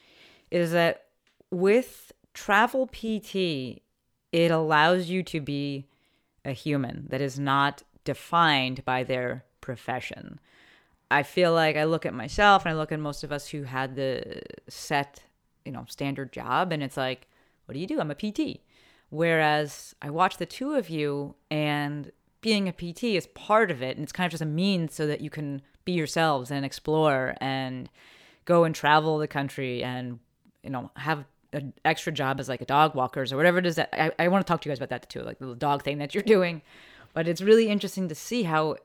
is 0.51 0.73
that 0.73 1.05
with 1.51 2.13
travel 2.35 2.87
PT, 2.87 3.83
it 4.33 4.51
allows 4.51 5.09
you 5.09 5.23
to 5.25 5.41
be 5.41 5.87
a 6.45 6.53
human 6.53 7.07
that 7.09 7.21
is 7.21 7.39
not 7.39 7.83
defined 8.05 8.85
by 8.85 9.03
their 9.03 9.45
profession. 9.61 10.39
I 11.11 11.23
feel 11.23 11.53
like 11.53 11.77
I 11.77 11.85
look 11.85 12.07
at 12.07 12.15
myself 12.15 12.65
and 12.65 12.75
I 12.75 12.77
look 12.77 12.93
at 12.93 13.01
most 13.01 13.25
of 13.25 13.33
us 13.33 13.49
who 13.49 13.65
had 13.65 13.97
the 13.97 14.43
set, 14.69 15.23
you 15.65 15.73
know, 15.73 15.85
standard 15.89 16.33
job 16.33 16.73
and 16.73 16.83
it's 16.83 16.97
like, 16.97 17.29
what 17.65 17.75
do 17.75 17.81
you 17.81 17.87
do? 17.87 18.01
I'm 18.01 18.11
a 18.11 18.15
PT. 18.15 18.61
Whereas 19.11 19.95
I 20.03 20.11
watch 20.11 20.37
the 20.37 20.47
two 20.47 20.75
of 20.75 20.89
you 20.89 21.37
and 21.51 22.11
being 22.41 22.69
a 22.69 22.73
PT 22.73 23.05
is 23.05 23.27
part 23.29 23.71
of 23.71 23.83
it 23.83 23.97
and 23.97 24.05
it's 24.05 24.13
kind 24.13 24.27
of 24.27 24.33
just 24.33 24.43
a 24.43 24.47
means 24.47 24.95
so 24.95 25.07
that 25.07 25.21
you 25.21 25.31
can 25.31 25.63
be 25.85 25.93
yourselves 25.93 26.51
and 26.51 26.65
explore 26.65 27.35
and 27.41 27.89
go 28.45 28.65
and 28.65 28.75
travel 28.75 29.19
the 29.19 29.29
country 29.29 29.83
and 29.83 30.19
you 30.66 30.72
know 30.72 30.90
have 30.96 31.24
an 31.52 31.72
extra 31.85 32.12
job 32.12 32.38
as 32.40 32.48
like 32.48 32.61
a 32.61 32.66
dog 32.66 32.94
walkers 32.94 33.33
or 33.33 33.37
whatever 33.37 33.59
it 33.59 33.66
is 33.66 33.76
that 33.76 33.88
I, 33.92 34.24
I 34.24 34.29
want 34.29 34.46
to 34.46 34.50
talk 34.50 34.61
to 34.62 34.68
you 34.68 34.70
guys 34.70 34.79
about 34.79 34.90
that 34.90 35.09
too 35.09 35.22
like 35.22 35.38
the 35.38 35.55
dog 35.55 35.83
thing 35.83 35.98
that 35.98 36.14
you're 36.14 36.22
doing. 36.37 36.62
But 37.14 37.26
it's 37.26 37.40
really 37.40 37.68
interesting 37.68 38.09
to 38.09 38.14
see 38.14 38.42
how 38.42 38.76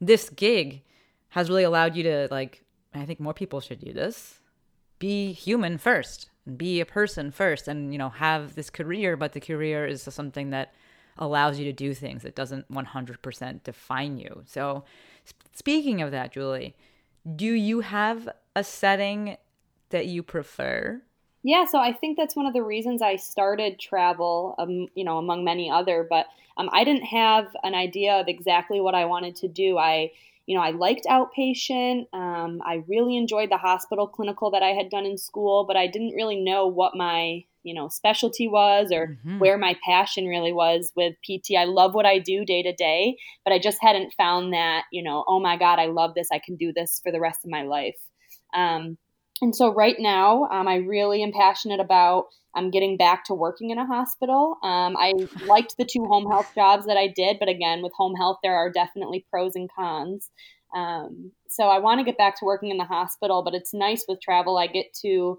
this 0.00 0.30
gig 0.30 0.82
has 1.30 1.48
really 1.48 1.64
allowed 1.64 1.96
you 1.96 2.02
to 2.04 2.28
like 2.30 2.62
i 2.94 3.04
think 3.04 3.20
more 3.20 3.34
people 3.34 3.60
should 3.60 3.80
do 3.80 3.92
this. 3.92 4.40
Be 4.98 5.32
human 5.32 5.78
first 5.78 6.28
and 6.46 6.58
be 6.58 6.80
a 6.80 6.86
person 6.86 7.30
first 7.30 7.66
and 7.66 7.92
you 7.92 7.98
know 7.98 8.10
have 8.10 8.54
this 8.54 8.70
career 8.70 9.16
but 9.16 9.32
the 9.32 9.40
career 9.40 9.86
is 9.86 10.02
something 10.02 10.50
that 10.50 10.74
allows 11.18 11.58
you 11.58 11.64
to 11.64 11.72
do 11.72 11.92
things 11.92 12.22
that 12.22 12.34
doesn't 12.34 12.70
100% 12.72 13.62
define 13.62 14.16
you. 14.16 14.42
So 14.46 14.84
speaking 15.52 16.00
of 16.02 16.10
that 16.12 16.32
julie 16.32 16.76
do 17.36 17.52
you 17.52 17.80
have 17.80 18.28
a 18.56 18.64
setting 18.64 19.36
that 19.90 20.06
you 20.06 20.22
prefer 20.22 21.02
yeah, 21.42 21.64
so 21.64 21.78
I 21.78 21.92
think 21.92 22.16
that's 22.16 22.36
one 22.36 22.46
of 22.46 22.52
the 22.52 22.62
reasons 22.62 23.00
I 23.00 23.16
started 23.16 23.78
travel, 23.78 24.54
um, 24.58 24.88
you 24.94 25.04
know, 25.04 25.18
among 25.18 25.44
many 25.44 25.70
other. 25.70 26.06
But 26.08 26.26
um, 26.56 26.68
I 26.72 26.84
didn't 26.84 27.04
have 27.04 27.46
an 27.62 27.74
idea 27.74 28.14
of 28.14 28.28
exactly 28.28 28.80
what 28.80 28.94
I 28.94 29.06
wanted 29.06 29.36
to 29.36 29.48
do. 29.48 29.78
I, 29.78 30.12
you 30.46 30.54
know, 30.54 30.62
I 30.62 30.70
liked 30.70 31.06
outpatient. 31.06 32.12
Um, 32.12 32.60
I 32.64 32.82
really 32.86 33.16
enjoyed 33.16 33.50
the 33.50 33.56
hospital 33.56 34.06
clinical 34.06 34.50
that 34.50 34.62
I 34.62 34.70
had 34.70 34.90
done 34.90 35.06
in 35.06 35.16
school, 35.16 35.64
but 35.64 35.76
I 35.76 35.86
didn't 35.86 36.14
really 36.14 36.36
know 36.36 36.66
what 36.66 36.94
my, 36.94 37.44
you 37.62 37.72
know, 37.72 37.88
specialty 37.88 38.46
was 38.46 38.92
or 38.92 39.06
mm-hmm. 39.06 39.38
where 39.38 39.56
my 39.56 39.76
passion 39.82 40.26
really 40.26 40.52
was 40.52 40.92
with 40.94 41.14
PT. 41.24 41.56
I 41.56 41.64
love 41.64 41.94
what 41.94 42.04
I 42.04 42.18
do 42.18 42.44
day 42.44 42.62
to 42.62 42.74
day, 42.74 43.16
but 43.44 43.54
I 43.54 43.58
just 43.58 43.78
hadn't 43.80 44.12
found 44.12 44.52
that, 44.52 44.84
you 44.92 45.02
know, 45.02 45.24
oh 45.26 45.40
my 45.40 45.56
God, 45.56 45.78
I 45.78 45.86
love 45.86 46.14
this. 46.14 46.28
I 46.30 46.38
can 46.38 46.56
do 46.56 46.70
this 46.74 47.00
for 47.02 47.10
the 47.10 47.20
rest 47.20 47.44
of 47.44 47.50
my 47.50 47.62
life. 47.62 47.96
Um, 48.52 48.98
and 49.42 49.54
so 49.54 49.72
right 49.72 49.96
now, 49.98 50.44
um, 50.44 50.68
I 50.68 50.76
really 50.76 51.22
am 51.22 51.32
passionate 51.32 51.80
about 51.80 52.26
um, 52.54 52.70
getting 52.70 52.96
back 52.96 53.24
to 53.26 53.34
working 53.34 53.70
in 53.70 53.78
a 53.78 53.86
hospital. 53.86 54.58
Um, 54.62 54.96
I 54.96 55.12
liked 55.46 55.76
the 55.76 55.84
two 55.84 56.04
home 56.04 56.30
health 56.30 56.50
jobs 56.54 56.86
that 56.86 56.96
I 56.96 57.08
did, 57.08 57.38
but 57.38 57.48
again, 57.48 57.82
with 57.82 57.92
home 57.96 58.14
health, 58.14 58.38
there 58.42 58.54
are 58.54 58.70
definitely 58.70 59.24
pros 59.30 59.54
and 59.54 59.70
cons. 59.74 60.30
Um, 60.74 61.32
so 61.48 61.64
I 61.64 61.78
want 61.78 61.98
to 61.98 62.04
get 62.04 62.18
back 62.18 62.38
to 62.38 62.44
working 62.44 62.70
in 62.70 62.76
the 62.76 62.84
hospital, 62.84 63.42
but 63.42 63.54
it's 63.54 63.74
nice 63.74 64.04
with 64.06 64.20
travel. 64.20 64.56
I 64.56 64.66
get 64.66 64.92
to, 65.02 65.38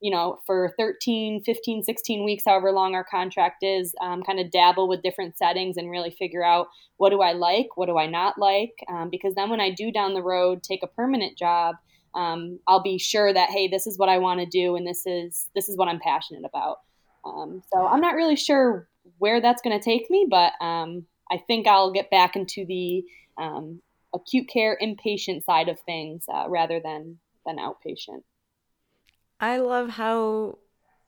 you 0.00 0.10
know, 0.10 0.38
for 0.46 0.72
13, 0.78 1.42
15, 1.42 1.82
16 1.82 2.24
weeks, 2.24 2.44
however 2.46 2.70
long 2.70 2.94
our 2.94 3.04
contract 3.04 3.62
is, 3.62 3.94
um, 4.00 4.22
kind 4.22 4.38
of 4.38 4.52
dabble 4.52 4.88
with 4.88 5.02
different 5.02 5.36
settings 5.36 5.76
and 5.76 5.90
really 5.90 6.10
figure 6.10 6.44
out 6.44 6.68
what 6.96 7.10
do 7.10 7.20
I 7.20 7.32
like, 7.32 7.76
what 7.76 7.86
do 7.86 7.98
I 7.98 8.06
not 8.06 8.38
like. 8.38 8.74
Um, 8.88 9.10
because 9.10 9.34
then 9.34 9.50
when 9.50 9.60
I 9.60 9.70
do 9.70 9.90
down 9.90 10.14
the 10.14 10.22
road 10.22 10.62
take 10.62 10.82
a 10.84 10.88
permanent 10.88 11.36
job, 11.36 11.76
um, 12.14 12.58
I'll 12.66 12.82
be 12.82 12.98
sure 12.98 13.32
that 13.32 13.50
hey, 13.50 13.68
this 13.68 13.86
is 13.86 13.98
what 13.98 14.08
I 14.08 14.18
want 14.18 14.40
to 14.40 14.46
do, 14.46 14.76
and 14.76 14.86
this 14.86 15.06
is 15.06 15.48
this 15.54 15.68
is 15.68 15.76
what 15.76 15.88
I'm 15.88 16.00
passionate 16.00 16.44
about. 16.44 16.80
Um, 17.24 17.62
so 17.72 17.86
I'm 17.86 18.00
not 18.00 18.14
really 18.14 18.36
sure 18.36 18.88
where 19.18 19.40
that's 19.40 19.62
going 19.62 19.78
to 19.78 19.84
take 19.84 20.08
me, 20.10 20.26
but 20.28 20.52
um, 20.60 21.06
I 21.30 21.38
think 21.38 21.66
I'll 21.66 21.92
get 21.92 22.10
back 22.10 22.36
into 22.36 22.64
the 22.64 23.04
um, 23.36 23.80
acute 24.14 24.48
care 24.48 24.78
inpatient 24.82 25.44
side 25.44 25.68
of 25.68 25.78
things 25.80 26.24
uh, 26.32 26.44
rather 26.48 26.80
than 26.80 27.18
than 27.46 27.56
outpatient. 27.56 28.22
I 29.40 29.58
love 29.58 29.90
how 29.90 30.58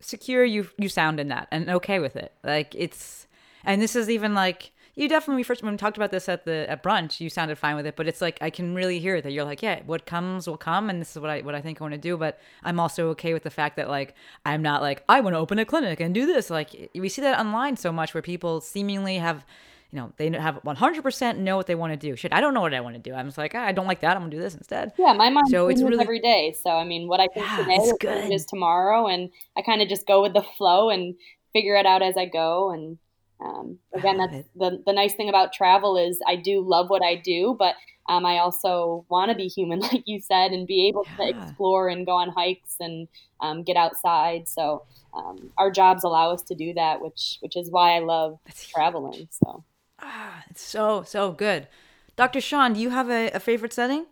secure 0.00 0.44
you 0.44 0.68
you 0.78 0.88
sound 0.88 1.20
in 1.20 1.28
that 1.28 1.48
and 1.50 1.68
okay 1.68 1.98
with 1.98 2.16
it. 2.16 2.32
Like 2.44 2.74
it's 2.74 3.26
and 3.64 3.80
this 3.80 3.96
is 3.96 4.08
even 4.08 4.34
like 4.34 4.72
you 4.94 5.08
definitely 5.08 5.42
first 5.42 5.62
when 5.62 5.72
we 5.72 5.78
talked 5.78 5.96
about 5.96 6.10
this 6.10 6.28
at 6.28 6.44
the 6.44 6.68
at 6.68 6.82
brunch, 6.82 7.20
you 7.20 7.30
sounded 7.30 7.58
fine 7.58 7.76
with 7.76 7.86
it, 7.86 7.96
but 7.96 8.08
it's 8.08 8.20
like 8.20 8.38
I 8.40 8.50
can 8.50 8.74
really 8.74 8.98
hear 8.98 9.20
that 9.20 9.30
you're 9.30 9.44
like, 9.44 9.62
yeah, 9.62 9.80
what 9.86 10.06
comes 10.06 10.46
will 10.46 10.56
come, 10.56 10.90
and 10.90 11.00
this 11.00 11.12
is 11.12 11.18
what 11.18 11.30
I 11.30 11.40
what 11.42 11.54
I 11.54 11.60
think 11.60 11.80
I 11.80 11.84
want 11.84 11.94
to 11.94 11.98
do. 11.98 12.16
But 12.16 12.38
I'm 12.62 12.80
also 12.80 13.08
okay 13.10 13.32
with 13.32 13.42
the 13.42 13.50
fact 13.50 13.76
that 13.76 13.88
like 13.88 14.14
I'm 14.44 14.62
not 14.62 14.82
like 14.82 15.04
I 15.08 15.20
want 15.20 15.34
to 15.34 15.38
open 15.38 15.58
a 15.58 15.64
clinic 15.64 16.00
and 16.00 16.14
do 16.14 16.26
this. 16.26 16.50
Like 16.50 16.90
we 16.94 17.08
see 17.08 17.22
that 17.22 17.38
online 17.38 17.76
so 17.76 17.92
much 17.92 18.14
where 18.14 18.22
people 18.22 18.60
seemingly 18.60 19.16
have. 19.16 19.44
You 19.92 19.98
know, 19.98 20.12
they 20.18 20.30
have 20.30 20.60
100% 20.64 21.38
know 21.38 21.56
what 21.56 21.66
they 21.66 21.74
want 21.74 21.92
to 21.92 21.96
do. 21.96 22.14
Shit, 22.14 22.32
I 22.32 22.40
don't 22.40 22.54
know 22.54 22.60
what 22.60 22.72
I 22.72 22.80
want 22.80 22.94
to 22.94 23.00
do. 23.00 23.12
I'm 23.12 23.26
just 23.26 23.36
like, 23.36 23.56
ah, 23.56 23.64
I 23.64 23.72
don't 23.72 23.88
like 23.88 24.02
that. 24.02 24.16
I'm 24.16 24.22
gonna 24.22 24.30
do 24.30 24.38
this 24.38 24.54
instead. 24.54 24.92
Yeah, 24.96 25.14
my 25.14 25.30
mind 25.30 25.48
so 25.48 25.66
it's 25.66 25.82
really 25.82 26.00
every 26.00 26.20
day. 26.20 26.54
So 26.62 26.70
I 26.70 26.84
mean, 26.84 27.08
what 27.08 27.18
I 27.18 27.26
think 27.26 27.44
yeah, 27.44 27.56
today 27.56 28.32
is 28.32 28.44
tomorrow, 28.44 29.08
and 29.08 29.30
I 29.56 29.62
kind 29.62 29.82
of 29.82 29.88
just 29.88 30.06
go 30.06 30.22
with 30.22 30.32
the 30.32 30.42
flow 30.42 30.90
and 30.90 31.16
figure 31.52 31.74
it 31.74 31.86
out 31.86 32.02
as 32.02 32.16
I 32.16 32.26
go. 32.26 32.70
And 32.70 32.98
um, 33.40 33.78
again, 33.94 34.18
that's 34.18 34.48
the, 34.54 34.82
the 34.84 34.92
nice 34.92 35.14
thing 35.14 35.28
about 35.28 35.52
travel 35.52 35.96
is 35.96 36.20
I 36.26 36.36
do 36.36 36.60
love 36.60 36.90
what 36.90 37.02
I 37.02 37.16
do, 37.16 37.56
but 37.58 37.74
um, 38.08 38.26
I 38.26 38.38
also 38.38 39.06
want 39.08 39.30
to 39.30 39.36
be 39.36 39.46
human, 39.46 39.80
like 39.92 40.02
you 40.06 40.20
said, 40.20 40.52
and 40.52 40.66
be 40.66 40.88
able 40.88 41.06
yeah. 41.06 41.16
to 41.16 41.38
explore 41.38 41.88
and 41.88 42.04
go 42.04 42.12
on 42.12 42.30
hikes 42.30 42.76
and 42.80 43.08
um, 43.40 43.62
get 43.62 43.76
outside. 43.76 44.48
So 44.48 44.84
um, 45.14 45.50
our 45.56 45.70
jobs 45.70 46.04
allow 46.04 46.32
us 46.32 46.42
to 46.44 46.54
do 46.54 46.74
that, 46.74 47.00
which 47.00 47.38
which 47.40 47.56
is 47.56 47.70
why 47.70 47.96
I 47.96 48.00
love 48.00 48.38
that's 48.44 48.66
traveling. 48.66 49.28
So 49.30 49.64
ah, 50.00 50.44
it's 50.50 50.62
so 50.62 51.02
so 51.06 51.32
good. 51.32 51.68
Dr. 52.16 52.40
Sean, 52.40 52.74
do 52.74 52.80
you 52.80 52.90
have 52.90 53.08
a, 53.08 53.30
a 53.30 53.40
favorite 53.40 53.72
setting? 53.72 54.06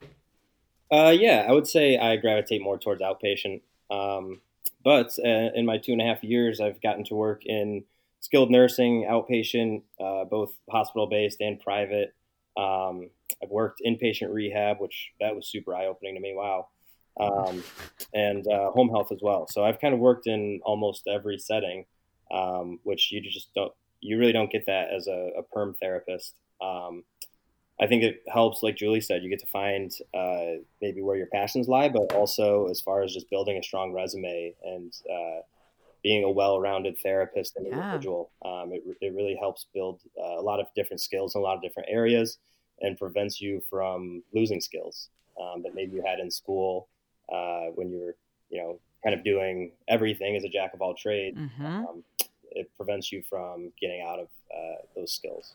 Uh, 0.91 1.15
yeah, 1.19 1.45
I 1.47 1.53
would 1.53 1.67
say 1.67 1.99
I 1.99 2.17
gravitate 2.17 2.63
more 2.63 2.79
towards 2.79 3.03
outpatient. 3.03 3.61
Um, 3.91 4.41
but 4.83 5.19
uh, 5.23 5.51
in 5.55 5.67
my 5.67 5.77
two 5.77 5.93
and 5.93 6.01
a 6.01 6.05
half 6.05 6.25
years, 6.25 6.61
I've 6.61 6.81
gotten 6.81 7.05
to 7.05 7.15
work 7.15 7.45
in 7.45 7.85
skilled 8.21 8.51
nursing, 8.51 9.07
outpatient, 9.09 9.83
uh, 10.01 10.25
both 10.25 10.53
hospital 10.71 11.07
based 11.07 11.41
and 11.41 11.61
private. 11.61 12.15
Um, 12.57 13.11
I've 13.43 13.51
worked 13.51 13.81
inpatient 13.87 14.33
rehab, 14.33 14.81
which 14.81 15.11
that 15.21 15.35
was 15.35 15.49
super 15.49 15.75
eye 15.75 15.87
opening 15.87 16.15
to 16.15 16.21
me. 16.21 16.35
Wow. 16.37 16.69
Um, 17.21 17.65
and 18.15 18.47
uh, 18.47 18.71
home 18.71 18.89
health 18.89 19.11
as 19.13 19.19
well. 19.23 19.47
So 19.49 19.65
I've 19.65 19.81
kind 19.81 19.93
of 19.93 20.01
worked 20.01 20.27
in 20.27 20.61
almost 20.65 21.09
every 21.09 21.39
setting, 21.39 21.85
um, 22.31 22.79
which 22.85 23.11
you 23.11 23.21
just 23.21 23.53
don't, 23.55 23.73
you 24.01 24.19
really 24.19 24.33
don't 24.33 24.51
get 24.51 24.67
that 24.67 24.93
as 24.95 25.09
a, 25.09 25.31
a 25.39 25.43
perm 25.43 25.75
therapist. 25.81 26.35
Um, 26.61 27.05
I 27.81 27.87
think 27.87 28.03
it 28.03 28.23
helps, 28.33 28.63
like 28.63 28.77
Julie 28.77 29.01
said, 29.01 29.23
you 29.23 29.31
get 29.31 29.39
to 29.41 29.47
find 29.47 29.93
uh, 30.13 30.63
maybe 30.83 31.01
where 31.01 31.17
your 31.17 31.29
passions 31.29 31.69
lie, 31.69 31.89
but 31.89 32.13
also 32.13 32.67
as 32.67 32.81
far 32.81 33.03
as 33.03 33.13
just 33.13 33.31
building 33.31 33.57
a 33.57 33.63
strong 33.63 33.93
resume 33.93 34.55
and 34.65 34.93
uh, 35.09 35.41
being 36.03 36.25
a 36.25 36.31
well-rounded 36.31 36.97
therapist 37.03 37.57
and 37.57 37.67
yeah. 37.67 37.75
individual. 37.75 38.31
Um, 38.45 38.73
it, 38.73 38.83
it 39.01 39.15
really 39.15 39.37
helps 39.39 39.67
build 39.75 40.01
uh, 40.19 40.39
a 40.39 40.43
lot 40.43 40.61
of 40.61 40.67
different 40.75 41.01
skills 41.01 41.35
in 41.35 41.41
a 41.41 41.45
lot 41.45 41.57
of 41.57 41.63
different 41.63 41.89
areas 41.91 42.39
and 42.81 42.97
prevents 42.97 43.41
you 43.41 43.63
from 43.69 44.23
losing 44.33 44.61
skills 44.61 45.09
um, 45.41 45.63
that 45.63 45.75
maybe 45.75 45.97
you 45.97 46.03
had 46.07 46.21
in 46.21 46.31
school 46.31 46.89
uh, 47.33 47.67
when 47.75 47.91
you 47.91 47.99
were, 47.99 48.17
you 48.51 48.61
know, 48.61 48.79
kind 49.03 49.15
of 49.15 49.25
doing 49.25 49.73
everything 49.89 50.37
as 50.37 50.45
a 50.45 50.49
jack 50.49 50.75
of 50.75 50.83
all 50.83 50.95
trades. 50.95 51.37
Mm-hmm. 51.37 51.67
Um, 51.67 52.05
it 52.53 52.71
prevents 52.77 53.13
you 53.13 53.23
from 53.29 53.73
getting 53.81 54.01
out 54.01 54.21
of 54.21 54.29
uh, 54.55 54.83
those 54.97 55.13
skills. 55.13 55.55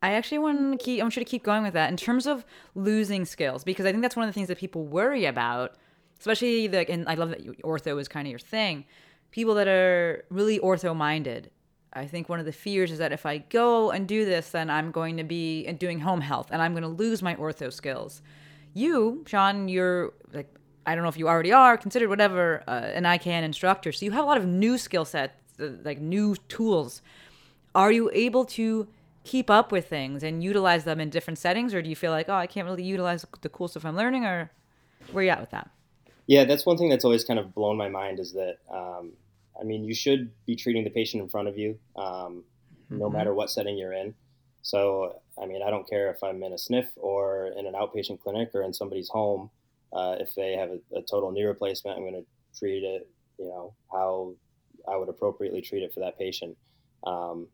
I 0.00 0.12
actually 0.12 0.38
want 0.38 0.78
to 0.78 0.84
keep. 0.84 1.00
I 1.00 1.02
want 1.02 1.16
you 1.16 1.24
to 1.24 1.28
keep 1.28 1.42
going 1.42 1.64
with 1.64 1.74
that 1.74 1.90
in 1.90 1.96
terms 1.96 2.26
of 2.26 2.44
losing 2.74 3.24
skills 3.24 3.64
because 3.64 3.84
I 3.84 3.90
think 3.90 4.02
that's 4.02 4.14
one 4.14 4.28
of 4.28 4.32
the 4.32 4.32
things 4.32 4.46
that 4.48 4.58
people 4.58 4.84
worry 4.84 5.24
about, 5.24 5.74
especially 6.20 6.68
the. 6.68 6.88
And 6.88 7.08
I 7.08 7.14
love 7.14 7.30
that 7.30 7.44
ortho 7.62 8.00
is 8.00 8.06
kind 8.06 8.26
of 8.26 8.30
your 8.30 8.38
thing 8.38 8.84
people 9.30 9.54
that 9.54 9.68
are 9.68 10.24
really 10.30 10.58
ortho 10.58 10.94
minded. 10.94 11.50
I 11.92 12.06
think 12.06 12.28
one 12.28 12.38
of 12.38 12.46
the 12.46 12.52
fears 12.52 12.90
is 12.90 12.98
that 12.98 13.12
if 13.12 13.26
I 13.26 13.38
go 13.38 13.90
and 13.90 14.06
do 14.06 14.24
this, 14.24 14.50
then 14.50 14.70
I'm 14.70 14.90
going 14.90 15.16
to 15.16 15.24
be 15.24 15.70
doing 15.72 16.00
home 16.00 16.20
health 16.20 16.48
and 16.50 16.60
I'm 16.60 16.72
going 16.72 16.82
to 16.82 16.88
lose 16.88 17.22
my 17.22 17.34
ortho 17.34 17.72
skills. 17.72 18.22
You, 18.74 19.24
Sean, 19.26 19.68
you're 19.68 20.12
like, 20.32 20.54
I 20.86 20.94
don't 20.94 21.02
know 21.02 21.08
if 21.08 21.16
you 21.16 21.28
already 21.28 21.52
are 21.52 21.76
considered 21.76 22.08
whatever 22.08 22.62
uh, 22.66 22.90
an 22.94 23.04
ICANN 23.04 23.42
instructor. 23.42 23.92
So 23.92 24.04
you 24.04 24.12
have 24.12 24.24
a 24.24 24.26
lot 24.26 24.38
of 24.38 24.46
new 24.46 24.78
skill 24.78 25.04
sets, 25.04 25.34
uh, 25.60 25.70
like 25.84 26.00
new 26.00 26.36
tools. 26.48 27.02
Are 27.74 27.92
you 27.92 28.10
able 28.12 28.44
to 28.46 28.88
keep 29.24 29.50
up 29.50 29.70
with 29.70 29.88
things 29.88 30.22
and 30.22 30.42
utilize 30.42 30.84
them 30.84 31.00
in 31.00 31.10
different 31.10 31.38
settings, 31.38 31.74
or 31.74 31.82
do 31.82 31.90
you 31.90 31.96
feel 31.96 32.12
like, 32.12 32.28
oh, 32.30 32.34
I 32.34 32.46
can't 32.46 32.66
really 32.66 32.82
utilize 32.82 33.26
the 33.42 33.48
cool 33.50 33.68
stuff 33.68 33.84
I'm 33.84 33.96
learning, 33.96 34.24
or 34.24 34.50
where 35.12 35.20
are 35.20 35.24
you 35.24 35.30
at 35.30 35.40
with 35.40 35.50
that? 35.50 35.70
Yeah, 36.28 36.44
that's 36.44 36.66
one 36.66 36.76
thing 36.76 36.90
that's 36.90 37.06
always 37.06 37.24
kind 37.24 37.40
of 37.40 37.54
blown 37.54 37.78
my 37.78 37.88
mind 37.88 38.20
is 38.20 38.34
that, 38.34 38.58
um, 38.70 39.12
I 39.58 39.64
mean, 39.64 39.82
you 39.84 39.94
should 39.94 40.30
be 40.44 40.56
treating 40.56 40.84
the 40.84 40.90
patient 40.90 41.22
in 41.22 41.28
front 41.30 41.48
of 41.48 41.56
you, 41.56 41.78
um, 41.96 42.44
mm-hmm. 42.84 42.98
no 42.98 43.08
matter 43.08 43.32
what 43.32 43.50
setting 43.50 43.78
you're 43.78 43.94
in. 43.94 44.14
So, 44.60 45.20
I 45.42 45.46
mean, 45.46 45.62
I 45.66 45.70
don't 45.70 45.88
care 45.88 46.10
if 46.10 46.22
I'm 46.22 46.42
in 46.42 46.52
a 46.52 46.56
SNF 46.56 46.88
or 46.96 47.46
in 47.58 47.66
an 47.66 47.72
outpatient 47.72 48.20
clinic 48.20 48.50
or 48.54 48.62
in 48.62 48.74
somebody's 48.74 49.08
home. 49.08 49.48
Uh, 49.90 50.16
if 50.20 50.34
they 50.34 50.52
have 50.52 50.68
a, 50.68 50.98
a, 50.98 51.02
total 51.02 51.32
knee 51.32 51.44
replacement, 51.44 51.96
I'm 51.96 52.02
going 52.02 52.22
to 52.22 52.58
treat 52.58 52.84
it, 52.84 53.08
you 53.38 53.46
know, 53.46 53.72
how 53.90 54.34
I 54.86 54.98
would 54.98 55.08
appropriately 55.08 55.62
treat 55.62 55.82
it 55.82 55.94
for 55.94 56.00
that 56.00 56.18
patient. 56.18 56.58
Um, 57.06 57.48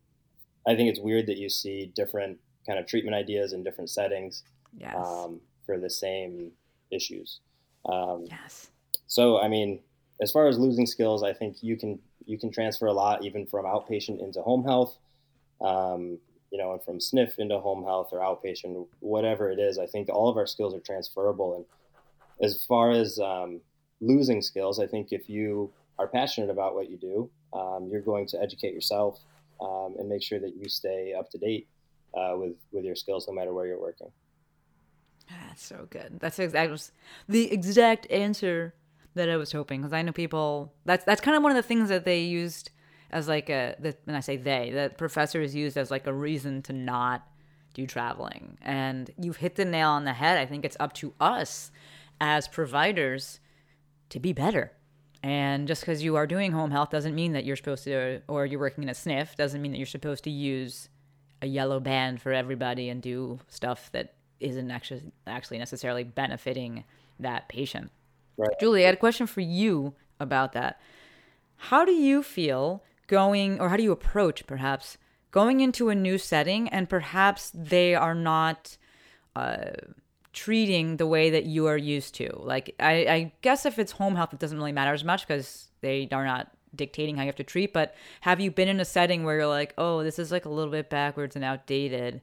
I 0.67 0.75
think 0.75 0.89
it's 0.89 0.99
weird 0.99 1.27
that 1.27 1.37
you 1.37 1.49
see 1.49 1.93
different 1.95 2.39
kind 2.67 2.77
of 2.77 2.87
treatment 2.87 3.15
ideas 3.15 3.53
in 3.53 3.63
different 3.63 3.89
settings 3.89 4.43
yes. 4.77 4.93
um, 4.97 5.39
for 5.65 5.79
the 5.79 5.89
same 5.89 6.51
issues. 6.91 7.39
Um, 7.85 8.25
yes. 8.29 8.69
So 9.07 9.39
I 9.39 9.47
mean, 9.47 9.79
as 10.21 10.31
far 10.31 10.47
as 10.47 10.57
losing 10.57 10.85
skills, 10.85 11.23
I 11.23 11.33
think 11.33 11.57
you 11.61 11.77
can 11.77 11.99
you 12.25 12.37
can 12.37 12.51
transfer 12.51 12.87
a 12.87 12.93
lot 12.93 13.23
even 13.23 13.45
from 13.45 13.65
outpatient 13.65 14.21
into 14.21 14.41
home 14.41 14.63
health. 14.63 14.97
Um, 15.61 16.19
you 16.51 16.59
know, 16.59 16.73
and 16.73 16.83
from 16.83 16.99
SNF 16.99 17.37
into 17.37 17.59
home 17.59 17.83
health 17.83 18.09
or 18.11 18.19
outpatient, 18.19 18.87
whatever 18.99 19.51
it 19.51 19.59
is, 19.59 19.77
I 19.77 19.87
think 19.87 20.09
all 20.09 20.29
of 20.29 20.37
our 20.37 20.47
skills 20.47 20.73
are 20.73 20.79
transferable. 20.79 21.55
And 21.55 21.65
as 22.41 22.63
far 22.63 22.91
as 22.91 23.19
um, 23.19 23.59
losing 23.99 24.41
skills, 24.41 24.79
I 24.79 24.87
think 24.87 25.11
if 25.11 25.29
you 25.29 25.71
are 25.99 26.07
passionate 26.07 26.49
about 26.49 26.75
what 26.75 26.89
you 26.89 26.97
do, 26.97 27.29
um, 27.53 27.89
you're 27.91 28.01
going 28.01 28.27
to 28.27 28.41
educate 28.41 28.73
yourself 28.73 29.19
um, 29.59 29.95
and 29.97 30.07
make 30.07 30.23
sure 30.23 30.39
that 30.39 30.55
you 30.55 30.69
stay 30.69 31.13
up 31.13 31.29
to 31.31 31.37
date 31.37 31.67
uh, 32.13 32.35
with 32.35 32.53
with 32.71 32.85
your 32.85 32.95
skills, 32.95 33.27
no 33.27 33.33
matter 33.33 33.53
where 33.53 33.65
you're 33.65 33.81
working. 33.81 34.11
That's 35.29 35.63
so 35.63 35.87
good. 35.89 36.19
That's 36.19 36.39
exact 36.39 36.71
was 36.71 36.91
the 37.27 37.51
exact 37.51 38.09
answer 38.11 38.73
that 39.15 39.29
I 39.29 39.37
was 39.37 39.51
hoping 39.51 39.81
because 39.81 39.93
I 39.93 40.01
know 40.01 40.11
people. 40.11 40.73
That's 40.85 41.03
that's 41.03 41.21
kind 41.21 41.35
of 41.35 41.43
one 41.43 41.51
of 41.51 41.55
the 41.55 41.63
things 41.63 41.89
that 41.89 42.05
they 42.05 42.21
used 42.21 42.71
as 43.11 43.27
like 43.27 43.49
a. 43.49 43.75
When 44.03 44.15
I 44.15 44.19
say 44.19 44.37
they, 44.37 44.71
that 44.71 44.97
professors 44.97 45.55
used 45.55 45.77
as 45.77 45.89
like 45.89 46.07
a 46.07 46.13
reason 46.13 46.61
to 46.63 46.73
not 46.73 47.27
do 47.73 47.85
traveling. 47.85 48.57
And 48.61 49.11
you've 49.19 49.37
hit 49.37 49.55
the 49.55 49.65
nail 49.65 49.89
on 49.89 50.05
the 50.05 50.13
head. 50.13 50.37
I 50.37 50.45
think 50.45 50.65
it's 50.65 50.77
up 50.79 50.93
to 50.93 51.13
us 51.19 51.71
as 52.19 52.47
providers 52.47 53.39
to 54.09 54.19
be 54.19 54.33
better. 54.33 54.71
And 55.21 55.67
just 55.67 55.81
because 55.81 56.03
you 56.03 56.15
are 56.15 56.27
doing 56.27 56.51
home 56.51 56.71
health 56.71 56.89
doesn't 56.89 57.15
mean 57.15 57.33
that 57.33 57.45
you're 57.45 57.55
supposed 57.55 57.83
to, 57.85 58.21
or 58.27 58.45
you're 58.45 58.59
working 58.59 58.83
in 58.83 58.89
a 58.89 58.93
sniff, 58.93 59.35
doesn't 59.35 59.61
mean 59.61 59.71
that 59.71 59.77
you're 59.77 59.87
supposed 59.87 60.23
to 60.25 60.29
use 60.29 60.89
a 61.41 61.47
yellow 61.47 61.79
band 61.79 62.21
for 62.21 62.31
everybody 62.31 62.89
and 62.89 63.01
do 63.01 63.39
stuff 63.47 63.91
that 63.91 64.14
isn't 64.39 64.71
actually 64.71 65.03
actually 65.27 65.57
necessarily 65.57 66.03
benefiting 66.03 66.83
that 67.19 67.47
patient. 67.47 67.91
Right. 68.37 68.49
Julie, 68.59 68.83
I 68.83 68.87
had 68.87 68.95
a 68.95 68.97
question 68.97 69.27
for 69.27 69.41
you 69.41 69.93
about 70.19 70.53
that. 70.53 70.79
How 71.57 71.85
do 71.85 71.93
you 71.93 72.21
feel 72.21 72.83
going, 73.07 73.59
or 73.59 73.69
how 73.69 73.77
do 73.77 73.83
you 73.83 73.91
approach 73.91 74.45
perhaps 74.45 74.97
going 75.31 75.61
into 75.61 75.89
a 75.89 75.95
new 75.95 76.17
setting 76.17 76.67
and 76.69 76.89
perhaps 76.89 77.51
they 77.53 77.95
are 77.95 78.15
not 78.15 78.77
uh, 79.35 79.71
treating 80.33 80.97
the 80.97 81.07
way 81.07 81.29
that 81.29 81.45
you 81.45 81.67
are 81.67 81.77
used 81.77 82.15
to? 82.15 82.35
Like, 82.37 82.75
I, 82.79 82.93
I 82.93 83.33
guess 83.41 83.65
if 83.65 83.79
it's 83.79 83.93
home 83.93 84.15
health, 84.15 84.33
it 84.33 84.39
doesn't 84.39 84.57
really 84.57 84.73
matter 84.73 84.93
as 84.93 85.03
much 85.03 85.25
because 85.25 85.69
they 85.81 86.09
are 86.11 86.25
not 86.25 86.51
dictating 86.75 87.15
how 87.15 87.23
you 87.23 87.27
have 87.27 87.35
to 87.35 87.43
treat. 87.43 87.71
But 87.71 87.95
have 88.21 88.41
you 88.41 88.51
been 88.51 88.67
in 88.67 88.81
a 88.81 88.85
setting 88.85 89.23
where 89.23 89.37
you're 89.37 89.47
like, 89.47 89.73
oh, 89.77 90.03
this 90.03 90.19
is 90.19 90.31
like 90.31 90.45
a 90.45 90.49
little 90.49 90.71
bit 90.71 90.89
backwards 90.89 91.37
and 91.37 91.45
outdated? 91.45 92.21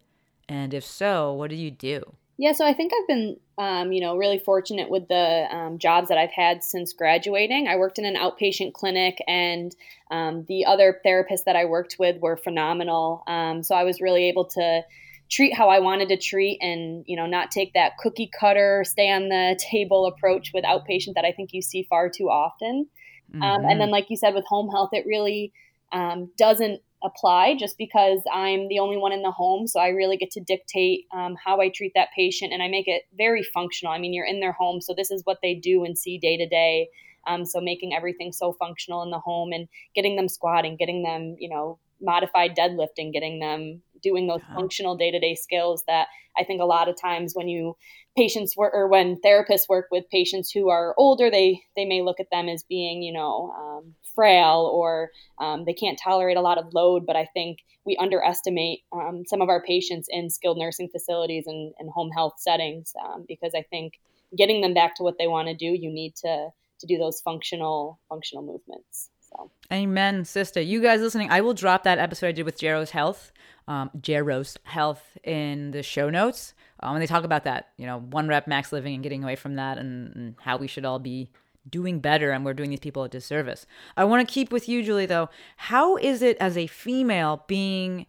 And 0.53 0.75
if 0.75 0.85
so, 0.85 1.33
what 1.33 1.49
do 1.49 1.57
you 1.57 1.71
do? 1.71 2.03
Yeah, 2.37 2.53
so 2.53 2.67
I 2.67 2.75
think 2.75 2.93
I've 2.93 3.09
been, 3.09 3.37
um, 3.57 3.93
you 3.93 4.03
know, 4.03 4.17
really 4.17 4.39
fortunate 4.39 4.91
with 4.91 5.09
the 5.09 5.47
um, 5.51 5.79
jobs 5.79 6.09
that 6.09 6.19
I've 6.19 6.31
had 6.31 6.63
since 6.63 6.93
graduating. 6.93 7.69
I 7.69 7.77
worked 7.77 7.99
in 7.99 8.05
an 8.05 8.17
outpatient 8.17 8.75
clinic, 8.75 9.17
and 9.27 9.75
um, 10.11 10.45
the 10.49 10.67
other 10.67 11.01
therapists 11.07 11.45
that 11.47 11.57
I 11.57 11.65
worked 11.65 11.97
with 11.99 12.21
were 12.21 12.37
phenomenal. 12.37 13.23
Um, 13.27 13.63
so 13.63 13.75
I 13.75 13.85
was 13.85 14.03
really 14.03 14.29
able 14.29 14.45
to 14.47 14.83
treat 15.31 15.55
how 15.57 15.71
I 15.71 15.79
wanted 15.79 16.09
to 16.11 16.19
treat, 16.19 16.59
and 16.61 17.03
you 17.07 17.17
know, 17.17 17.27
not 17.27 17.51
take 17.51 17.73
that 17.73 17.97
cookie 17.99 18.31
cutter, 18.39 18.85
stay 18.85 19.11
on 19.11 19.31
the 19.31 19.59
table 19.71 20.05
approach 20.05 20.51
with 20.53 20.65
outpatient 20.65 21.15
that 21.15 21.25
I 21.25 21.33
think 21.33 21.55
you 21.55 21.63
see 21.63 21.87
far 21.89 22.11
too 22.11 22.29
often. 22.29 22.89
Mm-hmm. 23.33 23.43
and 23.43 23.81
then, 23.81 23.91
like 23.91 24.11
you 24.11 24.19
said, 24.19 24.35
with 24.35 24.45
home 24.45 24.69
health, 24.69 24.91
it 24.93 25.07
really 25.07 25.55
um, 25.93 26.31
doesn't 26.37 26.83
apply 27.05 27.57
just 27.59 27.79
because 27.79 28.21
I'm 28.33 28.69
the 28.69 28.79
only 28.79 28.97
one 28.97 29.13
in 29.13 29.23
the 29.23 29.31
home. 29.31 29.67
So 29.67 29.81
I 29.81 29.89
really 29.89 30.17
get 30.17 30.31
to 30.33 30.41
dictate 30.41 31.07
um, 31.15 31.37
how 31.43 31.61
I 31.61 31.69
treat 31.69 31.93
that 31.95 32.09
patient 32.17 32.53
and 32.53 32.63
I 32.63 32.69
make 32.69 32.89
it 32.89 33.03
very 33.17 33.43
functional. 33.43 33.93
I 33.93 33.99
mean, 33.99 34.13
you're 34.13 34.27
in 34.27 34.41
their 34.41 34.53
home, 34.53 34.81
so 34.81 34.95
this 34.97 35.11
is 35.11 35.23
what 35.25 35.39
they 35.43 35.55
do 35.55 35.85
and 35.85 35.99
see 35.99 36.19
day 36.19 36.37
to 36.37 36.49
day. 36.49 36.89
Um, 37.27 37.45
so 37.45 37.61
making 37.61 37.95
everything 37.95 38.33
so 38.33 38.53
functional 38.53 39.03
in 39.03 39.11
the 39.11 39.19
home 39.19 39.53
and 39.53 39.69
getting 39.95 40.17
them 40.17 40.29
squatting, 40.29 40.77
getting 40.77 41.03
them, 41.05 41.37
you 41.39 41.49
know, 41.49 41.79
modified 42.01 42.57
deadlifting, 42.57 43.13
getting 43.13 43.39
them 43.39 43.81
doing 44.03 44.27
those 44.27 44.41
functional 44.55 44.97
day 44.97 45.11
to 45.11 45.21
day 45.21 45.37
skills 45.37 45.85
that 45.87 46.09
I 46.37 46.45
think 46.45 46.61
a 46.61 46.67
lot 46.67 46.89
of 46.89 47.01
times 47.01 47.33
when 47.35 47.49
you 47.49 47.77
patients 48.17 48.57
work 48.57 48.73
or 48.75 48.89
when 48.89 49.21
therapists 49.25 49.69
work 49.69 49.87
with 49.91 50.11
patients 50.11 50.51
who 50.51 50.69
are 50.69 50.95
older, 50.99 51.31
they 51.31 51.63
they 51.77 51.85
may 51.85 52.03
look 52.03 52.21
at 52.21 52.31
them 52.31 52.49
as 52.49 52.65
being 52.65 53.03
you 53.03 53.13
know 53.13 53.53
um, 53.57 53.95
frail 54.15 54.71
or 54.73 55.11
um, 55.41 55.65
they 55.65 55.75
can't 55.75 55.99
tolerate 56.03 56.37
a 56.37 56.41
lot 56.41 56.59
of 56.59 56.73
load. 56.73 57.07
But 57.07 57.17
I 57.17 57.27
think 57.33 57.59
we 57.85 57.97
underestimate 57.97 58.81
um, 58.93 59.25
some 59.27 59.41
of 59.41 59.49
our 59.49 59.63
patients 59.63 60.09
in 60.11 60.31
skilled 60.31 60.59
nursing 60.59 60.89
facilities 60.89 61.47
and, 61.47 61.73
and 61.79 61.91
home 61.91 62.11
health 62.11 62.35
settings 62.39 62.93
um, 63.05 63.25
because 63.27 63.53
I 63.57 63.63
think 63.63 63.95
getting 64.37 64.61
them 64.61 64.75
back 64.75 64.95
to 64.97 65.03
what 65.03 65.19
they 65.19 65.27
want 65.27 65.49
to 65.49 65.55
do, 65.55 65.67
you 65.67 65.91
need 65.93 66.15
to 66.17 66.49
to 66.81 66.87
do 66.87 66.99
those 66.99 67.21
functional 67.21 67.99
functional 68.09 68.45
movements. 68.45 69.11
So. 69.21 69.51
Amen, 69.73 70.25
sister. 70.25 70.61
You 70.61 70.83
guys 70.83 71.01
listening, 71.01 71.31
I 71.31 71.41
will 71.41 71.55
drop 71.55 71.85
that 71.85 71.99
episode 71.99 72.27
I 72.27 72.33
did 72.33 72.45
with 72.45 72.59
Jaros 72.59 72.91
Health, 72.91 73.33
um, 73.67 73.91
Jaros 73.99 74.59
Health 74.65 75.17
in 75.25 75.71
the 75.71 75.83
show 75.83 76.11
notes. 76.11 76.53
Um, 76.81 76.97
and 76.97 77.03
they 77.03 77.07
talk 77.07 77.25
about 77.25 77.45
that, 77.45 77.69
you 77.79 77.87
know, 77.87 78.01
one 78.01 78.29
rep 78.29 78.47
max 78.47 78.73
living 78.73 78.95
and 78.95 79.03
getting 79.03 79.23
away 79.23 79.37
from 79.37 79.55
that 79.55 79.79
and, 79.79 80.15
and 80.15 80.35
how 80.41 80.57
we 80.59 80.67
should 80.67 80.85
all 80.85 80.99
be 80.99 81.31
doing 81.69 82.01
better 82.01 82.31
and 82.31 82.45
we're 82.45 82.55
doing 82.55 82.71
these 82.71 82.81
people 82.81 83.05
a 83.05 83.09
disservice. 83.09 83.67
I 83.97 84.05
want 84.05 84.27
to 84.27 84.33
keep 84.33 84.53
with 84.53 84.69
you, 84.69 84.83
Julie, 84.83 85.07
though. 85.07 85.29
How 85.57 85.97
is 85.97 86.23
it 86.23 86.37
as 86.39 86.57
a 86.57 86.67
female 86.67 87.45
being 87.47 88.07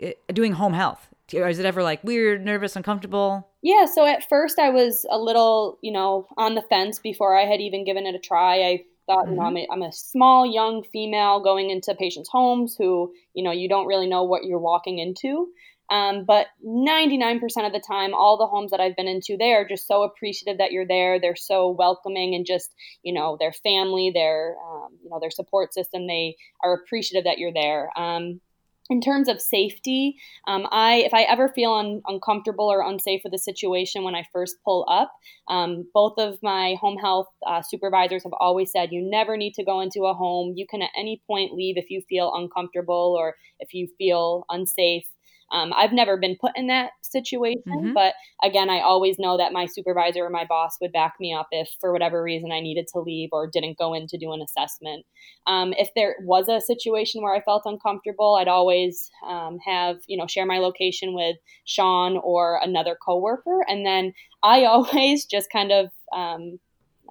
eh, 0.00 0.12
doing 0.32 0.52
home 0.52 0.74
health? 0.74 1.08
Or 1.34 1.48
is 1.48 1.58
it 1.58 1.64
ever 1.64 1.82
like 1.82 2.04
weird, 2.04 2.44
nervous, 2.44 2.76
uncomfortable? 2.76 3.48
Yeah, 3.62 3.86
so 3.86 4.04
at 4.04 4.28
first 4.28 4.58
I 4.58 4.68
was 4.68 5.06
a 5.10 5.18
little, 5.18 5.78
you 5.80 5.92
know, 5.92 6.26
on 6.36 6.54
the 6.54 6.62
fence 6.62 6.98
before 6.98 7.38
I 7.38 7.46
had 7.46 7.60
even 7.60 7.84
given 7.84 8.06
it 8.06 8.14
a 8.14 8.18
try. 8.18 8.62
I 8.62 8.84
thought, 9.06 9.24
mm-hmm. 9.24 9.32
you 9.32 9.36
know, 9.36 9.46
I'm 9.46 9.54
Mm-hmm. 9.54 9.70
a, 9.70 9.74
I'm 9.74 9.82
a 9.82 9.92
small, 9.92 10.44
young 10.46 10.82
female 10.92 11.40
going 11.40 11.70
into 11.70 11.94
patients' 11.94 12.28
homes 12.28 12.76
who, 12.76 13.12
you 13.34 13.42
know, 13.42 13.52
you 13.52 13.68
don't 13.68 13.86
really 13.86 14.08
know 14.08 14.24
what 14.24 14.44
you're 14.44 14.58
walking 14.58 14.98
into. 14.98 15.48
Um, 15.92 16.24
but 16.24 16.46
99% 16.64 17.42
of 17.66 17.72
the 17.72 17.82
time, 17.86 18.14
all 18.14 18.38
the 18.38 18.46
homes 18.46 18.70
that 18.70 18.80
I've 18.80 18.96
been 18.96 19.08
into, 19.08 19.36
they 19.38 19.52
are 19.52 19.68
just 19.68 19.86
so 19.86 20.04
appreciative 20.04 20.56
that 20.56 20.72
you're 20.72 20.86
there. 20.86 21.20
They're 21.20 21.36
so 21.36 21.68
welcoming 21.68 22.34
and 22.34 22.46
just, 22.46 22.74
you 23.02 23.12
know, 23.12 23.36
their 23.38 23.52
family, 23.52 24.10
their, 24.14 24.56
um, 24.66 24.96
you 25.04 25.10
know, 25.10 25.20
their 25.20 25.30
support 25.30 25.74
system, 25.74 26.06
they 26.06 26.36
are 26.64 26.72
appreciative 26.72 27.24
that 27.24 27.36
you're 27.36 27.52
there. 27.52 27.90
Um, 27.94 28.40
in 28.88 29.00
terms 29.00 29.28
of 29.28 29.40
safety, 29.40 30.16
um, 30.48 30.66
I 30.70 30.96
if 31.06 31.14
I 31.14 31.22
ever 31.22 31.48
feel 31.48 31.72
un- 31.72 32.02
uncomfortable 32.06 32.70
or 32.70 32.82
unsafe 32.82 33.20
with 33.22 33.32
the 33.32 33.38
situation 33.38 34.02
when 34.02 34.14
I 34.14 34.24
first 34.32 34.56
pull 34.64 34.86
up, 34.88 35.12
um, 35.48 35.88
both 35.94 36.14
of 36.18 36.38
my 36.42 36.76
home 36.80 36.96
health 36.96 37.28
uh, 37.46 37.62
supervisors 37.62 38.24
have 38.24 38.32
always 38.40 38.72
said 38.72 38.92
you 38.92 39.02
never 39.08 39.36
need 39.36 39.54
to 39.54 39.64
go 39.64 39.80
into 39.80 40.04
a 40.04 40.14
home. 40.14 40.54
You 40.56 40.66
can 40.66 40.82
at 40.82 40.90
any 40.96 41.22
point 41.26 41.52
leave 41.54 41.76
if 41.76 41.90
you 41.90 42.02
feel 42.08 42.32
uncomfortable 42.34 43.14
or 43.18 43.34
if 43.60 43.72
you 43.72 43.88
feel 43.98 44.44
unsafe. 44.50 45.04
Um, 45.52 45.72
I've 45.76 45.92
never 45.92 46.16
been 46.16 46.36
put 46.40 46.52
in 46.56 46.66
that 46.68 46.92
situation, 47.02 47.62
Mhm. 47.66 47.94
but 47.94 48.14
again, 48.42 48.70
I 48.70 48.80
always 48.80 49.18
know 49.18 49.36
that 49.36 49.52
my 49.52 49.66
supervisor 49.66 50.24
or 50.24 50.30
my 50.30 50.44
boss 50.44 50.78
would 50.80 50.92
back 50.92 51.14
me 51.20 51.32
up 51.34 51.48
if, 51.50 51.68
for 51.80 51.92
whatever 51.92 52.22
reason, 52.22 52.50
I 52.50 52.60
needed 52.60 52.86
to 52.94 53.00
leave 53.00 53.28
or 53.32 53.46
didn't 53.46 53.78
go 53.78 53.92
in 53.92 54.06
to 54.08 54.18
do 54.18 54.32
an 54.32 54.40
assessment. 54.40 55.04
Um, 55.46 55.74
if 55.76 55.90
there 55.94 56.16
was 56.22 56.48
a 56.48 56.60
situation 56.60 57.22
where 57.22 57.34
I 57.34 57.42
felt 57.42 57.62
uncomfortable, 57.66 58.36
I'd 58.36 58.48
always 58.48 59.10
um, 59.26 59.58
have 59.64 59.98
you 60.06 60.16
know 60.16 60.26
share 60.26 60.46
my 60.46 60.58
location 60.58 61.14
with 61.14 61.36
Sean 61.64 62.16
or 62.16 62.58
another 62.62 62.96
coworker, 63.04 63.60
and 63.68 63.84
then 63.84 64.12
I 64.42 64.64
always 64.72 65.26
just 65.26 65.50
kind 65.50 65.70
of 65.72 65.90
um, 66.12 66.58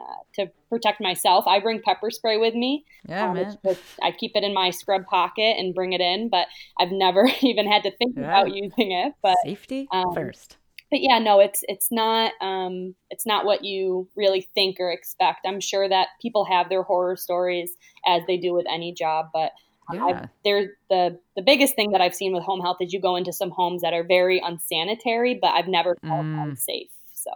uh, 0.02 0.14
to 0.36 0.52
protect 0.70 0.99
myself, 1.02 1.45
I 1.47 1.60
bring 1.60 1.82
pepper 1.84 2.10
spray 2.12 2.38
with 2.38 2.56
me. 2.56 2.86
Yeah, 3.08 3.28
Um, 3.30 3.34
man. 3.36 3.45
it's 3.45 3.56
just- 3.64 3.99
I 4.02 4.12
keep 4.12 4.32
it 4.36 4.43
in 4.43 4.54
my 4.54 4.70
scrub 4.72 5.06
pocket 5.06 5.58
and 5.60 5.76
bring 5.76 5.93
it 5.93 6.02
in, 6.02 6.30
but 6.30 6.47
I've 6.80 6.91
never 6.91 7.26
even 7.41 7.68
had 7.72 7.84
to 7.84 7.91
think 7.91 8.16
Yeah. 8.18 8.24
about 8.26 8.54
using 8.56 8.91
it. 8.91 9.14
But 9.22 9.38
Safety 9.43 9.88
um, 9.91 10.14
first. 10.14 10.58
but 10.89 11.02
yeah, 11.02 11.20
no, 11.20 11.39
it's 11.39 11.64
it's 11.68 11.91
not 11.91 12.32
um, 12.41 12.95
it's 13.10 13.26
not 13.26 13.45
what 13.45 13.64
you 13.64 14.08
really 14.16 14.41
think 14.56 14.78
or 14.80 14.91
expect. 14.91 15.45
I'm 15.45 15.60
sure 15.62 15.88
that 15.88 16.08
people 16.22 16.45
have 16.45 16.70
their 16.70 16.84
horror 16.84 17.16
stories 17.18 17.72
as 18.06 18.22
they 18.28 18.38
do 18.38 18.54
with 18.54 18.66
any 18.70 18.93
job, 18.93 19.28
but 19.34 19.52
Yeah. 19.93 20.28
There's 20.45 20.70
the 20.89 21.20
the 21.36 21.41
biggest 21.41 21.76
thing 21.76 21.91
that 21.91 21.99
I've 22.02 22.16
seen 22.16 22.34
with 22.34 22.43
home 22.43 22.62
health 22.62 22.78
is 22.82 22.93
you 22.93 23.02
go 23.02 23.18
into 23.18 23.34
some 23.34 23.52
homes 23.52 23.82
that 23.82 23.93
are 23.93 24.04
very 24.06 24.39
unsanitary, 24.39 25.34
but 25.41 25.49
I've 25.54 25.68
never 25.68 25.97
felt 26.02 26.24
Mm. 26.26 26.43
unsafe. 26.43 26.91
So 27.14 27.32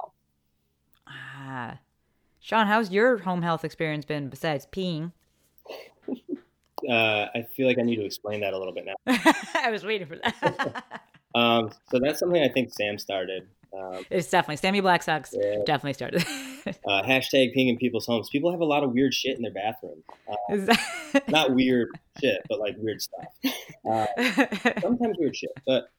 Ah. 1.07 1.77
Sean, 2.45 2.67
how's 2.67 2.91
your 2.91 3.17
home 3.17 3.41
health 3.41 3.65
experience 3.65 4.05
been 4.05 4.29
besides 4.29 4.67
peeing? 4.71 5.11
Uh, 6.87 7.25
I 7.33 7.47
feel 7.55 7.67
like 7.67 7.79
I 7.79 7.81
need 7.81 7.95
to 7.95 8.05
explain 8.05 8.41
that 8.41 8.53
a 8.53 8.59
little 8.59 8.73
bit 8.73 8.85
now. 8.85 8.93
I 9.55 9.71
was 9.71 9.83
waiting 9.83 10.07
for 10.07 10.17
that. 10.17 10.83
Um, 11.35 11.71
so 11.89 11.99
that's 11.99 12.19
something 12.19 12.41
I 12.43 12.47
think 12.49 12.71
Sam 12.71 12.99
started. 12.99 13.47
Um, 13.77 14.05
it's 14.11 14.29
definitely 14.29 14.57
Sammy 14.57 14.81
Black 14.81 15.01
Sox. 15.01 15.33
Yeah. 15.35 15.55
Definitely 15.65 15.93
started. 15.93 16.21
uh, 16.87 17.01
hashtag 17.01 17.55
peeing 17.57 17.69
in 17.69 17.77
people's 17.77 18.05
homes. 18.05 18.29
People 18.29 18.51
have 18.51 18.59
a 18.61 18.65
lot 18.65 18.83
of 18.83 18.93
weird 18.93 19.13
shit 19.13 19.35
in 19.35 19.41
their 19.41 19.51
bathroom. 19.51 20.03
Uh, 20.29 20.35
that- 20.49 21.23
not 21.29 21.55
weird 21.55 21.89
shit, 22.21 22.41
but 22.47 22.59
like 22.59 22.75
weird 22.77 23.01
stuff. 23.01 23.25
Uh, 23.89 24.05
sometimes 24.81 25.17
weird 25.17 25.35
shit. 25.35 25.51
But 25.65 25.89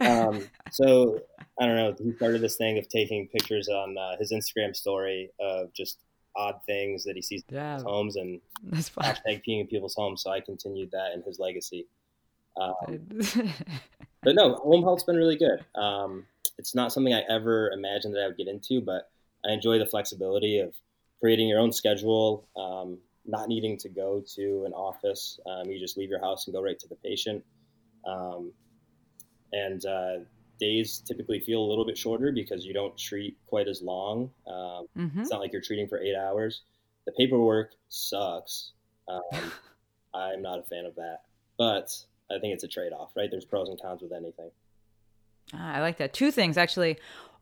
um, 0.00 0.48
so 0.70 1.20
I 1.60 1.66
don't 1.66 1.76
know. 1.76 1.94
He 2.02 2.12
started 2.16 2.40
this 2.40 2.56
thing 2.56 2.78
of 2.78 2.88
taking 2.88 3.28
pictures 3.28 3.68
on 3.68 3.96
uh, 3.96 4.16
his 4.18 4.32
Instagram 4.32 4.74
story 4.74 5.30
of 5.40 5.72
just 5.72 5.98
odd 6.36 6.56
things 6.66 7.04
that 7.04 7.14
he 7.14 7.22
sees 7.22 7.44
in 7.48 7.54
Yeah. 7.54 7.80
homes 7.80 8.16
and 8.16 8.40
That's 8.64 8.90
hashtag 8.90 9.42
peeing 9.46 9.60
in 9.60 9.66
people's 9.68 9.94
homes. 9.94 10.22
So 10.22 10.30
I 10.30 10.40
continued 10.40 10.90
that 10.90 11.12
in 11.14 11.22
his 11.22 11.38
legacy. 11.38 11.86
Um, 12.60 12.74
but 14.22 14.34
no, 14.34 14.54
home 14.56 14.82
health's 14.82 15.04
been 15.04 15.16
really 15.16 15.36
good. 15.36 15.64
Um, 15.74 16.26
it's 16.58 16.74
not 16.74 16.92
something 16.92 17.12
I 17.14 17.22
ever 17.28 17.70
imagined 17.70 18.14
that 18.14 18.22
I 18.24 18.26
would 18.28 18.36
get 18.36 18.48
into, 18.48 18.80
but 18.80 19.10
I 19.48 19.52
enjoy 19.52 19.78
the 19.78 19.86
flexibility 19.86 20.58
of 20.58 20.74
creating 21.20 21.48
your 21.48 21.58
own 21.58 21.72
schedule, 21.72 22.48
um, 22.56 22.98
not 23.26 23.48
needing 23.48 23.76
to 23.78 23.88
go 23.88 24.22
to 24.34 24.64
an 24.66 24.72
office. 24.72 25.38
Um, 25.46 25.70
you 25.70 25.78
just 25.78 25.96
leave 25.96 26.10
your 26.10 26.20
house 26.20 26.46
and 26.46 26.54
go 26.54 26.62
right 26.62 26.78
to 26.78 26.88
the 26.88 26.96
patient. 26.96 27.44
Um, 28.06 28.52
and 29.52 29.84
uh, 29.86 30.14
days 30.58 30.98
typically 31.06 31.40
feel 31.40 31.60
a 31.60 31.68
little 31.68 31.84
bit 31.84 31.96
shorter 31.98 32.32
because 32.32 32.64
you 32.64 32.72
don't 32.74 32.96
treat 32.96 33.36
quite 33.46 33.68
as 33.68 33.82
long. 33.82 34.30
Um, 34.46 34.86
Mhm. 34.96 35.20
It's 35.20 35.30
not 35.30 35.40
like 35.40 35.52
you're 35.52 35.62
treating 35.62 35.88
for 35.88 35.98
eight 36.00 36.16
hours. 36.16 36.62
The 37.06 37.12
paperwork 37.12 37.72
sucks. 37.88 38.72
Um, 39.08 39.20
I'm 40.14 40.42
not 40.42 40.58
a 40.58 40.62
fan 40.62 40.86
of 40.86 40.94
that, 40.96 41.22
but 41.58 41.90
I 42.30 42.38
think 42.38 42.54
it's 42.54 42.64
a 42.64 42.68
trade 42.68 42.92
off, 42.92 43.12
right? 43.16 43.30
There's 43.30 43.44
pros 43.44 43.68
and 43.68 43.80
cons 43.80 44.00
with 44.02 44.12
anything. 44.12 44.50
Ah, 45.52 45.74
I 45.74 45.80
like 45.80 45.98
that. 45.98 46.12
Two 46.12 46.30
things 46.30 46.56
actually. 46.56 46.98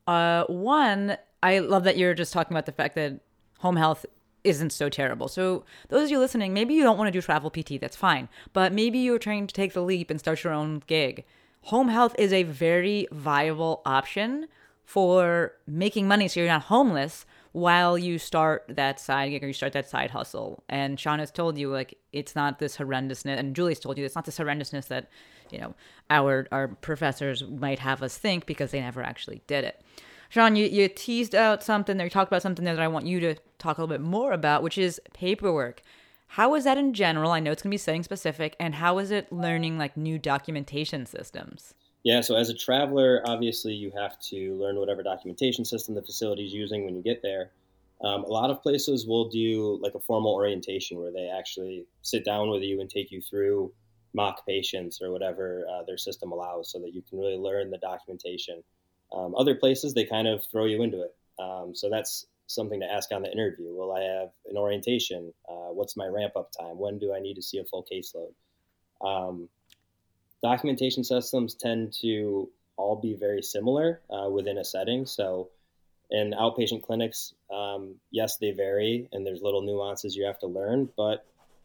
Uh, 0.06 0.44
one, 0.46 1.16
I 1.42 1.60
love 1.60 1.84
that 1.84 1.96
you're 1.96 2.14
just 2.14 2.32
talking 2.32 2.52
about 2.54 2.66
the 2.66 2.72
fact 2.72 2.94
that 2.96 3.20
home 3.58 3.76
health 3.76 4.04
isn't 4.42 4.70
so 4.70 4.88
terrible. 4.88 5.28
So 5.28 5.64
those 5.88 6.06
of 6.06 6.10
you 6.10 6.18
listening, 6.18 6.52
maybe 6.52 6.74
you 6.74 6.82
don't 6.82 6.98
want 6.98 7.06
to 7.06 7.12
do 7.12 7.22
travel 7.22 7.48
PT. 7.50 7.80
That's 7.80 7.94
fine. 7.94 8.28
But 8.52 8.72
maybe 8.72 8.98
you're 8.98 9.20
trying 9.20 9.46
to 9.46 9.54
take 9.54 9.72
the 9.72 9.82
leap 9.82 10.10
and 10.10 10.18
start 10.18 10.42
your 10.42 10.52
own 10.52 10.82
gig. 10.88 11.24
Home 11.62 11.88
health 11.88 12.14
is 12.18 12.32
a 12.32 12.42
very 12.42 13.06
viable 13.12 13.82
option 13.84 14.48
for 14.84 15.52
making 15.66 16.08
money 16.08 16.28
so 16.28 16.40
you're 16.40 16.48
not 16.48 16.62
homeless 16.62 17.24
while 17.52 17.96
you 17.96 18.18
start 18.18 18.64
that 18.68 18.98
side 18.98 19.30
gig 19.30 19.44
or 19.44 19.46
you 19.46 19.52
start 19.52 19.72
that 19.74 19.88
side 19.88 20.10
hustle. 20.10 20.64
And 20.68 20.98
Sean 20.98 21.18
has 21.18 21.30
told 21.30 21.56
you 21.58 21.70
like 21.70 21.98
it's 22.12 22.34
not 22.34 22.58
this 22.58 22.78
horrendousness 22.78 23.38
and 23.38 23.54
Julie's 23.54 23.78
told 23.78 23.98
you 23.98 24.04
it's 24.04 24.14
not 24.14 24.24
this 24.24 24.38
horrendousness 24.38 24.88
that, 24.88 25.08
you 25.50 25.58
know, 25.58 25.74
our 26.10 26.46
our 26.50 26.68
professors 26.68 27.44
might 27.44 27.78
have 27.78 28.02
us 28.02 28.16
think 28.16 28.46
because 28.46 28.70
they 28.70 28.80
never 28.80 29.02
actually 29.02 29.42
did 29.46 29.64
it. 29.64 29.80
Sean, 30.30 30.56
you, 30.56 30.66
you 30.66 30.88
teased 30.88 31.34
out 31.34 31.62
something 31.62 31.98
there, 31.98 32.06
you 32.06 32.10
talked 32.10 32.32
about 32.32 32.40
something 32.40 32.64
there 32.64 32.74
that 32.74 32.82
I 32.82 32.88
want 32.88 33.06
you 33.06 33.20
to 33.20 33.34
talk 33.58 33.76
a 33.76 33.82
little 33.82 33.94
bit 33.94 34.00
more 34.00 34.32
about, 34.32 34.62
which 34.62 34.78
is 34.78 34.98
paperwork. 35.12 35.82
How 36.32 36.54
is 36.54 36.64
that 36.64 36.78
in 36.78 36.94
general? 36.94 37.30
I 37.30 37.40
know 37.40 37.52
it's 37.52 37.62
gonna 37.62 37.72
be 37.72 37.76
setting 37.76 38.02
specific, 38.02 38.56
and 38.58 38.74
how 38.74 38.96
is 39.00 39.10
it 39.10 39.30
learning 39.30 39.76
like 39.76 39.98
new 39.98 40.18
documentation 40.18 41.04
systems? 41.04 41.74
Yeah, 42.04 42.22
so 42.22 42.36
as 42.36 42.48
a 42.48 42.54
traveler, 42.54 43.20
obviously 43.26 43.74
you 43.74 43.92
have 43.94 44.18
to 44.30 44.54
learn 44.54 44.76
whatever 44.76 45.02
documentation 45.02 45.66
system 45.66 45.94
the 45.94 46.00
facility 46.00 46.46
is 46.46 46.54
using 46.54 46.86
when 46.86 46.96
you 46.96 47.02
get 47.02 47.20
there. 47.20 47.50
Um, 48.02 48.24
a 48.24 48.28
lot 48.28 48.48
of 48.48 48.62
places 48.62 49.06
will 49.06 49.28
do 49.28 49.78
like 49.82 49.94
a 49.94 50.00
formal 50.00 50.32
orientation 50.32 50.98
where 50.98 51.12
they 51.12 51.28
actually 51.28 51.84
sit 52.00 52.24
down 52.24 52.48
with 52.48 52.62
you 52.62 52.80
and 52.80 52.88
take 52.88 53.10
you 53.10 53.20
through 53.20 53.70
mock 54.14 54.46
patients 54.46 55.02
or 55.02 55.12
whatever 55.12 55.66
uh, 55.70 55.82
their 55.82 55.98
system 55.98 56.32
allows 56.32 56.72
so 56.72 56.78
that 56.78 56.94
you 56.94 57.02
can 57.02 57.18
really 57.18 57.36
learn 57.36 57.70
the 57.70 57.76
documentation. 57.76 58.64
Um, 59.14 59.34
other 59.36 59.54
places, 59.54 59.92
they 59.92 60.06
kind 60.06 60.26
of 60.26 60.42
throw 60.50 60.64
you 60.64 60.80
into 60.80 61.02
it. 61.02 61.14
Um, 61.38 61.74
so 61.74 61.90
that's 61.90 62.26
something 62.54 62.80
to 62.80 62.86
ask 62.86 63.10
on 63.12 63.22
the 63.22 63.32
interview. 63.32 63.74
Will 63.74 63.92
I 63.92 64.02
have 64.02 64.30
an 64.48 64.56
orientation? 64.56 65.32
Uh, 65.48 65.72
what's 65.72 65.96
my 65.96 66.06
ramp 66.06 66.34
up 66.36 66.50
time? 66.52 66.78
When 66.78 66.98
do 66.98 67.14
I 67.14 67.20
need 67.20 67.34
to 67.34 67.42
see 67.42 67.58
a 67.58 67.64
full 67.64 67.86
caseload? 67.90 68.34
Um, 69.06 69.48
documentation 70.42 71.04
systems 71.04 71.54
tend 71.54 71.92
to 72.02 72.48
all 72.76 72.96
be 72.96 73.14
very 73.14 73.42
similar 73.42 74.00
uh, 74.10 74.28
within 74.28 74.58
a 74.58 74.64
setting. 74.64 75.06
So 75.06 75.50
in 76.10 76.32
outpatient 76.32 76.82
clinics, 76.82 77.34
um, 77.52 77.96
yes, 78.10 78.36
they 78.36 78.50
vary, 78.50 79.08
and 79.12 79.26
there's 79.26 79.42
little 79.42 79.62
nuances 79.62 80.14
you 80.14 80.26
have 80.26 80.38
to 80.40 80.46
learn. 80.46 80.88
But 80.96 81.24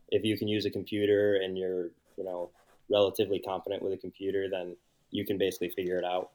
if 0.09 0.23
you 0.23 0.37
can 0.37 0.47
use 0.47 0.65
a 0.65 0.69
computer 0.69 1.35
and 1.35 1.57
you're, 1.57 1.89
you 2.17 2.23
know, 2.23 2.49
relatively 2.89 3.39
competent 3.39 3.83
with 3.83 3.93
a 3.93 3.97
computer, 3.97 4.47
then 4.49 4.75
you 5.11 5.25
can 5.25 5.37
basically 5.37 5.69
figure 5.69 5.97
it 5.97 6.05
out. 6.05 6.31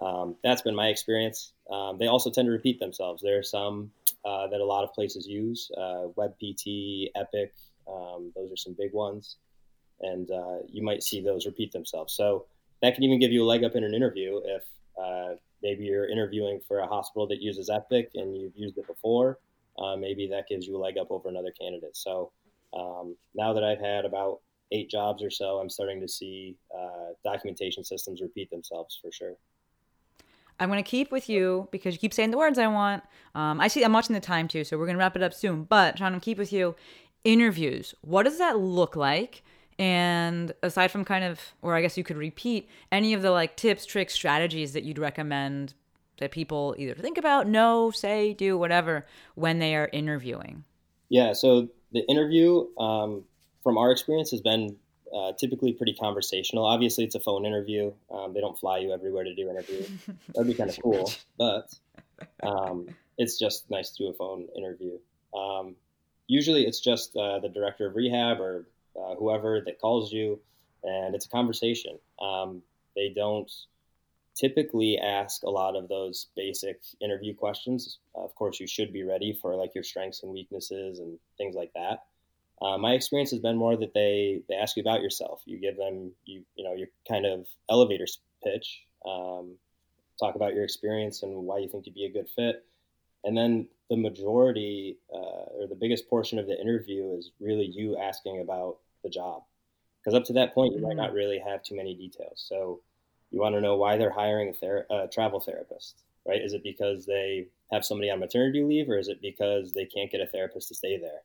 Um, 0.00 0.36
that's 0.42 0.62
been 0.62 0.74
my 0.74 0.88
experience. 0.88 1.52
Um, 1.70 1.98
they 1.98 2.06
also 2.06 2.30
tend 2.30 2.46
to 2.46 2.52
repeat 2.52 2.80
themselves. 2.80 3.22
There 3.22 3.38
are 3.38 3.42
some 3.42 3.90
uh, 4.24 4.46
that 4.48 4.60
a 4.60 4.64
lot 4.64 4.84
of 4.84 4.92
places 4.92 5.26
use, 5.26 5.70
uh, 5.76 6.08
WebPT, 6.16 7.08
Epic. 7.14 7.54
Um, 7.90 8.32
those 8.34 8.52
are 8.52 8.56
some 8.56 8.74
big 8.78 8.92
ones, 8.92 9.36
and 10.00 10.30
uh, 10.30 10.58
you 10.68 10.82
might 10.82 11.02
see 11.02 11.20
those 11.20 11.46
repeat 11.46 11.72
themselves. 11.72 12.14
So 12.14 12.46
that 12.82 12.94
can 12.94 13.04
even 13.04 13.18
give 13.18 13.32
you 13.32 13.42
a 13.42 13.46
leg 13.46 13.64
up 13.64 13.74
in 13.74 13.84
an 13.84 13.94
interview 13.94 14.40
if 14.44 14.62
uh, 15.00 15.34
maybe 15.62 15.84
you're 15.84 16.08
interviewing 16.08 16.60
for 16.66 16.80
a 16.80 16.86
hospital 16.86 17.26
that 17.28 17.42
uses 17.42 17.68
Epic 17.68 18.10
and 18.14 18.36
you've 18.36 18.56
used 18.56 18.78
it 18.78 18.86
before. 18.86 19.38
Uh, 19.78 19.96
maybe 19.96 20.26
that 20.28 20.48
gives 20.48 20.66
you 20.66 20.76
a 20.76 20.80
leg 20.80 20.98
up 20.98 21.10
over 21.10 21.28
another 21.28 21.52
candidate. 21.58 21.96
So 21.96 22.32
um, 22.74 23.16
now 23.34 23.52
that 23.52 23.64
I've 23.64 23.80
had 23.80 24.04
about 24.04 24.40
eight 24.72 24.90
jobs 24.90 25.22
or 25.22 25.30
so, 25.30 25.58
I'm 25.58 25.70
starting 25.70 26.00
to 26.00 26.08
see 26.08 26.56
uh, 26.76 27.12
documentation 27.24 27.84
systems 27.84 28.20
repeat 28.20 28.50
themselves 28.50 28.98
for 29.00 29.10
sure. 29.10 29.34
I'm 30.60 30.68
to 30.82 30.88
keep 30.88 31.10
with 31.10 31.28
you 31.28 31.68
because 31.72 31.94
you 31.94 31.98
keep 31.98 32.14
saying 32.14 32.30
the 32.30 32.38
words 32.38 32.58
I 32.58 32.66
want. 32.66 33.02
Um, 33.34 33.60
I 33.60 33.68
see 33.68 33.82
I'm 33.82 33.92
watching 33.92 34.14
the 34.14 34.20
time 34.20 34.46
too, 34.46 34.62
so 34.62 34.78
we're 34.78 34.84
to 34.96 35.00
wrap 35.00 35.16
it 35.16 35.22
up 35.22 35.34
soon. 35.34 35.64
But 35.64 35.96
trying 35.96 36.12
to 36.12 36.20
keep 36.20 36.38
with 36.38 36.52
you, 36.52 36.76
interviews. 37.24 37.94
What 38.02 38.24
does 38.24 38.38
that 38.38 38.58
look 38.58 38.94
like? 38.94 39.42
And 39.78 40.52
aside 40.62 40.90
from 40.90 41.06
kind 41.06 41.24
of, 41.24 41.40
or 41.62 41.74
I 41.74 41.80
guess 41.80 41.96
you 41.96 42.04
could 42.04 42.18
repeat 42.18 42.68
any 42.92 43.14
of 43.14 43.22
the 43.22 43.30
like 43.30 43.56
tips, 43.56 43.86
tricks, 43.86 44.12
strategies 44.12 44.74
that 44.74 44.84
you'd 44.84 44.98
recommend 44.98 45.72
that 46.18 46.30
people 46.30 46.74
either 46.78 46.94
think 46.94 47.16
about, 47.16 47.48
know, 47.48 47.90
say, 47.90 48.34
do, 48.34 48.58
whatever 48.58 49.06
when 49.34 49.58
they 49.58 49.74
are 49.74 49.88
interviewing. 49.90 50.64
Yeah. 51.08 51.32
So 51.32 51.68
the 51.92 52.06
interview, 52.08 52.66
um, 52.78 53.24
from 53.62 53.78
our 53.78 53.90
experience, 53.90 54.30
has 54.32 54.42
been 54.42 54.76
uh, 55.14 55.32
typically 55.32 55.72
pretty 55.72 55.94
conversational. 55.94 56.64
Obviously, 56.64 57.04
it's 57.04 57.14
a 57.14 57.20
phone 57.20 57.44
interview. 57.44 57.92
Um, 58.10 58.32
they 58.32 58.40
don't 58.40 58.58
fly 58.58 58.78
you 58.78 58.92
everywhere 58.92 59.24
to 59.24 59.34
do 59.34 59.48
interviews. 59.50 59.88
That'd 60.34 60.46
be 60.46 60.54
kind 60.54 60.70
of 60.70 60.78
cool, 60.82 61.12
but 61.38 61.72
um, 62.42 62.88
it's 63.18 63.38
just 63.38 63.70
nice 63.70 63.90
to 63.90 64.04
do 64.04 64.10
a 64.10 64.14
phone 64.14 64.48
interview. 64.56 64.98
Um, 65.34 65.76
usually, 66.26 66.66
it's 66.66 66.80
just 66.80 67.16
uh, 67.16 67.38
the 67.40 67.48
director 67.48 67.86
of 67.86 67.96
rehab 67.96 68.40
or 68.40 68.66
uh, 68.96 69.14
whoever 69.16 69.60
that 69.64 69.80
calls 69.80 70.12
you, 70.12 70.40
and 70.84 71.14
it's 71.14 71.26
a 71.26 71.30
conversation. 71.30 71.98
Um, 72.20 72.62
they 72.94 73.12
don't 73.14 73.50
typically 74.36 74.98
ask 74.98 75.42
a 75.42 75.50
lot 75.50 75.76
of 75.76 75.88
those 75.88 76.28
basic 76.34 76.80
interview 77.00 77.34
questions. 77.34 77.98
of 78.14 78.34
course, 78.34 78.58
you 78.58 78.66
should 78.66 78.92
be 78.92 79.02
ready 79.02 79.32
for 79.32 79.54
like 79.54 79.74
your 79.74 79.84
strengths 79.84 80.22
and 80.22 80.32
weaknesses 80.32 80.98
and 80.98 81.18
things 81.36 81.54
like 81.54 81.72
that. 81.74 82.04
Uh, 82.62 82.76
my 82.76 82.92
experience 82.92 83.30
has 83.30 83.40
been 83.40 83.56
more 83.56 83.76
that 83.76 83.94
they 83.94 84.42
they 84.48 84.54
ask 84.54 84.76
you 84.76 84.82
about 84.82 85.00
yourself. 85.00 85.40
You 85.46 85.58
give 85.58 85.76
them 85.76 86.12
you 86.24 86.42
you 86.56 86.64
know 86.64 86.74
your 86.74 86.88
kind 87.08 87.24
of 87.24 87.46
elevator 87.70 88.06
pitch, 88.44 88.82
um, 89.06 89.56
talk 90.18 90.34
about 90.34 90.54
your 90.54 90.64
experience 90.64 91.22
and 91.22 91.34
why 91.46 91.58
you 91.58 91.68
think 91.68 91.86
you'd 91.86 91.94
be 91.94 92.04
a 92.04 92.12
good 92.12 92.28
fit, 92.28 92.64
and 93.24 93.36
then 93.36 93.66
the 93.88 93.96
majority 93.96 94.98
uh, 95.12 95.58
or 95.58 95.66
the 95.68 95.74
biggest 95.74 96.08
portion 96.08 96.38
of 96.38 96.46
the 96.46 96.60
interview 96.60 97.16
is 97.16 97.32
really 97.40 97.64
you 97.64 97.96
asking 97.96 98.40
about 98.40 98.76
the 99.02 99.08
job, 99.08 99.42
because 99.98 100.14
up 100.14 100.24
to 100.24 100.34
that 100.34 100.54
point 100.54 100.74
you 100.74 100.82
might 100.82 100.96
not 100.96 101.12
mm. 101.12 101.14
really 101.14 101.38
have 101.38 101.62
too 101.62 101.74
many 101.74 101.94
details. 101.94 102.44
So 102.46 102.80
you 103.30 103.40
want 103.40 103.54
to 103.54 103.60
know 103.60 103.76
why 103.76 103.96
they're 103.96 104.10
hiring 104.10 104.50
a 104.50 104.52
ther- 104.52 104.86
uh, 104.90 105.06
travel 105.06 105.40
therapist, 105.40 106.02
right? 106.26 106.42
Is 106.42 106.52
it 106.52 106.62
because 106.62 107.06
they 107.06 107.46
have 107.72 107.84
somebody 107.84 108.10
on 108.10 108.20
maternity 108.20 108.62
leave, 108.62 108.90
or 108.90 108.98
is 108.98 109.08
it 109.08 109.22
because 109.22 109.72
they 109.72 109.86
can't 109.86 110.10
get 110.10 110.20
a 110.20 110.26
therapist 110.26 110.68
to 110.68 110.74
stay 110.74 110.98
there? 110.98 111.22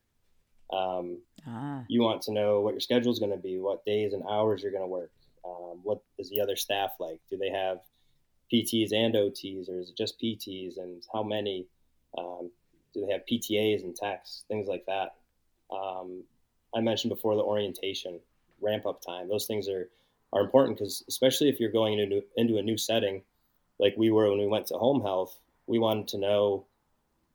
Um, 0.72 1.20
ah. 1.48 1.84
You 1.88 2.02
want 2.02 2.24
to 2.24 2.34
know 2.34 2.62
what 2.62 2.74
your 2.74 2.80
schedule 2.80 3.12
is 3.12 3.20
going 3.20 3.32
to 3.32 3.38
be, 3.38 3.60
what 3.60 3.86
days 3.86 4.14
and 4.14 4.24
hours 4.30 4.64
you're 4.64 4.72
going 4.72 4.84
to 4.84 4.88
work. 4.88 5.12
Um, 5.46 5.80
what 5.84 6.02
is 6.18 6.30
the 6.30 6.42
other 6.42 6.56
staff 6.56 6.92
like? 7.00 7.20
Do 7.30 7.38
they 7.38 7.50
have 7.50 7.80
PTs 8.52 8.94
and 8.94 9.14
OTs, 9.14 9.70
or 9.70 9.80
is 9.80 9.90
it 9.90 9.98
just 9.98 10.20
PTs? 10.22 10.78
And 10.78 11.04
how 11.14 11.24
many? 11.24 11.68
Um, 12.18 12.50
do 12.94 13.06
they 13.06 13.12
have 13.12 13.26
PTAs 13.30 13.84
and 13.84 13.96
techs? 13.96 14.44
Things 14.48 14.68
like 14.68 14.86
that. 14.86 15.16
Um, 15.76 16.24
I 16.76 16.82
mentioned 16.82 17.10
before 17.10 17.36
the 17.36 17.42
orientation, 17.42 18.20
ramp 18.62 18.86
up 18.86 19.02
time. 19.02 19.28
Those 19.30 19.46
things 19.46 19.68
are 19.70 19.90
are 20.34 20.42
important 20.42 20.78
because 20.78 21.04
especially 21.08 21.50
if 21.50 21.60
you're 21.60 21.72
going 21.72 22.00
into 22.00 22.24
into 22.36 22.58
a 22.58 22.64
new 22.64 22.78
setting, 22.78 23.24
like 23.80 23.96
we 23.98 24.12
were 24.12 24.30
when 24.30 24.40
we 24.40 24.48
went 24.48 24.68
to 24.68 24.76
home 24.76 25.02
health, 25.02 25.38
we 25.68 25.80
wanted 25.80 26.08
to 26.10 26.18
know: 26.18 26.66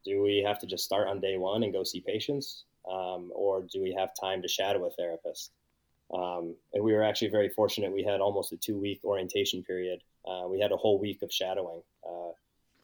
do 0.05 0.22
we 0.22 0.43
have 0.47 0.59
to 0.61 0.66
just 0.66 0.85
start 0.85 1.09
on 1.09 1.20
day 1.20 1.37
one 1.37 1.62
and 1.62 1.72
go 1.72 1.85
see 1.85 2.01
patients? 2.01 2.64
Um, 2.89 3.31
or 3.35 3.62
do 3.62 3.83
we 3.83 3.95
have 3.99 4.11
time 4.20 4.43
to 4.43 4.49
shadow 4.49 4.87
a 4.87 4.91
therapist? 4.91 5.51
Um, 6.12 6.57
and 6.74 6.83
we 6.83 6.93
were 6.93 7.05
actually 7.05 7.28
very 7.28 7.49
fortunate. 7.49 7.93
We 7.93 8.03
had 8.03 8.20
almost 8.20 8.53
a 8.53 8.57
two 8.57 8.78
week 8.78 9.01
orientation 9.05 9.62
period. 9.62 10.01
Uh, 10.26 10.47
we 10.49 10.61
had 10.61 10.72
a 10.72 10.76
whole 10.76 10.99
week 10.99 11.22
of 11.22 11.33
shadowing, 11.33 11.83
uh, 12.07 12.33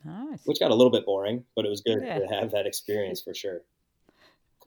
nice. 0.04 0.40
which 0.44 0.60
got 0.60 0.70
a 0.70 0.74
little 0.74 0.92
bit 0.92 1.04
boring, 1.04 1.44
but 1.54 1.64
it 1.64 1.68
was 1.68 1.80
good 1.80 2.02
yeah. 2.02 2.18
to 2.18 2.26
have 2.26 2.52
that 2.52 2.66
experience 2.66 3.20
for 3.20 3.34
sure. 3.34 3.62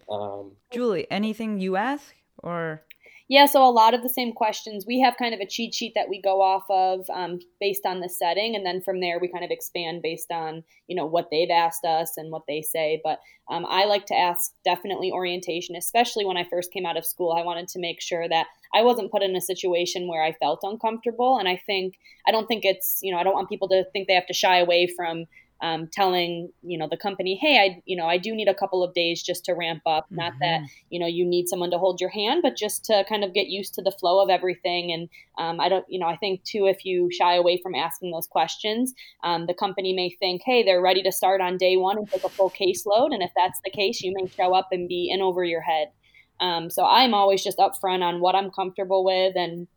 Um, 0.10 0.52
Julie, 0.72 1.08
anything 1.10 1.60
you 1.60 1.76
ask 1.78 2.14
or? 2.38 2.84
Yeah, 3.30 3.46
so 3.46 3.64
a 3.64 3.70
lot 3.70 3.94
of 3.94 4.02
the 4.02 4.10
same 4.10 4.34
questions. 4.34 4.86
We 4.88 5.00
have 5.02 5.16
kind 5.16 5.36
of 5.36 5.40
a 5.40 5.46
cheat 5.46 5.76
sheet 5.76 5.94
that 5.94 6.10
we 6.10 6.20
go 6.20 6.42
off 6.42 6.64
of 6.68 7.08
um, 7.12 7.38
based 7.60 7.86
on 7.86 8.00
the 8.00 8.10
setting, 8.10 8.56
and 8.56 8.66
then 8.66 8.82
from 8.82 9.02
there 9.02 9.20
we 9.20 9.28
kind 9.28 9.46
of 9.46 9.52
expand 9.52 10.02
based 10.02 10.32
on 10.32 10.64
you 10.88 10.96
know 10.96 11.06
what 11.06 11.28
they've 11.30 11.52
asked 11.52 11.86
us 11.86 12.18
and 12.18 12.32
what 12.32 12.48
they 12.48 12.64
say. 12.64 13.00
But 13.04 13.20
um, 13.48 13.68
I 13.70 13.86
like 13.86 14.08
to 14.08 14.18
ask 14.18 14.52
definitely 14.66 15.12
orientation, 15.12 15.76
especially 15.76 16.26
when 16.26 16.38
I 16.38 16.44
first 16.50 16.74
came 16.74 16.88
out 16.88 16.98
of 16.98 17.06
school. 17.06 17.32
I 17.32 17.44
wanted 17.44 17.68
to 17.68 17.80
make 17.80 18.02
sure 18.02 18.28
that 18.28 18.48
I 18.74 18.82
wasn't 18.82 19.12
put 19.12 19.22
in 19.22 19.36
a 19.36 19.42
situation 19.42 20.08
where 20.08 20.24
I 20.24 20.32
felt 20.32 20.62
uncomfortable, 20.64 21.38
and 21.38 21.48
I 21.48 21.62
think 21.68 22.00
I 22.28 22.32
don't 22.32 22.48
think 22.48 22.66
it's 22.66 22.98
you 23.04 23.14
know 23.14 23.20
I 23.20 23.24
don't 23.24 23.36
want 23.36 23.48
people 23.50 23.70
to 23.70 23.86
think 23.94 24.08
they 24.08 24.16
have 24.16 24.26
to 24.26 24.34
shy 24.34 24.58
away 24.58 24.88
from 24.88 25.26
um, 25.62 25.88
telling 25.92 26.52
you 26.62 26.78
know 26.78 26.88
the 26.90 26.98
company 26.98 27.36
hey 27.36 27.58
i 27.58 27.82
you 27.86 27.96
know 27.96 28.06
i 28.06 28.18
do 28.18 28.34
need 28.34 28.48
a 28.48 28.54
couple 28.54 28.84
of 28.84 28.94
days 28.94 29.22
just 29.22 29.46
to 29.46 29.54
ramp 29.54 29.82
up 29.86 30.06
mm-hmm. 30.06 30.16
not 30.16 30.34
that 30.40 30.62
mm-hmm. 30.62 30.66
you 30.90 31.00
know 31.00 31.08
you 31.08 31.26
need 31.26 31.48
someone 31.48 31.72
to 31.72 31.78
hold 31.78 32.00
your 32.00 32.10
hand 32.10 32.42
but 32.42 32.56
just 32.56 32.86
to 32.86 33.04
kind 33.10 33.24
of 33.24 33.34
get 33.34 33.48
used 33.48 33.74
to 33.74 33.82
the 33.82 33.92
flow 33.92 34.22
of 34.22 34.30
everything 34.30 34.92
and 34.92 35.10
um, 35.38 35.60
i 35.60 35.68
don't 35.68 35.86
you 35.90 36.00
know 36.00 36.08
i 36.08 36.16
think 36.16 36.44
too 36.44 36.66
if 36.66 36.86
you 36.86 37.10
shy 37.12 37.36
away 37.36 37.60
from 37.62 37.76
asking 37.76 38.12
those 38.12 38.28
questions 38.28 38.94
um, 39.24 39.48
the 39.48 39.54
company 39.54 39.94
may 39.94 40.10
think 40.20 40.42
hey 40.46 40.64
they're 40.64 40.82
ready 40.82 41.04
to 41.04 41.12
start 41.12 41.42
on 41.42 41.58
day 41.58 41.76
one 41.76 41.98
and 41.98 42.10
take 42.10 42.24
a 42.24 42.30
full 42.30 42.50
caseload 42.52 43.14
and 43.14 43.22
if 43.22 43.32
that's 43.36 43.60
the 43.64 43.72
case 43.72 44.02
you 44.02 44.14
may 44.16 44.28
show 44.28 44.54
up 44.54 44.70
and 44.72 44.88
be 44.88 45.10
in 45.12 45.22
over 45.22 45.44
your 45.44 45.62
head 45.62 45.90
um, 46.40 46.70
so 46.70 46.86
i'm 46.86 47.14
always 47.14 47.44
just 47.44 47.58
upfront 47.58 48.02
on 48.02 48.22
what 48.22 48.36
i'm 48.36 48.50
comfortable 48.52 49.04
with 49.04 49.36
and 49.36 49.68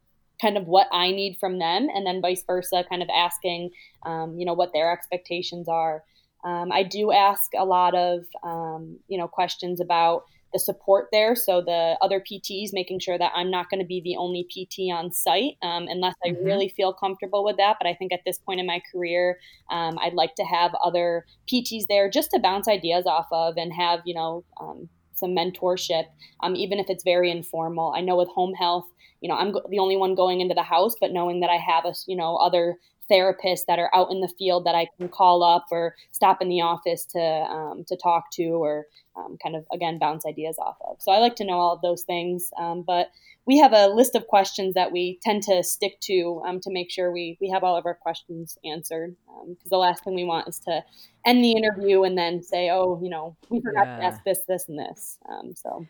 kind 0.40 0.56
of 0.56 0.66
what 0.66 0.88
I 0.92 1.10
need 1.10 1.36
from 1.38 1.58
them, 1.58 1.88
and 1.94 2.06
then 2.06 2.20
vice 2.20 2.44
versa, 2.46 2.84
kind 2.88 3.02
of 3.02 3.08
asking, 3.14 3.70
um, 4.04 4.36
you 4.38 4.44
know, 4.44 4.54
what 4.54 4.72
their 4.72 4.92
expectations 4.92 5.68
are. 5.68 6.02
Um, 6.44 6.72
I 6.72 6.82
do 6.82 7.12
ask 7.12 7.52
a 7.56 7.64
lot 7.64 7.94
of, 7.94 8.24
um, 8.42 8.98
you 9.08 9.16
know, 9.16 9.28
questions 9.28 9.80
about 9.80 10.24
the 10.52 10.58
support 10.58 11.08
there. 11.12 11.34
So 11.34 11.62
the 11.62 11.96
other 12.02 12.20
PTs, 12.20 12.70
making 12.72 13.00
sure 13.00 13.18
that 13.18 13.32
I'm 13.34 13.50
not 13.50 13.70
going 13.70 13.80
to 13.80 13.86
be 13.86 14.00
the 14.02 14.16
only 14.16 14.44
PT 14.44 14.92
on 14.92 15.12
site 15.12 15.56
um, 15.62 15.86
unless 15.88 16.14
I 16.24 16.30
mm-hmm. 16.30 16.44
really 16.44 16.68
feel 16.68 16.92
comfortable 16.92 17.44
with 17.44 17.56
that. 17.56 17.76
But 17.80 17.88
I 17.88 17.94
think 17.94 18.12
at 18.12 18.20
this 18.26 18.38
point 18.38 18.60
in 18.60 18.66
my 18.66 18.82
career, 18.92 19.38
um, 19.70 19.98
I'd 20.00 20.14
like 20.14 20.34
to 20.36 20.44
have 20.44 20.72
other 20.84 21.24
PTs 21.50 21.84
there 21.88 22.10
just 22.10 22.30
to 22.32 22.40
bounce 22.40 22.68
ideas 22.68 23.06
off 23.06 23.26
of 23.32 23.54
and 23.56 23.72
have, 23.72 24.00
you 24.04 24.14
know, 24.14 24.44
um, 24.60 24.88
some 25.22 25.34
mentorship, 25.34 26.04
um, 26.42 26.54
even 26.56 26.78
if 26.78 26.90
it's 26.90 27.04
very 27.04 27.30
informal. 27.30 27.94
I 27.96 28.02
know 28.02 28.16
with 28.16 28.28
home 28.28 28.52
health, 28.52 28.86
you 29.22 29.28
know, 29.28 29.36
I'm 29.36 29.54
the 29.70 29.78
only 29.78 29.96
one 29.96 30.14
going 30.14 30.40
into 30.40 30.54
the 30.54 30.62
house, 30.64 30.94
but 31.00 31.12
knowing 31.12 31.40
that 31.40 31.50
I 31.50 31.56
have 31.56 31.84
a, 31.84 31.94
you 32.06 32.16
know, 32.16 32.36
other 32.36 32.76
therapists 33.12 33.66
that 33.66 33.78
are 33.78 33.90
out 33.94 34.10
in 34.10 34.20
the 34.20 34.32
field 34.38 34.64
that 34.64 34.74
I 34.74 34.88
can 34.96 35.08
call 35.08 35.42
up 35.42 35.66
or 35.70 35.94
stop 36.12 36.40
in 36.40 36.48
the 36.48 36.62
office 36.62 37.04
to 37.06 37.20
um, 37.20 37.84
to 37.88 37.96
talk 37.96 38.30
to 38.32 38.44
or 38.44 38.86
um, 39.16 39.36
kind 39.42 39.54
of 39.56 39.66
again 39.72 39.98
bounce 39.98 40.24
ideas 40.24 40.56
off 40.58 40.76
of. 40.88 40.96
So 41.00 41.12
I 41.12 41.18
like 41.18 41.36
to 41.36 41.44
know 41.44 41.58
all 41.58 41.74
of 41.74 41.82
those 41.82 42.02
things, 42.02 42.50
um, 42.58 42.82
but 42.86 43.10
we 43.44 43.58
have 43.58 43.72
a 43.72 43.88
list 43.88 44.14
of 44.14 44.26
questions 44.28 44.74
that 44.74 44.92
we 44.92 45.18
tend 45.22 45.42
to 45.44 45.62
stick 45.62 45.98
to 46.02 46.42
um, 46.46 46.60
to 46.60 46.70
make 46.70 46.90
sure 46.90 47.12
we 47.12 47.36
we 47.40 47.50
have 47.50 47.64
all 47.64 47.76
of 47.76 47.86
our 47.86 47.94
questions 47.94 48.56
answered. 48.64 49.16
Because 49.26 49.66
um, 49.66 49.70
the 49.70 49.76
last 49.78 50.04
thing 50.04 50.14
we 50.14 50.24
want 50.24 50.48
is 50.48 50.58
to 50.60 50.82
end 51.26 51.44
the 51.44 51.52
interview 51.52 52.04
and 52.04 52.16
then 52.16 52.42
say, 52.42 52.70
oh, 52.70 53.00
you 53.02 53.10
know, 53.10 53.36
we 53.48 53.60
forgot 53.60 53.86
yeah. 53.86 53.96
to 53.96 54.04
ask 54.04 54.24
this, 54.24 54.40
this, 54.48 54.68
and 54.68 54.78
this. 54.78 55.18
Um, 55.28 55.54
so. 55.54 55.86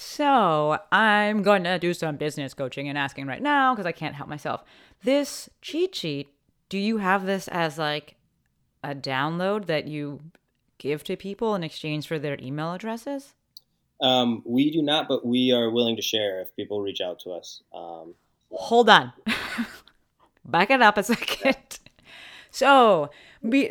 So 0.00 0.78
I'm 0.92 1.42
going 1.42 1.64
to 1.64 1.76
do 1.76 1.92
some 1.92 2.14
business 2.14 2.54
coaching 2.54 2.88
and 2.88 2.96
asking 2.96 3.26
right 3.26 3.42
now 3.42 3.74
because 3.74 3.84
I 3.84 3.90
can't 3.90 4.14
help 4.14 4.28
myself. 4.28 4.62
This 5.02 5.50
cheat 5.60 5.92
sheet, 5.92 6.28
do 6.68 6.78
you 6.78 6.98
have 6.98 7.26
this 7.26 7.48
as 7.48 7.78
like 7.78 8.14
a 8.84 8.94
download 8.94 9.66
that 9.66 9.88
you 9.88 10.20
give 10.78 11.02
to 11.02 11.16
people 11.16 11.56
in 11.56 11.64
exchange 11.64 12.06
for 12.06 12.16
their 12.16 12.38
email 12.40 12.72
addresses? 12.74 13.34
Um, 14.00 14.44
we 14.46 14.70
do 14.70 14.82
not, 14.82 15.08
but 15.08 15.26
we 15.26 15.50
are 15.50 15.68
willing 15.68 15.96
to 15.96 16.02
share 16.02 16.40
if 16.42 16.54
people 16.54 16.80
reach 16.80 17.00
out 17.00 17.18
to 17.24 17.32
us. 17.32 17.64
Um, 17.74 18.14
Hold 18.52 18.88
on. 18.88 19.12
Back 20.44 20.70
it 20.70 20.80
up 20.80 20.96
a 20.96 21.02
second. 21.02 21.56
So, 22.50 23.10
be, 23.46 23.70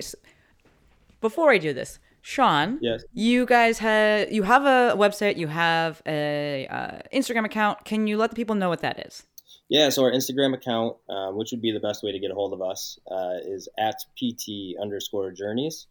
before 1.19 1.49
I 1.49 1.57
do 1.57 1.73
this, 1.73 1.97
Sean, 2.27 2.77
yes, 2.81 3.05
you 3.13 3.45
guys 3.45 3.79
have 3.79 4.29
you 4.29 4.43
have 4.43 4.63
a 4.63 4.97
website, 4.97 5.37
you 5.37 5.47
have 5.47 6.01
a 6.05 6.67
uh, 6.69 6.99
Instagram 7.13 7.45
account. 7.45 7.85
Can 7.85 8.05
you 8.05 8.17
let 8.17 8.31
the 8.31 8.35
people 8.35 8.53
know 8.53 8.67
what 8.67 8.81
that 8.81 9.07
is? 9.07 9.23
Yeah, 9.69 9.87
so 9.87 10.03
our 10.03 10.11
Instagram 10.11 10.53
account, 10.53 10.97
um, 11.07 11.37
which 11.37 11.51
would 11.51 11.61
be 11.61 11.71
the 11.71 11.79
best 11.79 12.03
way 12.03 12.11
to 12.11 12.19
get 12.19 12.29
a 12.29 12.33
hold 12.33 12.51
of 12.51 12.61
us, 12.61 12.99
uh, 13.09 13.35
is 13.45 13.69
at 13.79 13.95
pt 14.19 14.75
underscore 14.77 15.31
journeys, 15.31 15.87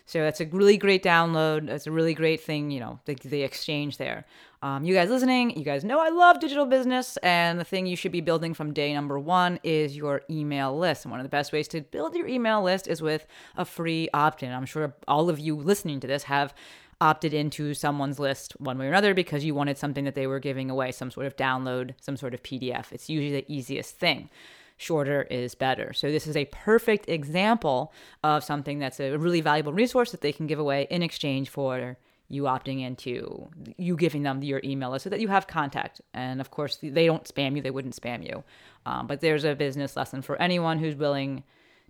So 0.08 0.20
that's 0.20 0.39
a 0.39 0.45
really 0.45 0.78
great 0.78 1.04
download. 1.04 1.68
That's 1.68 1.86
a 1.86 1.91
really 1.91 2.14
great 2.14 2.39
thing, 2.39 2.72
you 2.72 2.80
know, 2.80 2.98
the, 3.04 3.16
the 3.16 3.43
exchange 3.43 3.98
there. 3.98 4.26
Um, 4.62 4.86
you 4.86 4.93
guys 4.93 5.10
listening, 5.10 5.58
you 5.58 5.66
guys 5.66 5.84
know 5.84 6.00
I 6.00 6.08
love 6.08 6.39
digital 6.39 6.66
business, 6.66 7.18
and 7.18 7.60
the 7.60 7.66
thing 7.66 7.86
you 7.86 7.98
should 7.98 8.14
be 8.14 8.22
building 8.22 8.54
from 8.54 8.74
day 8.74 8.93
number 8.93 9.20
one 9.20 9.60
is 9.64 9.98
your 9.98 10.22
email 10.30 10.78
list. 10.78 11.04
And 11.04 11.12
one 11.12 11.20
of 11.20 11.26
the 11.26 11.30
best 11.30 11.52
ways 11.52 11.68
to 11.70 11.82
build 11.82 12.16
your 12.16 12.26
email 12.26 12.64
list 12.64 12.88
is 12.88 13.02
with 13.02 13.28
a 13.58 13.66
free 13.66 14.08
opt 14.14 14.43
in. 14.43 14.54
I'm 14.54 14.66
sure 14.66 14.95
all 15.10 15.30
of 15.30 15.39
you 15.39 15.58
listening 15.58 16.00
to 16.00 16.08
this 16.08 16.24
have 16.24 16.56
opted 17.00 17.34
into 17.34 17.74
someone's 17.74 18.20
list 18.20 18.54
one 18.60 18.78
way 18.78 18.86
or 18.86 18.89
another 18.89 19.14
because 19.14 19.45
you 19.45 19.54
wanted 19.54 19.78
something 19.78 20.06
that 20.06 20.16
they 20.16 20.28
were 20.28 20.39
giving 20.39 20.70
away, 20.70 20.91
some 20.91 21.12
sort 21.12 21.28
of 21.28 21.36
download, 21.36 21.93
some 22.02 22.18
sort 22.18 22.34
of 22.34 22.41
PDF. 22.43 22.91
It's 22.91 23.10
usually 23.10 23.41
the 23.41 23.54
easiest 23.54 23.98
thing 23.98 24.30
shorter 24.78 25.24
is 25.24 25.56
better. 25.56 25.91
So 25.93 26.12
this 26.12 26.28
is 26.28 26.38
a 26.38 26.45
perfect 26.45 27.10
example 27.10 27.91
of 28.24 28.43
something 28.43 28.80
that's 28.80 29.00
a 29.00 29.18
really 29.18 29.41
valuable 29.41 29.74
resource 29.74 30.12
that 30.12 30.22
they 30.22 30.32
can 30.32 30.48
give 30.48 30.60
away 30.60 30.88
in 30.89 31.02
exchange 31.02 31.50
for 31.50 31.98
you 32.30 32.43
opting 32.43 32.82
into 32.82 33.48
you 33.78 33.95
giving 33.95 34.24
them 34.24 34.43
your 34.43 34.62
email 34.64 34.91
list 34.91 35.04
so 35.04 35.10
that 35.10 35.22
you 35.22 35.30
have 35.30 35.48
contact. 35.48 36.02
And 36.14 36.41
of 36.41 36.52
course, 36.52 36.78
they 36.82 37.06
don't 37.06 37.24
spam 37.24 37.56
you; 37.56 37.62
they 37.62 37.72
wouldn't 37.72 37.95
spam 37.95 38.24
you. 38.24 38.43
Um, 38.86 39.08
but 39.08 39.22
there's 39.22 39.45
a 39.45 39.56
business 39.56 39.95
lesson 39.95 40.22
for 40.22 40.39
anyone 40.41 40.80
who's 40.80 40.95
willing 40.95 41.43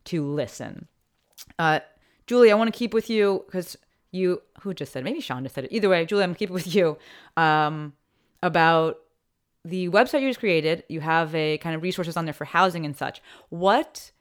to 0.06 0.24
listen. 0.24 0.88
Uh, 1.60 1.80
Julie, 2.28 2.52
I 2.52 2.56
want 2.56 2.72
to 2.72 2.78
keep 2.78 2.94
with 2.94 3.10
you 3.10 3.44
because 3.48 3.78
you 4.12 4.42
who 4.62 4.74
just 4.74 4.92
said 4.92 5.04
maybe 5.04 5.22
Sean 5.22 5.44
just 5.44 5.56
said 5.56 5.66
it. 5.66 5.72
Either 5.74 5.90
way, 5.90 6.06
Julie, 6.06 6.24
I'm 6.24 6.30
gonna 6.30 6.40
keep 6.40 6.50
with 6.50 6.74
you 6.74 6.98
um, 7.36 7.94
about 8.42 9.00
the 9.68 9.90
website 9.90 10.22
you 10.22 10.30
just 10.30 10.40
created, 10.40 10.84
you 10.88 11.02
have 11.02 11.34
a 11.36 11.58
kind 11.58 11.76
of 11.76 11.82
resources 11.82 12.16
on 12.16 12.26
there 12.26 12.34
for 12.34 12.46
housing 12.46 12.86
and 12.86 12.96
such. 12.96 13.22
What 13.50 14.12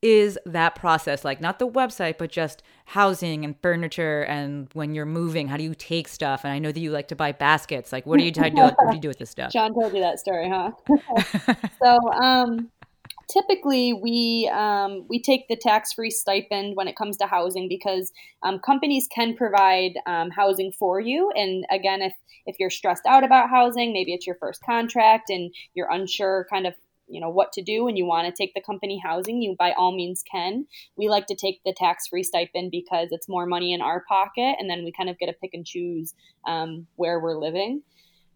is 0.00 0.38
that 0.44 0.74
process 0.74 1.24
like? 1.24 1.40
Not 1.40 1.58
the 1.58 1.68
website, 1.68 2.18
but 2.18 2.30
just 2.30 2.62
housing 2.86 3.44
and 3.44 3.58
furniture 3.62 4.22
and 4.24 4.68
when 4.74 4.94
you're 4.94 5.06
moving, 5.06 5.48
how 5.48 5.56
do 5.56 5.62
you 5.62 5.74
take 5.74 6.08
stuff? 6.08 6.44
And 6.44 6.52
I 6.52 6.58
know 6.58 6.72
that 6.72 6.80
you 6.80 6.90
like 6.90 7.08
to 7.08 7.16
buy 7.16 7.32
baskets. 7.32 7.92
Like, 7.92 8.04
what 8.04 8.18
do 8.18 8.24
you 8.24 8.30
do? 8.30 8.42
What 8.42 8.76
do 8.90 8.94
you 8.94 9.00
do 9.00 9.08
with 9.08 9.18
this 9.18 9.30
stuff? 9.30 9.52
Sean 9.56 9.72
told 9.74 9.94
you 9.94 10.00
that 10.00 10.18
story, 10.18 10.48
huh? 10.48 10.72
so, 11.82 12.12
um, 12.12 12.70
typically 13.34 13.92
we 13.92 14.48
um, 14.54 15.04
we 15.08 15.20
take 15.20 15.48
the 15.48 15.56
tax-free 15.56 16.10
stipend 16.10 16.76
when 16.76 16.88
it 16.88 16.96
comes 16.96 17.16
to 17.16 17.26
housing 17.26 17.68
because 17.68 18.12
um, 18.42 18.60
companies 18.60 19.08
can 19.12 19.36
provide 19.36 19.94
um, 20.06 20.30
housing 20.30 20.72
for 20.72 21.00
you. 21.00 21.30
And 21.34 21.66
again 21.70 22.00
if 22.00 22.14
if 22.46 22.56
you're 22.60 22.70
stressed 22.70 23.06
out 23.06 23.24
about 23.24 23.50
housing 23.50 23.92
maybe 23.92 24.14
it's 24.14 24.26
your 24.26 24.36
first 24.36 24.62
contract 24.64 25.30
and 25.30 25.52
you're 25.74 25.90
unsure 25.90 26.46
kind 26.50 26.66
of 26.66 26.74
you 27.08 27.20
know 27.20 27.28
what 27.28 27.52
to 27.52 27.62
do 27.62 27.88
and 27.88 27.98
you 27.98 28.06
want 28.06 28.26
to 28.26 28.32
take 28.32 28.54
the 28.54 28.62
company 28.62 29.00
housing 29.04 29.42
you 29.42 29.56
by 29.58 29.72
all 29.72 29.94
means 29.94 30.22
can. 30.30 30.66
We 30.96 31.08
like 31.08 31.26
to 31.26 31.34
take 31.34 31.60
the 31.64 31.74
tax-free 31.76 32.22
stipend 32.22 32.70
because 32.70 33.08
it's 33.10 33.28
more 33.28 33.46
money 33.46 33.74
in 33.74 33.82
our 33.82 34.04
pocket 34.08 34.56
and 34.58 34.70
then 34.70 34.84
we 34.84 34.92
kind 34.92 35.10
of 35.10 35.18
get 35.18 35.26
to 35.26 35.32
pick 35.34 35.50
and 35.52 35.66
choose 35.66 36.14
um, 36.46 36.86
where 36.96 37.18
we're 37.20 37.38
living 37.38 37.82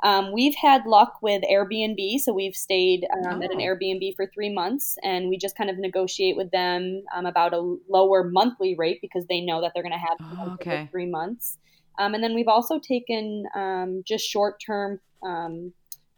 um, 0.03 0.33
we've 0.33 0.55
had 0.55 0.87
luck 0.87 1.19
with 1.23 1.43
Airbnb, 1.51 2.21
so 2.21 2.33
we've 2.33 2.55
stayed 2.55 3.07
um, 3.13 3.41
oh. 3.41 3.45
at 3.45 3.51
an 3.51 3.61
oh. 3.61 3.65
Airbnb 3.65 4.15
for 4.17 4.27
three 4.27 4.53
months, 4.53 4.97
and 5.03 5.29
we 5.29 5.37
just 5.37 5.57
kind 5.57 5.71
of 5.71 5.79
negotiate 5.79 6.37
with 6.37 6.51
them 6.51 7.03
um, 7.15 7.27
about 7.27 7.55
a 7.55 7.77
lower 7.89 8.25
monthly 8.25 8.75
rate 8.77 9.01
because 9.01 9.27
they 9.27 9.41
know 9.41 9.61
that 9.61 9.73
they're 9.75 9.83
going 9.83 9.93
to 9.93 9.99
have 9.99 10.19
oh, 10.21 10.53
okay. 10.55 10.89
three 10.91 11.07
months. 11.07 11.59
Um, 11.99 12.15
and 12.15 12.23
then 12.23 12.35
we've 12.35 12.49
also 12.49 12.79
taken 12.79 13.45
um, 13.55 14.03
just 14.07 14.25
short-term 14.25 15.01
um, 15.25 15.73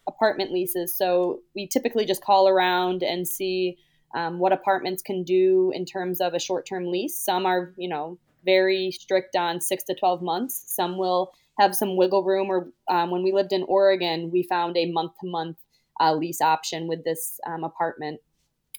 apartment 0.07 0.53
leases. 0.53 0.95
So 0.95 1.41
we 1.55 1.67
typically 1.67 2.05
just 2.05 2.23
call 2.23 2.49
around 2.49 3.03
and 3.03 3.27
see 3.27 3.79
what 4.13 4.53
apartments 4.53 5.03
can 5.03 5.23
do 5.23 5.73
in 5.75 5.85
terms 5.87 6.21
of 6.21 6.35
a 6.35 6.39
short-term 6.39 6.87
lease. 6.87 7.17
Some 7.17 7.47
are, 7.47 7.73
you 7.79 7.89
know, 7.89 8.19
very 8.45 8.91
strict 8.91 9.37
on 9.37 9.61
six 9.61 9.85
to 9.85 9.95
twelve 9.95 10.21
months. 10.21 10.65
Some 10.67 10.99
will 10.99 11.33
have 11.61 11.75
some 11.75 11.97
wiggle 11.97 12.25
room. 12.25 12.49
Or 12.49 12.69
um, 12.89 13.11
when 13.11 13.23
we 13.23 13.33
lived 13.33 13.53
in 13.53 13.63
Oregon, 13.65 14.31
we 14.31 14.43
found 14.43 14.77
a 14.77 14.91
month 14.91 15.13
to 15.21 15.29
month 15.29 15.57
lease 16.15 16.41
option 16.41 16.89
with 16.89 17.05
this 17.05 17.39
um, 17.47 17.63
apartment. 17.63 18.21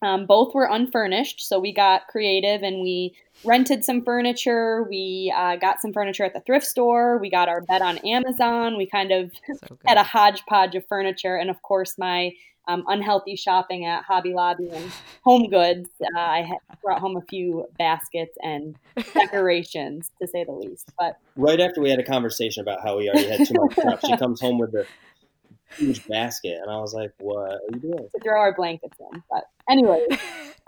Um, 0.03 0.25
both 0.25 0.55
were 0.55 0.65
unfurnished, 0.65 1.41
so 1.41 1.59
we 1.59 1.71
got 1.71 2.07
creative 2.07 2.63
and 2.63 2.82
we 2.82 3.15
rented 3.43 3.86
some 3.86 4.03
furniture. 4.03 4.88
We 4.89 5.32
uh, 5.36 5.57
got 5.57 5.79
some 5.79 5.93
furniture 5.93 6.23
at 6.23 6.34
the 6.34 6.39
thrift 6.39 6.65
store. 6.65 7.19
We 7.19 7.29
got 7.29 7.47
our 7.47 7.61
bed 7.61 7.84
on 7.84 7.99
Amazon. 7.99 8.77
We 8.77 8.88
kind 8.88 9.11
of 9.11 9.32
so 9.47 9.77
had 9.86 9.97
a 9.97 10.03
hodgepodge 10.03 10.73
of 10.73 10.88
furniture, 10.88 11.36
and 11.36 11.51
of 11.51 11.61
course, 11.61 11.99
my 11.99 12.32
um, 12.68 12.84
unhealthy 12.88 13.36
shopping 13.36 13.86
at 13.86 14.03
Hobby 14.03 14.34
Lobby 14.34 14.70
and 14.70 14.91
Home 15.24 15.49
Goods. 15.49 15.89
Uh, 16.01 16.20
I 16.20 16.49
brought 16.84 16.99
home 16.99 17.18
a 17.18 17.22
few 17.30 17.66
baskets 17.78 18.38
and 18.41 18.76
decorations, 19.14 20.12
to 20.22 20.28
say 20.28 20.43
the 20.43 20.51
least. 20.51 20.91
But 20.97 21.18
right 21.36 21.59
after 21.59 21.82
we 21.82 21.89
had 21.89 21.99
a 21.99 22.03
conversation 22.03 22.62
about 22.62 22.82
how 22.82 22.97
we 22.97 23.09
already 23.09 23.30
had 23.30 23.47
too 23.47 23.55
much 23.55 23.74
stuff, 23.74 24.01
she 24.05 24.18
comes 24.18 24.39
home 24.39 24.57
with 24.59 24.74
a 24.76 24.86
huge 25.76 26.05
basket, 26.07 26.59
and 26.62 26.70
I 26.70 26.78
was 26.78 26.93
like, 26.93 27.12
"What 27.20 27.51
are 27.51 27.59
you 27.74 27.80
doing?" 27.80 28.07
To 28.14 28.20
throw 28.24 28.39
our 28.39 28.53
blankets 28.53 28.97
in. 28.99 29.24
But 29.30 29.45
anyway, 29.70 30.05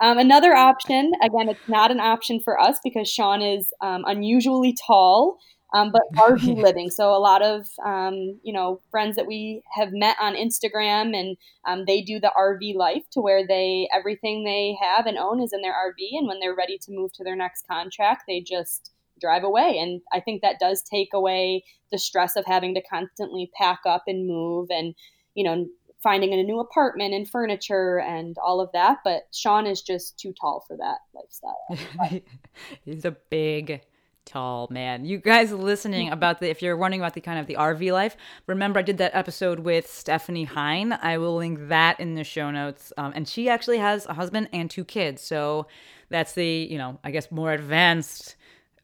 um, 0.02 0.18
another 0.18 0.56
option. 0.56 1.12
Again, 1.22 1.50
it's 1.50 1.68
not 1.68 1.91
an 1.91 2.00
option 2.00 2.39
for 2.39 2.60
us 2.60 2.80
because 2.84 3.10
Sean 3.10 3.41
is 3.41 3.74
um, 3.82 4.04
unusually 4.06 4.76
tall 4.88 5.38
um, 5.74 5.91
but 5.91 6.03
RV 6.15 6.55
living. 6.61 6.89
So 6.89 7.09
a 7.09 7.19
lot 7.19 7.41
of 7.41 7.67
um, 7.84 8.39
you 8.43 8.53
know 8.53 8.80
friends 8.91 9.15
that 9.15 9.28
we 9.28 9.63
have 9.74 9.91
met 9.91 10.17
on 10.21 10.36
Instagram, 10.36 11.17
and 11.17 11.38
um, 11.67 11.86
they 11.86 12.01
do 12.01 12.19
the 12.19 12.32
RV 12.38 12.76
life 12.76 13.03
to 13.11 13.21
where 13.21 13.45
they 13.45 13.89
everything 13.93 14.43
they 14.43 14.78
have 14.82 15.05
and 15.05 15.17
own 15.17 15.41
is 15.41 15.53
in 15.53 15.61
their 15.61 15.74
RV, 15.74 16.17
and 16.17 16.28
when 16.28 16.39
they're 16.39 16.55
ready 16.55 16.78
to 16.78 16.91
move 16.91 17.11
to 17.13 17.24
their 17.24 17.36
next 17.36 17.67
contract, 17.67 18.24
they 18.28 18.39
just 18.39 18.91
drive 19.19 19.43
away. 19.43 19.78
And 19.80 20.01
I 20.11 20.19
think 20.19 20.41
that 20.41 20.59
does 20.59 20.82
take 20.82 21.09
away 21.13 21.63
the 21.91 21.97
stress 21.97 22.36
of 22.36 22.45
having 22.45 22.74
to 22.76 22.82
constantly 22.82 23.51
pack 23.57 23.82
up 23.86 24.03
and 24.07 24.28
move, 24.28 24.67
and 24.69 24.95
you 25.34 25.43
know 25.43 25.67
finding 26.01 26.34
a 26.34 26.43
new 26.43 26.59
apartment 26.59 27.13
and 27.13 27.30
furniture 27.30 27.97
and 27.97 28.36
all 28.43 28.59
of 28.59 28.69
that. 28.74 28.97
But 29.05 29.24
Sean 29.32 29.65
is 29.65 29.82
just 29.82 30.19
too 30.19 30.34
tall 30.39 30.65
for 30.67 30.78
that 30.78 30.97
lifestyle. 31.15 32.21
He's 32.86 33.05
a 33.05 33.15
big 33.30 33.82
tall 34.26 34.67
man. 34.71 35.05
You 35.05 35.17
guys 35.17 35.51
listening 35.51 36.09
about 36.09 36.39
the 36.39 36.49
if 36.49 36.61
you're 36.61 36.78
wondering 36.78 37.01
about 37.01 37.13
the 37.13 37.21
kind 37.21 37.39
of 37.39 37.47
the 37.47 37.55
RV 37.55 37.91
life, 37.91 38.15
remember 38.47 38.80
I 38.80 38.84
did 38.84 38.97
that 38.99 39.15
episode 39.15 39.59
with 39.59 39.91
Stephanie 39.91 40.45
Hine. 40.45 40.93
I 40.93 41.17
will 41.17 41.36
link 41.36 41.67
that 41.69 41.99
in 41.99 42.15
the 42.15 42.24
show 42.24 42.51
notes. 42.51 42.93
Um, 42.97 43.13
and 43.15 43.28
she 43.28 43.49
actually 43.49 43.78
has 43.78 44.05
a 44.05 44.13
husband 44.13 44.49
and 44.53 44.69
two 44.69 44.86
kids, 44.86 45.21
so 45.21 45.67
that's 46.09 46.34
the 46.34 46.47
you 46.47 46.78
know 46.78 46.99
I 47.03 47.11
guess 47.11 47.32
more 47.32 47.51
advanced 47.51 48.36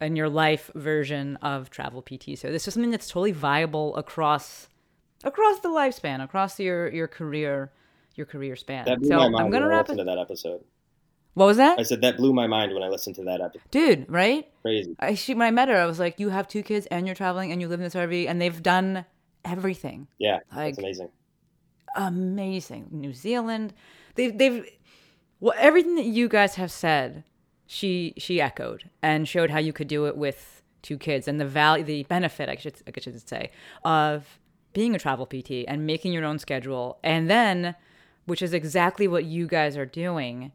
in 0.01 0.15
your 0.15 0.29
life 0.29 0.71
version 0.75 1.35
of 1.37 1.69
travel 1.69 2.01
PT. 2.01 2.37
So 2.37 2.51
this 2.51 2.67
is 2.67 2.73
something 2.73 2.91
that's 2.91 3.07
totally 3.07 3.31
viable 3.31 3.95
across 3.95 4.67
across 5.23 5.59
the 5.59 5.69
lifespan, 5.69 6.23
across 6.23 6.59
your 6.59 6.89
your 6.89 7.07
career 7.07 7.71
your 8.15 8.25
career 8.25 8.55
span. 8.55 8.85
That 8.85 9.05
so 9.05 9.19
I'm 9.19 9.31
gonna 9.31 9.49
when 9.49 9.63
wrap 9.65 9.87
listened 9.87 10.01
it. 10.01 10.03
to 10.03 10.15
that 10.15 10.19
episode. 10.19 10.63
What 11.35 11.45
was 11.45 11.57
that? 11.57 11.79
I 11.79 11.83
said 11.83 12.01
that 12.01 12.17
blew 12.17 12.33
my 12.33 12.47
mind 12.47 12.73
when 12.73 12.83
I 12.83 12.89
listened 12.89 13.15
to 13.17 13.23
that 13.23 13.39
episode. 13.39 13.61
Dude, 13.71 14.05
right? 14.09 14.47
Crazy. 14.61 14.95
I 14.99 15.13
she 15.15 15.33
when 15.33 15.47
I 15.47 15.51
met 15.51 15.69
her, 15.69 15.75
I 15.77 15.85
was 15.85 15.99
like, 15.99 16.19
"You 16.19 16.29
have 16.29 16.47
two 16.47 16.63
kids 16.63 16.85
and 16.87 17.05
you're 17.05 17.15
traveling 17.15 17.51
and 17.51 17.61
you 17.61 17.67
live 17.67 17.79
in 17.79 17.83
this 17.85 17.95
RV 17.95 18.27
and 18.27 18.41
they've 18.41 18.61
done 18.61 19.05
everything. 19.45 20.07
Yeah, 20.17 20.39
Like- 20.53 20.75
that's 20.75 20.77
amazing. 20.79 21.09
Amazing. 21.95 22.87
New 22.91 23.13
Zealand, 23.13 23.73
they've 24.15 24.37
they've 24.37 24.65
well 25.39 25.55
everything 25.57 25.95
that 25.95 26.05
you 26.05 26.27
guys 26.27 26.55
have 26.55 26.71
said, 26.71 27.23
she 27.65 28.13
she 28.17 28.39
echoed 28.41 28.89
and 29.01 29.27
showed 29.27 29.49
how 29.49 29.59
you 29.59 29.73
could 29.73 29.87
do 29.87 30.05
it 30.05 30.15
with 30.17 30.61
two 30.81 30.97
kids 30.97 31.27
and 31.27 31.39
the 31.41 31.45
value, 31.45 31.83
the 31.83 32.03
benefit, 32.03 32.47
I 32.49 32.55
should 32.55 32.75
I 32.87 32.91
guess 32.91 33.07
I 33.07 33.11
should 33.11 33.27
say, 33.27 33.51
of 33.83 34.39
being 34.73 34.93
a 34.95 34.99
travel 34.99 35.25
PT 35.25 35.65
and 35.67 35.85
making 35.85 36.13
your 36.13 36.25
own 36.25 36.37
schedule, 36.39 36.99
and 37.03 37.29
then, 37.29 37.75
which 38.25 38.41
is 38.41 38.53
exactly 38.53 39.07
what 39.07 39.25
you 39.25 39.47
guys 39.47 39.75
are 39.75 39.85
doing 39.85 40.51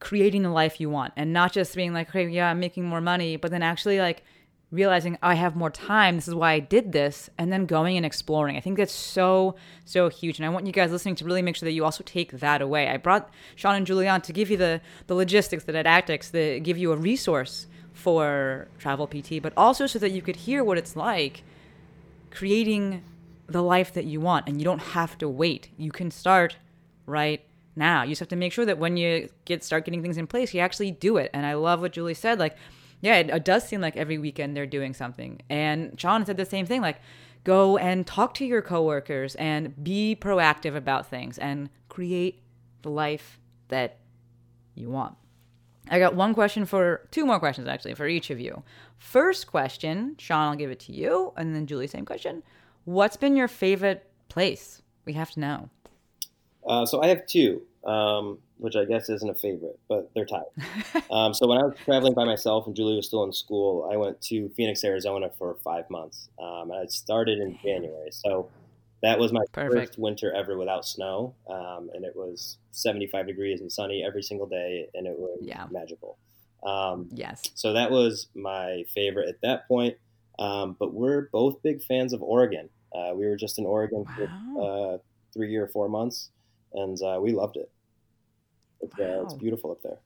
creating 0.00 0.42
the 0.42 0.50
life 0.50 0.80
you 0.80 0.90
want 0.90 1.12
and 1.16 1.32
not 1.32 1.52
just 1.52 1.74
being 1.74 1.92
like, 1.92 2.10
okay, 2.10 2.28
yeah, 2.28 2.50
I'm 2.50 2.60
making 2.60 2.84
more 2.84 3.00
money, 3.00 3.36
but 3.36 3.50
then 3.50 3.62
actually 3.62 3.98
like 4.00 4.22
realizing 4.70 5.16
I 5.22 5.34
have 5.34 5.54
more 5.54 5.70
time. 5.70 6.16
This 6.16 6.28
is 6.28 6.34
why 6.34 6.52
I 6.52 6.58
did 6.58 6.92
this. 6.92 7.30
And 7.38 7.52
then 7.52 7.66
going 7.66 7.96
and 7.96 8.04
exploring. 8.04 8.56
I 8.56 8.60
think 8.60 8.76
that's 8.76 8.92
so, 8.92 9.54
so 9.84 10.08
huge. 10.08 10.38
And 10.38 10.46
I 10.46 10.48
want 10.48 10.66
you 10.66 10.72
guys 10.72 10.90
listening 10.90 11.14
to 11.16 11.24
really 11.24 11.42
make 11.42 11.56
sure 11.56 11.66
that 11.66 11.72
you 11.72 11.84
also 11.84 12.02
take 12.04 12.32
that 12.32 12.60
away. 12.60 12.88
I 12.88 12.96
brought 12.96 13.30
Sean 13.56 13.76
and 13.76 13.86
Julian 13.86 14.20
to 14.22 14.32
give 14.32 14.50
you 14.50 14.56
the, 14.56 14.80
the 15.06 15.14
logistics, 15.14 15.64
the 15.64 15.72
didactics, 15.72 16.30
the 16.30 16.60
give 16.60 16.76
you 16.76 16.92
a 16.92 16.96
resource 16.96 17.66
for 17.92 18.68
travel 18.78 19.06
PT, 19.06 19.40
but 19.40 19.52
also 19.56 19.86
so 19.86 19.98
that 20.00 20.10
you 20.10 20.20
could 20.20 20.36
hear 20.36 20.64
what 20.64 20.76
it's 20.76 20.96
like 20.96 21.44
creating 22.30 23.02
the 23.46 23.62
life 23.62 23.92
that 23.92 24.04
you 24.04 24.20
want 24.20 24.48
and 24.48 24.60
you 24.60 24.64
don't 24.64 24.80
have 24.80 25.16
to 25.18 25.28
wait. 25.28 25.70
You 25.78 25.92
can 25.92 26.10
start 26.10 26.56
right 27.06 27.42
now. 27.76 28.02
You 28.02 28.10
just 28.10 28.20
have 28.20 28.28
to 28.28 28.36
make 28.36 28.52
sure 28.52 28.64
that 28.64 28.78
when 28.78 28.96
you 28.96 29.28
get 29.44 29.64
start 29.64 29.84
getting 29.84 30.02
things 30.02 30.16
in 30.16 30.26
place, 30.26 30.54
you 30.54 30.60
actually 30.60 30.90
do 30.90 31.16
it. 31.16 31.30
And 31.32 31.46
I 31.46 31.54
love 31.54 31.80
what 31.80 31.92
Julie 31.92 32.14
said. 32.14 32.38
Like, 32.38 32.56
yeah, 33.00 33.16
it, 33.16 33.30
it 33.30 33.44
does 33.44 33.66
seem 33.66 33.80
like 33.80 33.96
every 33.96 34.18
weekend 34.18 34.56
they're 34.56 34.66
doing 34.66 34.94
something. 34.94 35.40
And 35.48 35.98
Sean 36.00 36.24
said 36.24 36.36
the 36.36 36.44
same 36.44 36.66
thing. 36.66 36.80
Like, 36.80 37.00
go 37.44 37.76
and 37.76 38.06
talk 38.06 38.34
to 38.34 38.44
your 38.44 38.62
coworkers 38.62 39.34
and 39.36 39.82
be 39.82 40.16
proactive 40.18 40.74
about 40.74 41.06
things 41.06 41.38
and 41.38 41.68
create 41.88 42.42
the 42.82 42.90
life 42.90 43.38
that 43.68 43.98
you 44.74 44.88
want. 44.88 45.16
I 45.90 45.98
got 45.98 46.14
one 46.14 46.32
question 46.32 46.64
for 46.64 47.06
two 47.10 47.26
more 47.26 47.38
questions 47.38 47.68
actually 47.68 47.94
for 47.94 48.06
each 48.06 48.30
of 48.30 48.40
you. 48.40 48.62
First 48.98 49.46
question, 49.46 50.16
Sean, 50.18 50.48
I'll 50.48 50.56
give 50.56 50.70
it 50.70 50.80
to 50.80 50.92
you, 50.92 51.32
and 51.36 51.54
then 51.54 51.66
Julie, 51.66 51.86
same 51.86 52.06
question. 52.06 52.42
What's 52.84 53.16
been 53.16 53.36
your 53.36 53.48
favorite 53.48 54.10
place? 54.28 54.80
We 55.04 55.12
have 55.12 55.30
to 55.32 55.40
know. 55.40 55.68
Uh, 56.66 56.86
so 56.86 57.02
I 57.02 57.08
have 57.08 57.26
two, 57.26 57.62
um, 57.84 58.38
which 58.58 58.76
I 58.76 58.84
guess 58.84 59.08
isn't 59.08 59.28
a 59.28 59.34
favorite, 59.34 59.78
but 59.88 60.10
they're 60.14 60.24
tied. 60.24 60.42
um, 61.10 61.34
so 61.34 61.46
when 61.46 61.58
I 61.58 61.62
was 61.62 61.74
traveling 61.84 62.14
by 62.14 62.24
myself 62.24 62.66
and 62.66 62.74
Julie 62.74 62.96
was 62.96 63.06
still 63.06 63.24
in 63.24 63.32
school, 63.32 63.88
I 63.92 63.96
went 63.96 64.20
to 64.22 64.48
Phoenix, 64.56 64.82
Arizona 64.84 65.30
for 65.38 65.56
five 65.62 65.88
months. 65.90 66.28
Um, 66.40 66.70
and 66.70 66.80
I 66.80 66.86
started 66.86 67.38
in 67.38 67.58
January, 67.64 68.10
so 68.10 68.50
that 69.02 69.18
was 69.18 69.32
my 69.32 69.42
Perfect. 69.52 69.88
first 69.90 69.98
winter 69.98 70.32
ever 70.32 70.56
without 70.56 70.86
snow, 70.86 71.34
um, 71.50 71.90
and 71.92 72.04
it 72.04 72.16
was 72.16 72.56
75 72.70 73.26
degrees 73.26 73.60
and 73.60 73.70
sunny 73.70 74.02
every 74.02 74.22
single 74.22 74.46
day, 74.46 74.88
and 74.94 75.06
it 75.06 75.18
was 75.18 75.40
Yeah. 75.42 75.66
magical. 75.70 76.16
Um, 76.62 77.08
Yes. 77.12 77.42
so 77.54 77.74
that 77.74 77.90
was 77.90 78.28
my 78.34 78.84
favorite 78.94 79.28
at 79.28 79.40
that 79.42 79.68
point. 79.68 79.96
Um, 80.38 80.76
but 80.80 80.94
we're 80.94 81.28
both 81.32 81.62
big 81.62 81.84
fans 81.84 82.12
of 82.12 82.22
Oregon. 82.22 82.68
Uh, 82.94 83.12
we 83.14 83.26
were 83.26 83.36
just 83.36 83.58
in 83.58 83.66
Oregon 83.66 84.06
for 84.16 84.28
uh, 84.60 84.98
three 85.32 85.54
or 85.56 85.68
four 85.68 85.88
months, 85.88 86.30
and 86.74 87.00
uh, 87.02 87.18
we 87.20 87.32
loved 87.32 87.56
it. 87.56 87.70
It's, 88.80 88.98
uh, 88.98 89.22
it's 89.24 89.34
beautiful 89.34 89.70
up 89.72 89.82
there. 89.82 89.98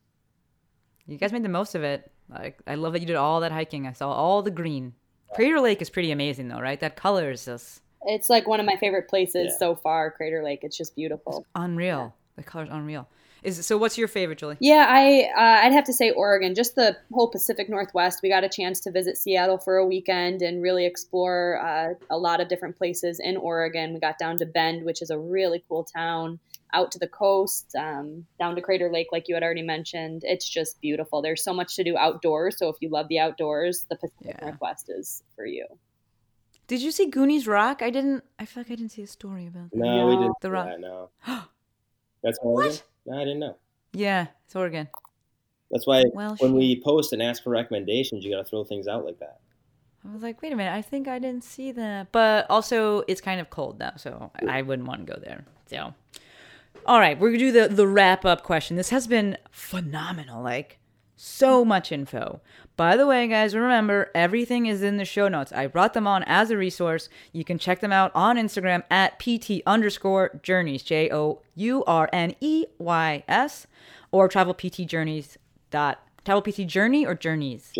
You 1.06 1.16
guys 1.18 1.32
made 1.32 1.42
the 1.42 1.48
most 1.48 1.74
of 1.74 1.82
it. 1.82 2.10
Like 2.28 2.58
I 2.66 2.74
love 2.74 2.92
that 2.92 3.00
you 3.00 3.06
did 3.06 3.16
all 3.16 3.40
that 3.40 3.52
hiking. 3.52 3.86
I 3.86 3.92
saw 3.92 4.10
all 4.12 4.42
the 4.42 4.50
green. 4.50 4.92
Crater 5.34 5.60
Lake 5.60 5.80
is 5.82 5.90
pretty 5.90 6.10
amazing 6.10 6.48
though, 6.48 6.60
right? 6.60 6.78
That 6.80 6.96
color 6.96 7.30
is 7.30 7.44
just 7.44 7.80
It's 8.06 8.28
like 8.30 8.46
one 8.46 8.60
of 8.60 8.66
my 8.66 8.76
favorite 8.76 9.08
places 9.08 9.48
Yeah. 9.52 9.58
so 9.58 9.74
far, 9.74 10.10
Crater 10.10 10.42
Lake. 10.42 10.60
It's 10.62 10.76
just 10.76 10.94
beautiful. 10.94 11.44
unreal. 11.54 12.14
The 12.36 12.42
color's 12.42 12.68
unreal. 12.70 13.08
Is 13.42 13.64
so 13.64 13.78
what's 13.78 13.96
your 13.96 14.08
favorite, 14.08 14.38
Julie? 14.38 14.56
Yeah, 14.60 14.86
I 14.88 15.30
uh, 15.36 15.64
I'd 15.66 15.72
have 15.72 15.84
to 15.84 15.92
say 15.92 16.10
Oregon. 16.10 16.54
Just 16.56 16.74
the 16.74 16.96
whole 17.12 17.28
Pacific 17.28 17.68
Northwest. 17.68 18.18
We 18.22 18.28
got 18.28 18.42
a 18.42 18.48
chance 18.48 18.80
to 18.80 18.90
visit 18.90 19.16
Seattle 19.16 19.58
for 19.58 19.76
a 19.76 19.86
weekend 19.86 20.42
and 20.42 20.60
really 20.60 20.84
explore 20.84 21.60
uh, 21.64 21.94
a 22.10 22.18
lot 22.18 22.40
of 22.40 22.48
different 22.48 22.76
places 22.76 23.20
in 23.20 23.36
Oregon. 23.36 23.94
We 23.94 24.00
got 24.00 24.18
down 24.18 24.38
to 24.38 24.46
Bend, 24.46 24.84
which 24.84 25.02
is 25.02 25.10
a 25.10 25.18
really 25.18 25.62
cool 25.68 25.84
town, 25.84 26.40
out 26.74 26.92
to 26.92 26.98
the 26.98 27.08
coast, 27.08 27.74
um, 27.76 28.26
down 28.38 28.54
to 28.56 28.60
Crater 28.62 28.90
Lake, 28.92 29.08
like 29.12 29.24
you 29.28 29.34
had 29.34 29.42
already 29.42 29.62
mentioned. 29.62 30.22
It's 30.24 30.48
just 30.48 30.80
beautiful. 30.80 31.22
There's 31.22 31.42
so 31.42 31.52
much 31.54 31.74
to 31.76 31.84
do 31.84 31.96
outdoors. 31.96 32.58
So 32.58 32.68
if 32.68 32.76
you 32.80 32.88
love 32.90 33.08
the 33.08 33.18
outdoors, 33.18 33.86
the 33.88 33.96
Pacific 33.96 34.36
Yeah. 34.40 34.46
Northwest 34.46 34.90
is 34.90 35.22
for 35.36 35.46
you. 35.46 35.66
Did 36.66 36.82
you 36.82 36.90
see 36.90 37.06
Goonies 37.06 37.46
Rock? 37.46 37.80
I 37.80 37.90
didn't 37.90 38.24
I 38.38 38.44
feel 38.44 38.62
like 38.62 38.70
I 38.70 38.74
didn't 38.74 38.92
see 38.92 39.02
a 39.02 39.06
story 39.06 39.46
about 39.46 39.70
that. 39.70 39.76
No, 39.78 40.06
we 40.06 40.16
didn't. 40.16 40.34
The 40.42 40.48
do 40.48 40.52
rock. 40.52 40.66
that, 40.66 40.80
no. 40.80 41.10
That's 42.22 42.38
Oregon. 42.42 42.76
No, 43.06 43.16
I 43.16 43.24
didn't 43.24 43.38
know. 43.40 43.56
Yeah, 43.92 44.26
it's 44.44 44.54
Oregon. 44.56 44.88
That's 45.70 45.86
why 45.86 46.04
Well, 46.12 46.36
when 46.40 46.50
shit. 46.50 46.58
we 46.58 46.82
post 46.82 47.12
and 47.12 47.22
ask 47.22 47.42
for 47.42 47.50
recommendations, 47.50 48.24
you 48.24 48.30
got 48.30 48.38
to 48.44 48.44
throw 48.44 48.64
things 48.64 48.86
out 48.88 49.04
like 49.04 49.18
that. 49.20 49.38
I 50.08 50.12
was 50.12 50.22
like, 50.22 50.40
wait 50.40 50.52
a 50.52 50.56
minute, 50.56 50.72
I 50.72 50.80
think 50.82 51.08
I 51.08 51.18
didn't 51.18 51.44
see 51.44 51.72
that. 51.72 52.12
But 52.12 52.46
also, 52.50 53.02
it's 53.08 53.20
kind 53.20 53.40
of 53.40 53.50
cold 53.50 53.78
now, 53.78 53.92
so 53.96 54.30
I 54.36 54.58
I 54.58 54.62
wouldn't 54.62 54.86
want 54.88 55.06
to 55.06 55.12
go 55.12 55.18
there. 55.20 55.44
So, 55.66 55.92
all 56.86 56.98
right, 57.00 57.18
we're 57.18 57.28
gonna 57.28 57.38
do 57.38 57.52
the 57.52 57.68
the 57.68 57.86
wrap 57.86 58.24
up 58.24 58.42
question. 58.42 58.76
This 58.76 58.90
has 58.90 59.06
been 59.06 59.36
phenomenal, 59.50 60.42
like 60.42 60.78
so 61.16 61.64
much 61.64 61.90
info. 61.92 62.40
By 62.76 62.96
the 62.96 63.06
way, 63.06 63.26
guys, 63.26 63.56
remember 63.56 64.10
everything 64.14 64.66
is 64.66 64.82
in 64.82 64.98
the 64.98 65.04
show 65.04 65.26
notes. 65.26 65.52
I 65.52 65.66
brought 65.66 65.92
them 65.92 66.06
on 66.06 66.22
as 66.24 66.50
a 66.50 66.56
resource. 66.56 67.08
You 67.32 67.44
can 67.44 67.58
check 67.58 67.80
them 67.80 67.92
out 67.92 68.12
on 68.14 68.36
Instagram 68.36 68.84
at 68.88 69.18
pt 69.18 69.62
underscore 69.66 70.38
journeys 70.42 70.82
j 70.82 71.10
o 71.10 71.42
u 71.56 71.84
r 71.86 72.08
n 72.12 72.34
e 72.40 72.66
y 72.78 73.24
s 73.26 73.66
or 74.12 74.28
travel 74.28 74.54
pt 74.54 74.86
journeys 74.86 75.36
dot 75.70 75.98
travel 76.24 76.40
pt 76.42 76.66
journey 76.66 77.04
or 77.04 77.14
journeys 77.14 77.72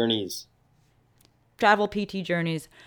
Journeys. 2.24 2.78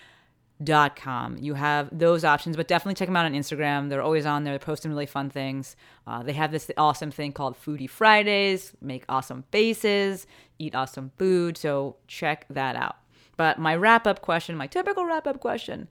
travelptjourneys.com. 0.64 1.38
You 1.40 1.54
have 1.54 1.88
those 1.96 2.24
options, 2.24 2.56
but 2.56 2.68
definitely 2.68 2.94
check 2.94 3.08
them 3.08 3.16
out 3.16 3.26
on 3.26 3.32
Instagram. 3.32 3.88
They're 3.88 4.02
always 4.02 4.26
on 4.26 4.44
there, 4.44 4.52
They're 4.52 4.58
posting 4.58 4.90
really 4.90 5.06
fun 5.06 5.30
things. 5.30 5.76
Uh, 6.06 6.22
they 6.22 6.32
have 6.32 6.52
this 6.52 6.70
awesome 6.76 7.10
thing 7.10 7.32
called 7.32 7.56
Foodie 7.56 7.88
Fridays, 7.88 8.72
make 8.80 9.04
awesome 9.08 9.44
faces, 9.50 10.26
eat 10.58 10.74
awesome 10.74 11.12
food. 11.18 11.56
So 11.56 11.96
check 12.06 12.46
that 12.50 12.76
out. 12.76 12.96
But 13.36 13.58
my 13.58 13.74
wrap 13.74 14.06
up 14.06 14.20
question, 14.20 14.56
my 14.56 14.66
typical 14.66 15.04
wrap 15.04 15.26
up 15.26 15.40
question 15.40 15.88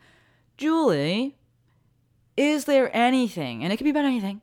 Julie, 0.58 1.38
is 2.38 2.66
there 2.66 2.96
anything, 2.96 3.64
and 3.64 3.74
it 3.74 3.78
could 3.78 3.84
be 3.84 3.90
about 3.90 4.06
anything, 4.06 4.42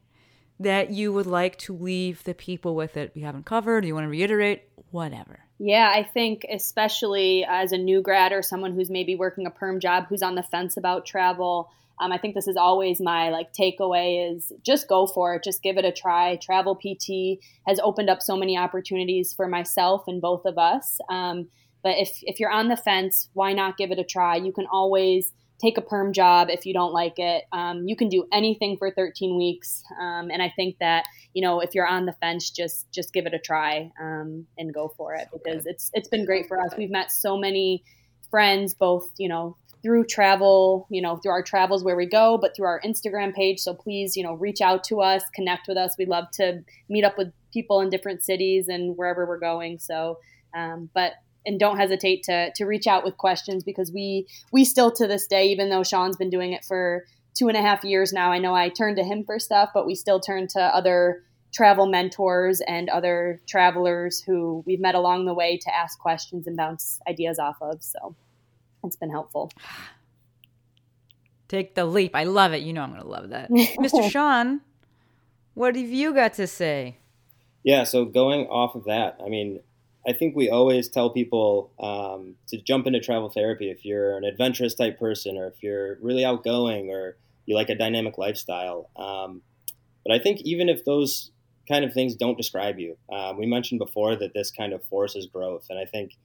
that 0.61 0.91
you 0.91 1.13
would 1.13 1.27
like 1.27 1.57
to 1.59 1.73
leave 1.73 2.25
the 2.25 2.35
people 2.35 2.75
with 2.75 2.95
that 2.95 3.15
we 3.15 3.23
haven't 3.23 3.47
covered? 3.47 3.85
You 3.85 3.95
want 3.95 4.05
to 4.05 4.11
reiterate? 4.11 4.65
Whatever. 4.91 5.48
Yeah, 5.59 5.91
I 5.93 6.05
think 6.05 6.47
especially 6.51 7.45
as 7.45 7.73
a 7.73 7.79
new 7.79 8.01
grad 8.01 8.33
or 8.33 8.43
someone 8.43 8.75
who's 8.75 8.91
maybe 8.91 9.17
working 9.17 9.47
a 9.47 9.51
perm 9.51 9.81
job 9.81 10.07
who's 10.09 10.23
on 10.23 10.37
the 10.37 10.43
fence 10.43 10.77
about 10.77 11.05
travel, 11.05 11.71
um, 12.01 12.13
I 12.13 12.19
think 12.19 12.37
this 12.37 12.47
is 12.47 12.57
always 12.57 13.01
my 13.01 13.31
like 13.31 13.53
takeaway 13.53 14.33
is 14.33 14.53
just 14.63 14.87
go 14.89 15.09
for 15.09 15.35
it, 15.35 15.43
just 15.43 15.63
give 15.63 15.77
it 15.77 15.85
a 15.85 15.91
try. 15.91 16.37
Travel 16.37 16.77
PT 16.77 17.43
has 17.67 17.81
opened 17.81 18.09
up 18.09 18.23
so 18.23 18.37
many 18.37 18.57
opportunities 18.57 19.33
for 19.33 19.49
myself 19.49 20.05
and 20.07 20.21
both 20.21 20.45
of 20.45 20.59
us. 20.59 21.01
Um, 21.09 21.49
but 21.83 21.97
if 21.99 22.21
if 22.23 22.39
you're 22.39 22.53
on 22.53 22.69
the 22.69 22.77
fence, 22.77 23.29
why 23.33 23.53
not 23.53 23.77
give 23.77 23.91
it 23.91 23.99
a 23.99 24.05
try? 24.05 24.37
You 24.37 24.53
can 24.53 24.67
always 24.71 25.33
take 25.61 25.77
a 25.77 25.83
perm 25.83 26.13
job 26.13 26.49
if 26.51 26.65
you 26.67 26.73
don't 26.73 26.93
like 26.93 27.19
it. 27.19 27.45
Um, 27.53 27.87
you 27.87 27.97
can 27.97 28.09
do 28.09 28.27
anything 28.33 28.77
for 28.77 28.91
13 28.91 29.37
weeks, 29.37 29.83
um, 30.01 30.31
and 30.31 30.43
I 30.43 30.53
think 30.55 30.77
that 30.79 31.05
you 31.35 31.43
know 31.43 31.61
if 31.61 31.75
you're 31.75 31.87
on 31.87 32.07
the 32.07 32.13
fence, 32.13 32.51
just 32.51 32.91
just 32.93 33.13
give 33.13 33.27
it 33.27 33.35
a 33.35 33.39
try 33.39 33.91
um, 34.01 34.47
and 34.57 34.73
go 34.73 34.93
for 34.97 35.15
it 35.15 35.29
because 35.33 35.67
it's 35.67 35.91
it's 35.95 36.09
been 36.09 36.25
great 36.25 36.47
for 36.49 36.61
us. 36.61 36.75
We've 36.77 36.91
met 36.91 37.11
so 37.11 37.37
many 37.37 37.85
friends, 38.31 38.75
both 38.75 39.11
you 39.19 39.29
know 39.29 39.57
through 39.83 40.05
travel, 40.05 40.87
you 40.91 41.03
know 41.03 41.17
through 41.17 41.33
our 41.33 41.43
travels 41.43 41.85
where 41.85 41.97
we 41.97 42.07
go, 42.07 42.39
but 42.39 42.55
through 42.55 42.67
our 42.67 42.81
Instagram 42.85 43.35
page. 43.35 43.61
So 43.61 43.75
please, 43.75 44.17
you 44.17 44.23
know, 44.23 44.35
reach 44.35 44.61
out 44.61 44.85
to 44.85 45.01
us, 45.01 45.23
connect 45.35 45.69
with 45.69 45.77
us. 45.77 45.95
We 45.99 46.07
love 46.07 46.31
to 46.35 46.63
meet 46.89 47.05
up 47.05 47.19
with 47.19 47.33
people 47.53 47.81
in 47.81 47.91
different 47.91 48.23
cities 48.23 48.69
and 48.69 48.97
wherever 48.97 49.27
we're 49.27 49.39
going. 49.39 49.79
So, 49.79 50.19
um, 50.55 50.91
but 50.95 51.15
and 51.49 51.59
don't 51.59 51.79
hesitate 51.79 52.23
to 52.25 52.53
to 52.55 52.65
reach 52.65 52.87
out 52.87 53.05
with 53.05 53.17
questions 53.17 53.65
because 53.65 53.91
we 53.91 54.27
we 54.53 54.65
still 54.65 54.93
to 54.93 55.07
this 55.07 55.27
day, 55.27 55.47
even 55.49 55.71
though 55.71 55.83
Sean's 55.83 56.17
been 56.17 56.31
doing 56.31 56.53
it 56.53 56.65
for 56.65 57.05
two 57.35 57.49
and 57.49 57.57
a 57.57 57.63
half 57.63 57.83
years 57.85 58.13
now, 58.13 58.31
I 58.31 58.39
know 58.39 58.55
I 58.55 58.69
turn 58.69 58.95
to 58.97 59.03
him 59.03 59.25
for 59.25 59.39
stuff, 59.39 59.71
but 59.73 59.87
we 59.87 59.95
still 59.95 60.21
turn 60.21 60.47
to 60.49 60.61
other 60.61 61.23
travel 61.53 61.87
mentors 61.87 62.61
and 62.61 62.91
other 62.91 63.41
travelers 63.49 64.21
who 64.21 64.63
we've 64.67 64.81
met 64.81 64.95
along 64.95 65.25
the 65.25 65.35
way 65.35 65.57
to 65.57 65.75
ask 65.75 65.99
questions 65.99 66.47
and 66.47 66.57
bounce 66.57 67.01
ideas 67.09 67.39
off 67.39 67.57
of. 67.63 67.83
So 67.83 68.15
it's 68.85 68.97
been 68.97 69.11
helpful. 69.11 69.51
Take 71.49 71.75
the 71.75 71.87
leap. 71.87 72.15
I 72.15 72.25
love 72.25 72.53
it. 72.53 72.61
You 72.61 72.75
know 72.75 72.83
I'm 72.83 72.91
going 72.91 73.01
to 73.01 73.09
love 73.09 73.31
that. 73.31 73.51
Mr. 73.51 74.11
Sean, 74.11 74.61
what 75.55 75.77
have 75.77 75.89
you 75.89 76.13
got 76.13 76.35
to 76.35 76.47
say? 76.47 76.99
Yeah, 77.63 77.85
so 77.85 78.05
going 78.05 78.47
off 78.49 78.75
of 78.75 78.85
that, 78.85 79.19
I 79.25 79.31
mean, 79.31 79.61
I 80.07 80.13
think 80.13 80.37
we 80.37 80.49
always 80.49 80.89
tell 80.89 81.11
people 81.11 81.73
um, 81.79 82.37
to 82.49 82.61
jump 82.61 82.87
into 82.87 83.01
travel 83.01 83.29
therapy 83.29 83.71
if 83.71 83.85
you're 83.85 84.17
an 84.17 84.25
adventurous 84.25 84.75
type 84.75 84.99
person 84.99 85.37
or 85.37 85.47
if 85.47 85.63
you're 85.63 85.99
really 86.01 86.25
outgoing 86.25 86.91
or 86.91 87.17
you 87.47 87.55
like 87.55 87.69
a 87.69 87.75
dynamic 87.75 88.17
lifestyle. 88.17 88.91
Um, 88.97 89.43
but 90.05 90.15
I 90.15 90.19
think 90.19 90.41
even 90.43 90.69
if 90.69 90.85
those 90.85 91.31
kind 91.69 91.85
of 91.85 91.93
things 91.93 92.15
don't 92.15 92.37
describe 92.37 92.79
you, 92.79 92.97
um, 93.13 93.39
we 93.39 93.47
mentioned 93.47 93.79
before 93.79 94.17
that 94.17 94.33
this 94.35 94.51
kind 94.51 94.73
of 94.73 94.83
forces 94.85 95.27
growth. 95.27 95.67
And 95.69 95.79
I 95.79 95.85
think 95.85 96.17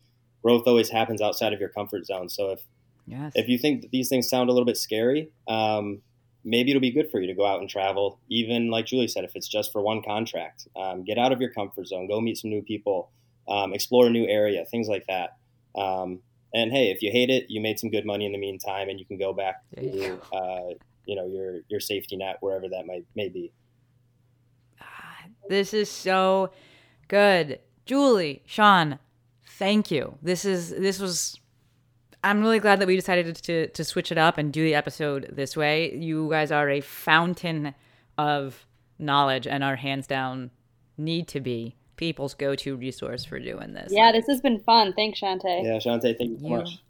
growth 0.41 0.63
always 0.65 0.89
happens 0.89 1.21
outside 1.21 1.51
of 1.51 1.59
your 1.59 1.69
comfort 1.69 2.05
zone. 2.05 2.29
So 2.29 2.51
if 2.51 2.61
Yes. 3.05 3.33
If 3.35 3.47
you 3.47 3.57
think 3.57 3.81
that 3.81 3.91
these 3.91 4.09
things 4.09 4.29
sound 4.29 4.49
a 4.49 4.53
little 4.53 4.65
bit 4.65 4.77
scary, 4.77 5.29
um, 5.47 6.01
maybe 6.43 6.71
it'll 6.71 6.81
be 6.81 6.91
good 6.91 7.09
for 7.11 7.19
you 7.19 7.27
to 7.27 7.33
go 7.33 7.45
out 7.45 7.59
and 7.59 7.69
travel. 7.69 8.19
Even 8.29 8.69
like 8.69 8.85
Julie 8.85 9.07
said, 9.07 9.23
if 9.23 9.35
it's 9.35 9.47
just 9.47 9.71
for 9.71 9.81
one 9.81 10.01
contract, 10.01 10.67
um, 10.75 11.03
get 11.03 11.17
out 11.17 11.31
of 11.31 11.41
your 11.41 11.51
comfort 11.51 11.87
zone, 11.87 12.07
go 12.07 12.21
meet 12.21 12.37
some 12.37 12.49
new 12.49 12.61
people, 12.61 13.11
um, 13.47 13.73
explore 13.73 14.07
a 14.07 14.09
new 14.09 14.27
area, 14.27 14.65
things 14.65 14.87
like 14.87 15.05
that. 15.07 15.37
Um, 15.75 16.19
and 16.53 16.71
hey, 16.71 16.91
if 16.91 17.01
you 17.01 17.11
hate 17.11 17.29
it, 17.29 17.45
you 17.49 17.61
made 17.61 17.79
some 17.79 17.89
good 17.89 18.05
money 18.05 18.25
in 18.25 18.31
the 18.31 18.37
meantime, 18.37 18.89
and 18.89 18.99
you 18.99 19.05
can 19.05 19.17
go 19.17 19.33
back 19.33 19.63
to 19.75 20.19
uh, 20.31 20.73
you 21.05 21.15
know 21.15 21.25
your 21.27 21.61
your 21.67 21.79
safety 21.79 22.15
net 22.15 22.37
wherever 22.41 22.69
that 22.69 22.85
might 22.85 23.05
may 23.15 23.29
be. 23.29 23.51
Ah, 24.79 25.25
this 25.49 25.73
is 25.73 25.89
so 25.89 26.51
good, 27.07 27.59
Julie, 27.85 28.43
Sean. 28.45 28.99
Thank 29.45 29.91
you. 29.91 30.17
This 30.21 30.45
is 30.45 30.69
this 30.69 30.99
was 30.99 31.39
I'm 32.23 32.41
really 32.41 32.59
glad 32.59 32.79
that 32.79 32.87
we 32.87 32.95
decided 32.95 33.35
to 33.35 33.67
to 33.67 33.83
switch 33.83 34.11
it 34.11 34.17
up 34.17 34.37
and 34.37 34.53
do 34.53 34.63
the 34.63 34.75
episode 34.75 35.29
this 35.31 35.57
way. 35.57 35.93
You 35.95 36.29
guys 36.29 36.51
are 36.51 36.69
a 36.69 36.81
fountain 36.81 37.73
of 38.17 38.65
knowledge 38.99 39.47
and 39.47 39.63
are 39.63 39.75
hands 39.75 40.05
down 40.05 40.51
need 40.97 41.27
to 41.27 41.39
be 41.39 41.75
people's 41.95 42.33
go-to 42.33 42.75
resource 42.75 43.25
for 43.25 43.39
doing 43.39 43.73
this. 43.73 43.91
Yeah, 43.91 44.11
this 44.11 44.25
has 44.27 44.41
been 44.41 44.59
fun. 44.59 44.93
Thanks, 44.93 45.19
Shantae. 45.19 45.63
Yeah, 45.63 45.77
Shantae, 45.77 46.17
thank 46.17 46.31
you 46.31 46.39
so 46.39 46.47
you 46.47 46.55
much. 46.57 46.83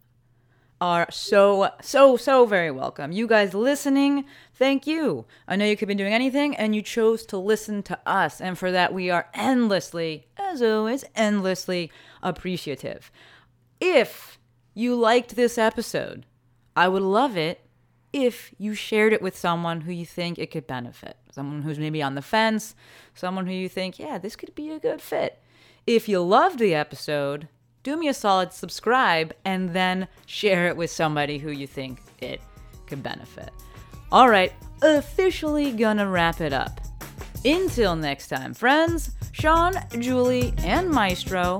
Are 0.81 1.07
so 1.11 1.69
so 1.81 2.17
so 2.17 2.45
very 2.45 2.69
welcome. 2.69 3.13
You 3.13 3.25
guys 3.25 3.53
listening, 3.53 4.25
thank 4.53 4.85
you. 4.85 5.25
I 5.47 5.55
know 5.55 5.63
you 5.63 5.77
could 5.77 5.87
be 5.87 5.95
doing 5.95 6.13
anything 6.13 6.57
and 6.57 6.75
you 6.75 6.81
chose 6.81 7.25
to 7.27 7.37
listen 7.37 7.83
to 7.83 7.97
us, 8.05 8.41
and 8.41 8.57
for 8.57 8.69
that 8.69 8.93
we 8.93 9.09
are 9.09 9.29
endlessly, 9.33 10.27
as 10.35 10.61
always, 10.61 11.05
endlessly 11.15 11.89
appreciative. 12.21 13.11
If 13.79 14.37
you 14.73 14.95
liked 14.95 15.37
this 15.37 15.57
episode, 15.57 16.25
I 16.75 16.89
would 16.89 17.03
love 17.03 17.37
it 17.37 17.61
if 18.13 18.53
you 18.59 18.75
shared 18.75 19.11
it 19.11 19.21
with 19.21 19.35
someone 19.35 19.81
who 19.81 19.91
you 19.91 20.05
think 20.05 20.37
it 20.37 20.51
could 20.51 20.67
benefit. 20.67 21.17
Someone 21.31 21.63
who's 21.63 21.79
maybe 21.79 22.01
on 22.01 22.13
the 22.13 22.21
fence, 22.21 22.75
someone 23.15 23.47
who 23.47 23.53
you 23.53 23.67
think, 23.67 23.97
yeah, 23.97 24.19
this 24.19 24.35
could 24.35 24.53
be 24.53 24.69
a 24.69 24.79
good 24.79 25.01
fit. 25.01 25.41
If 25.87 26.07
you 26.07 26.21
loved 26.21 26.59
the 26.59 26.75
episode, 26.75 27.47
do 27.81 27.97
me 27.97 28.07
a 28.07 28.13
solid 28.13 28.53
subscribe 28.53 29.33
and 29.43 29.71
then 29.71 30.07
share 30.27 30.67
it 30.67 30.77
with 30.77 30.91
somebody 30.91 31.39
who 31.39 31.51
you 31.51 31.67
think 31.67 31.99
it 32.21 32.39
could 32.85 33.01
benefit. 33.01 33.49
All 34.11 34.29
right, 34.29 34.53
officially 34.83 35.71
gonna 35.71 36.07
wrap 36.07 36.39
it 36.39 36.53
up. 36.53 36.79
Until 37.43 37.95
next 37.95 38.29
time, 38.29 38.53
friends, 38.53 39.11
Sean, 39.33 39.73
Julie, 39.99 40.53
and 40.59 40.89
Maestro 40.89 41.59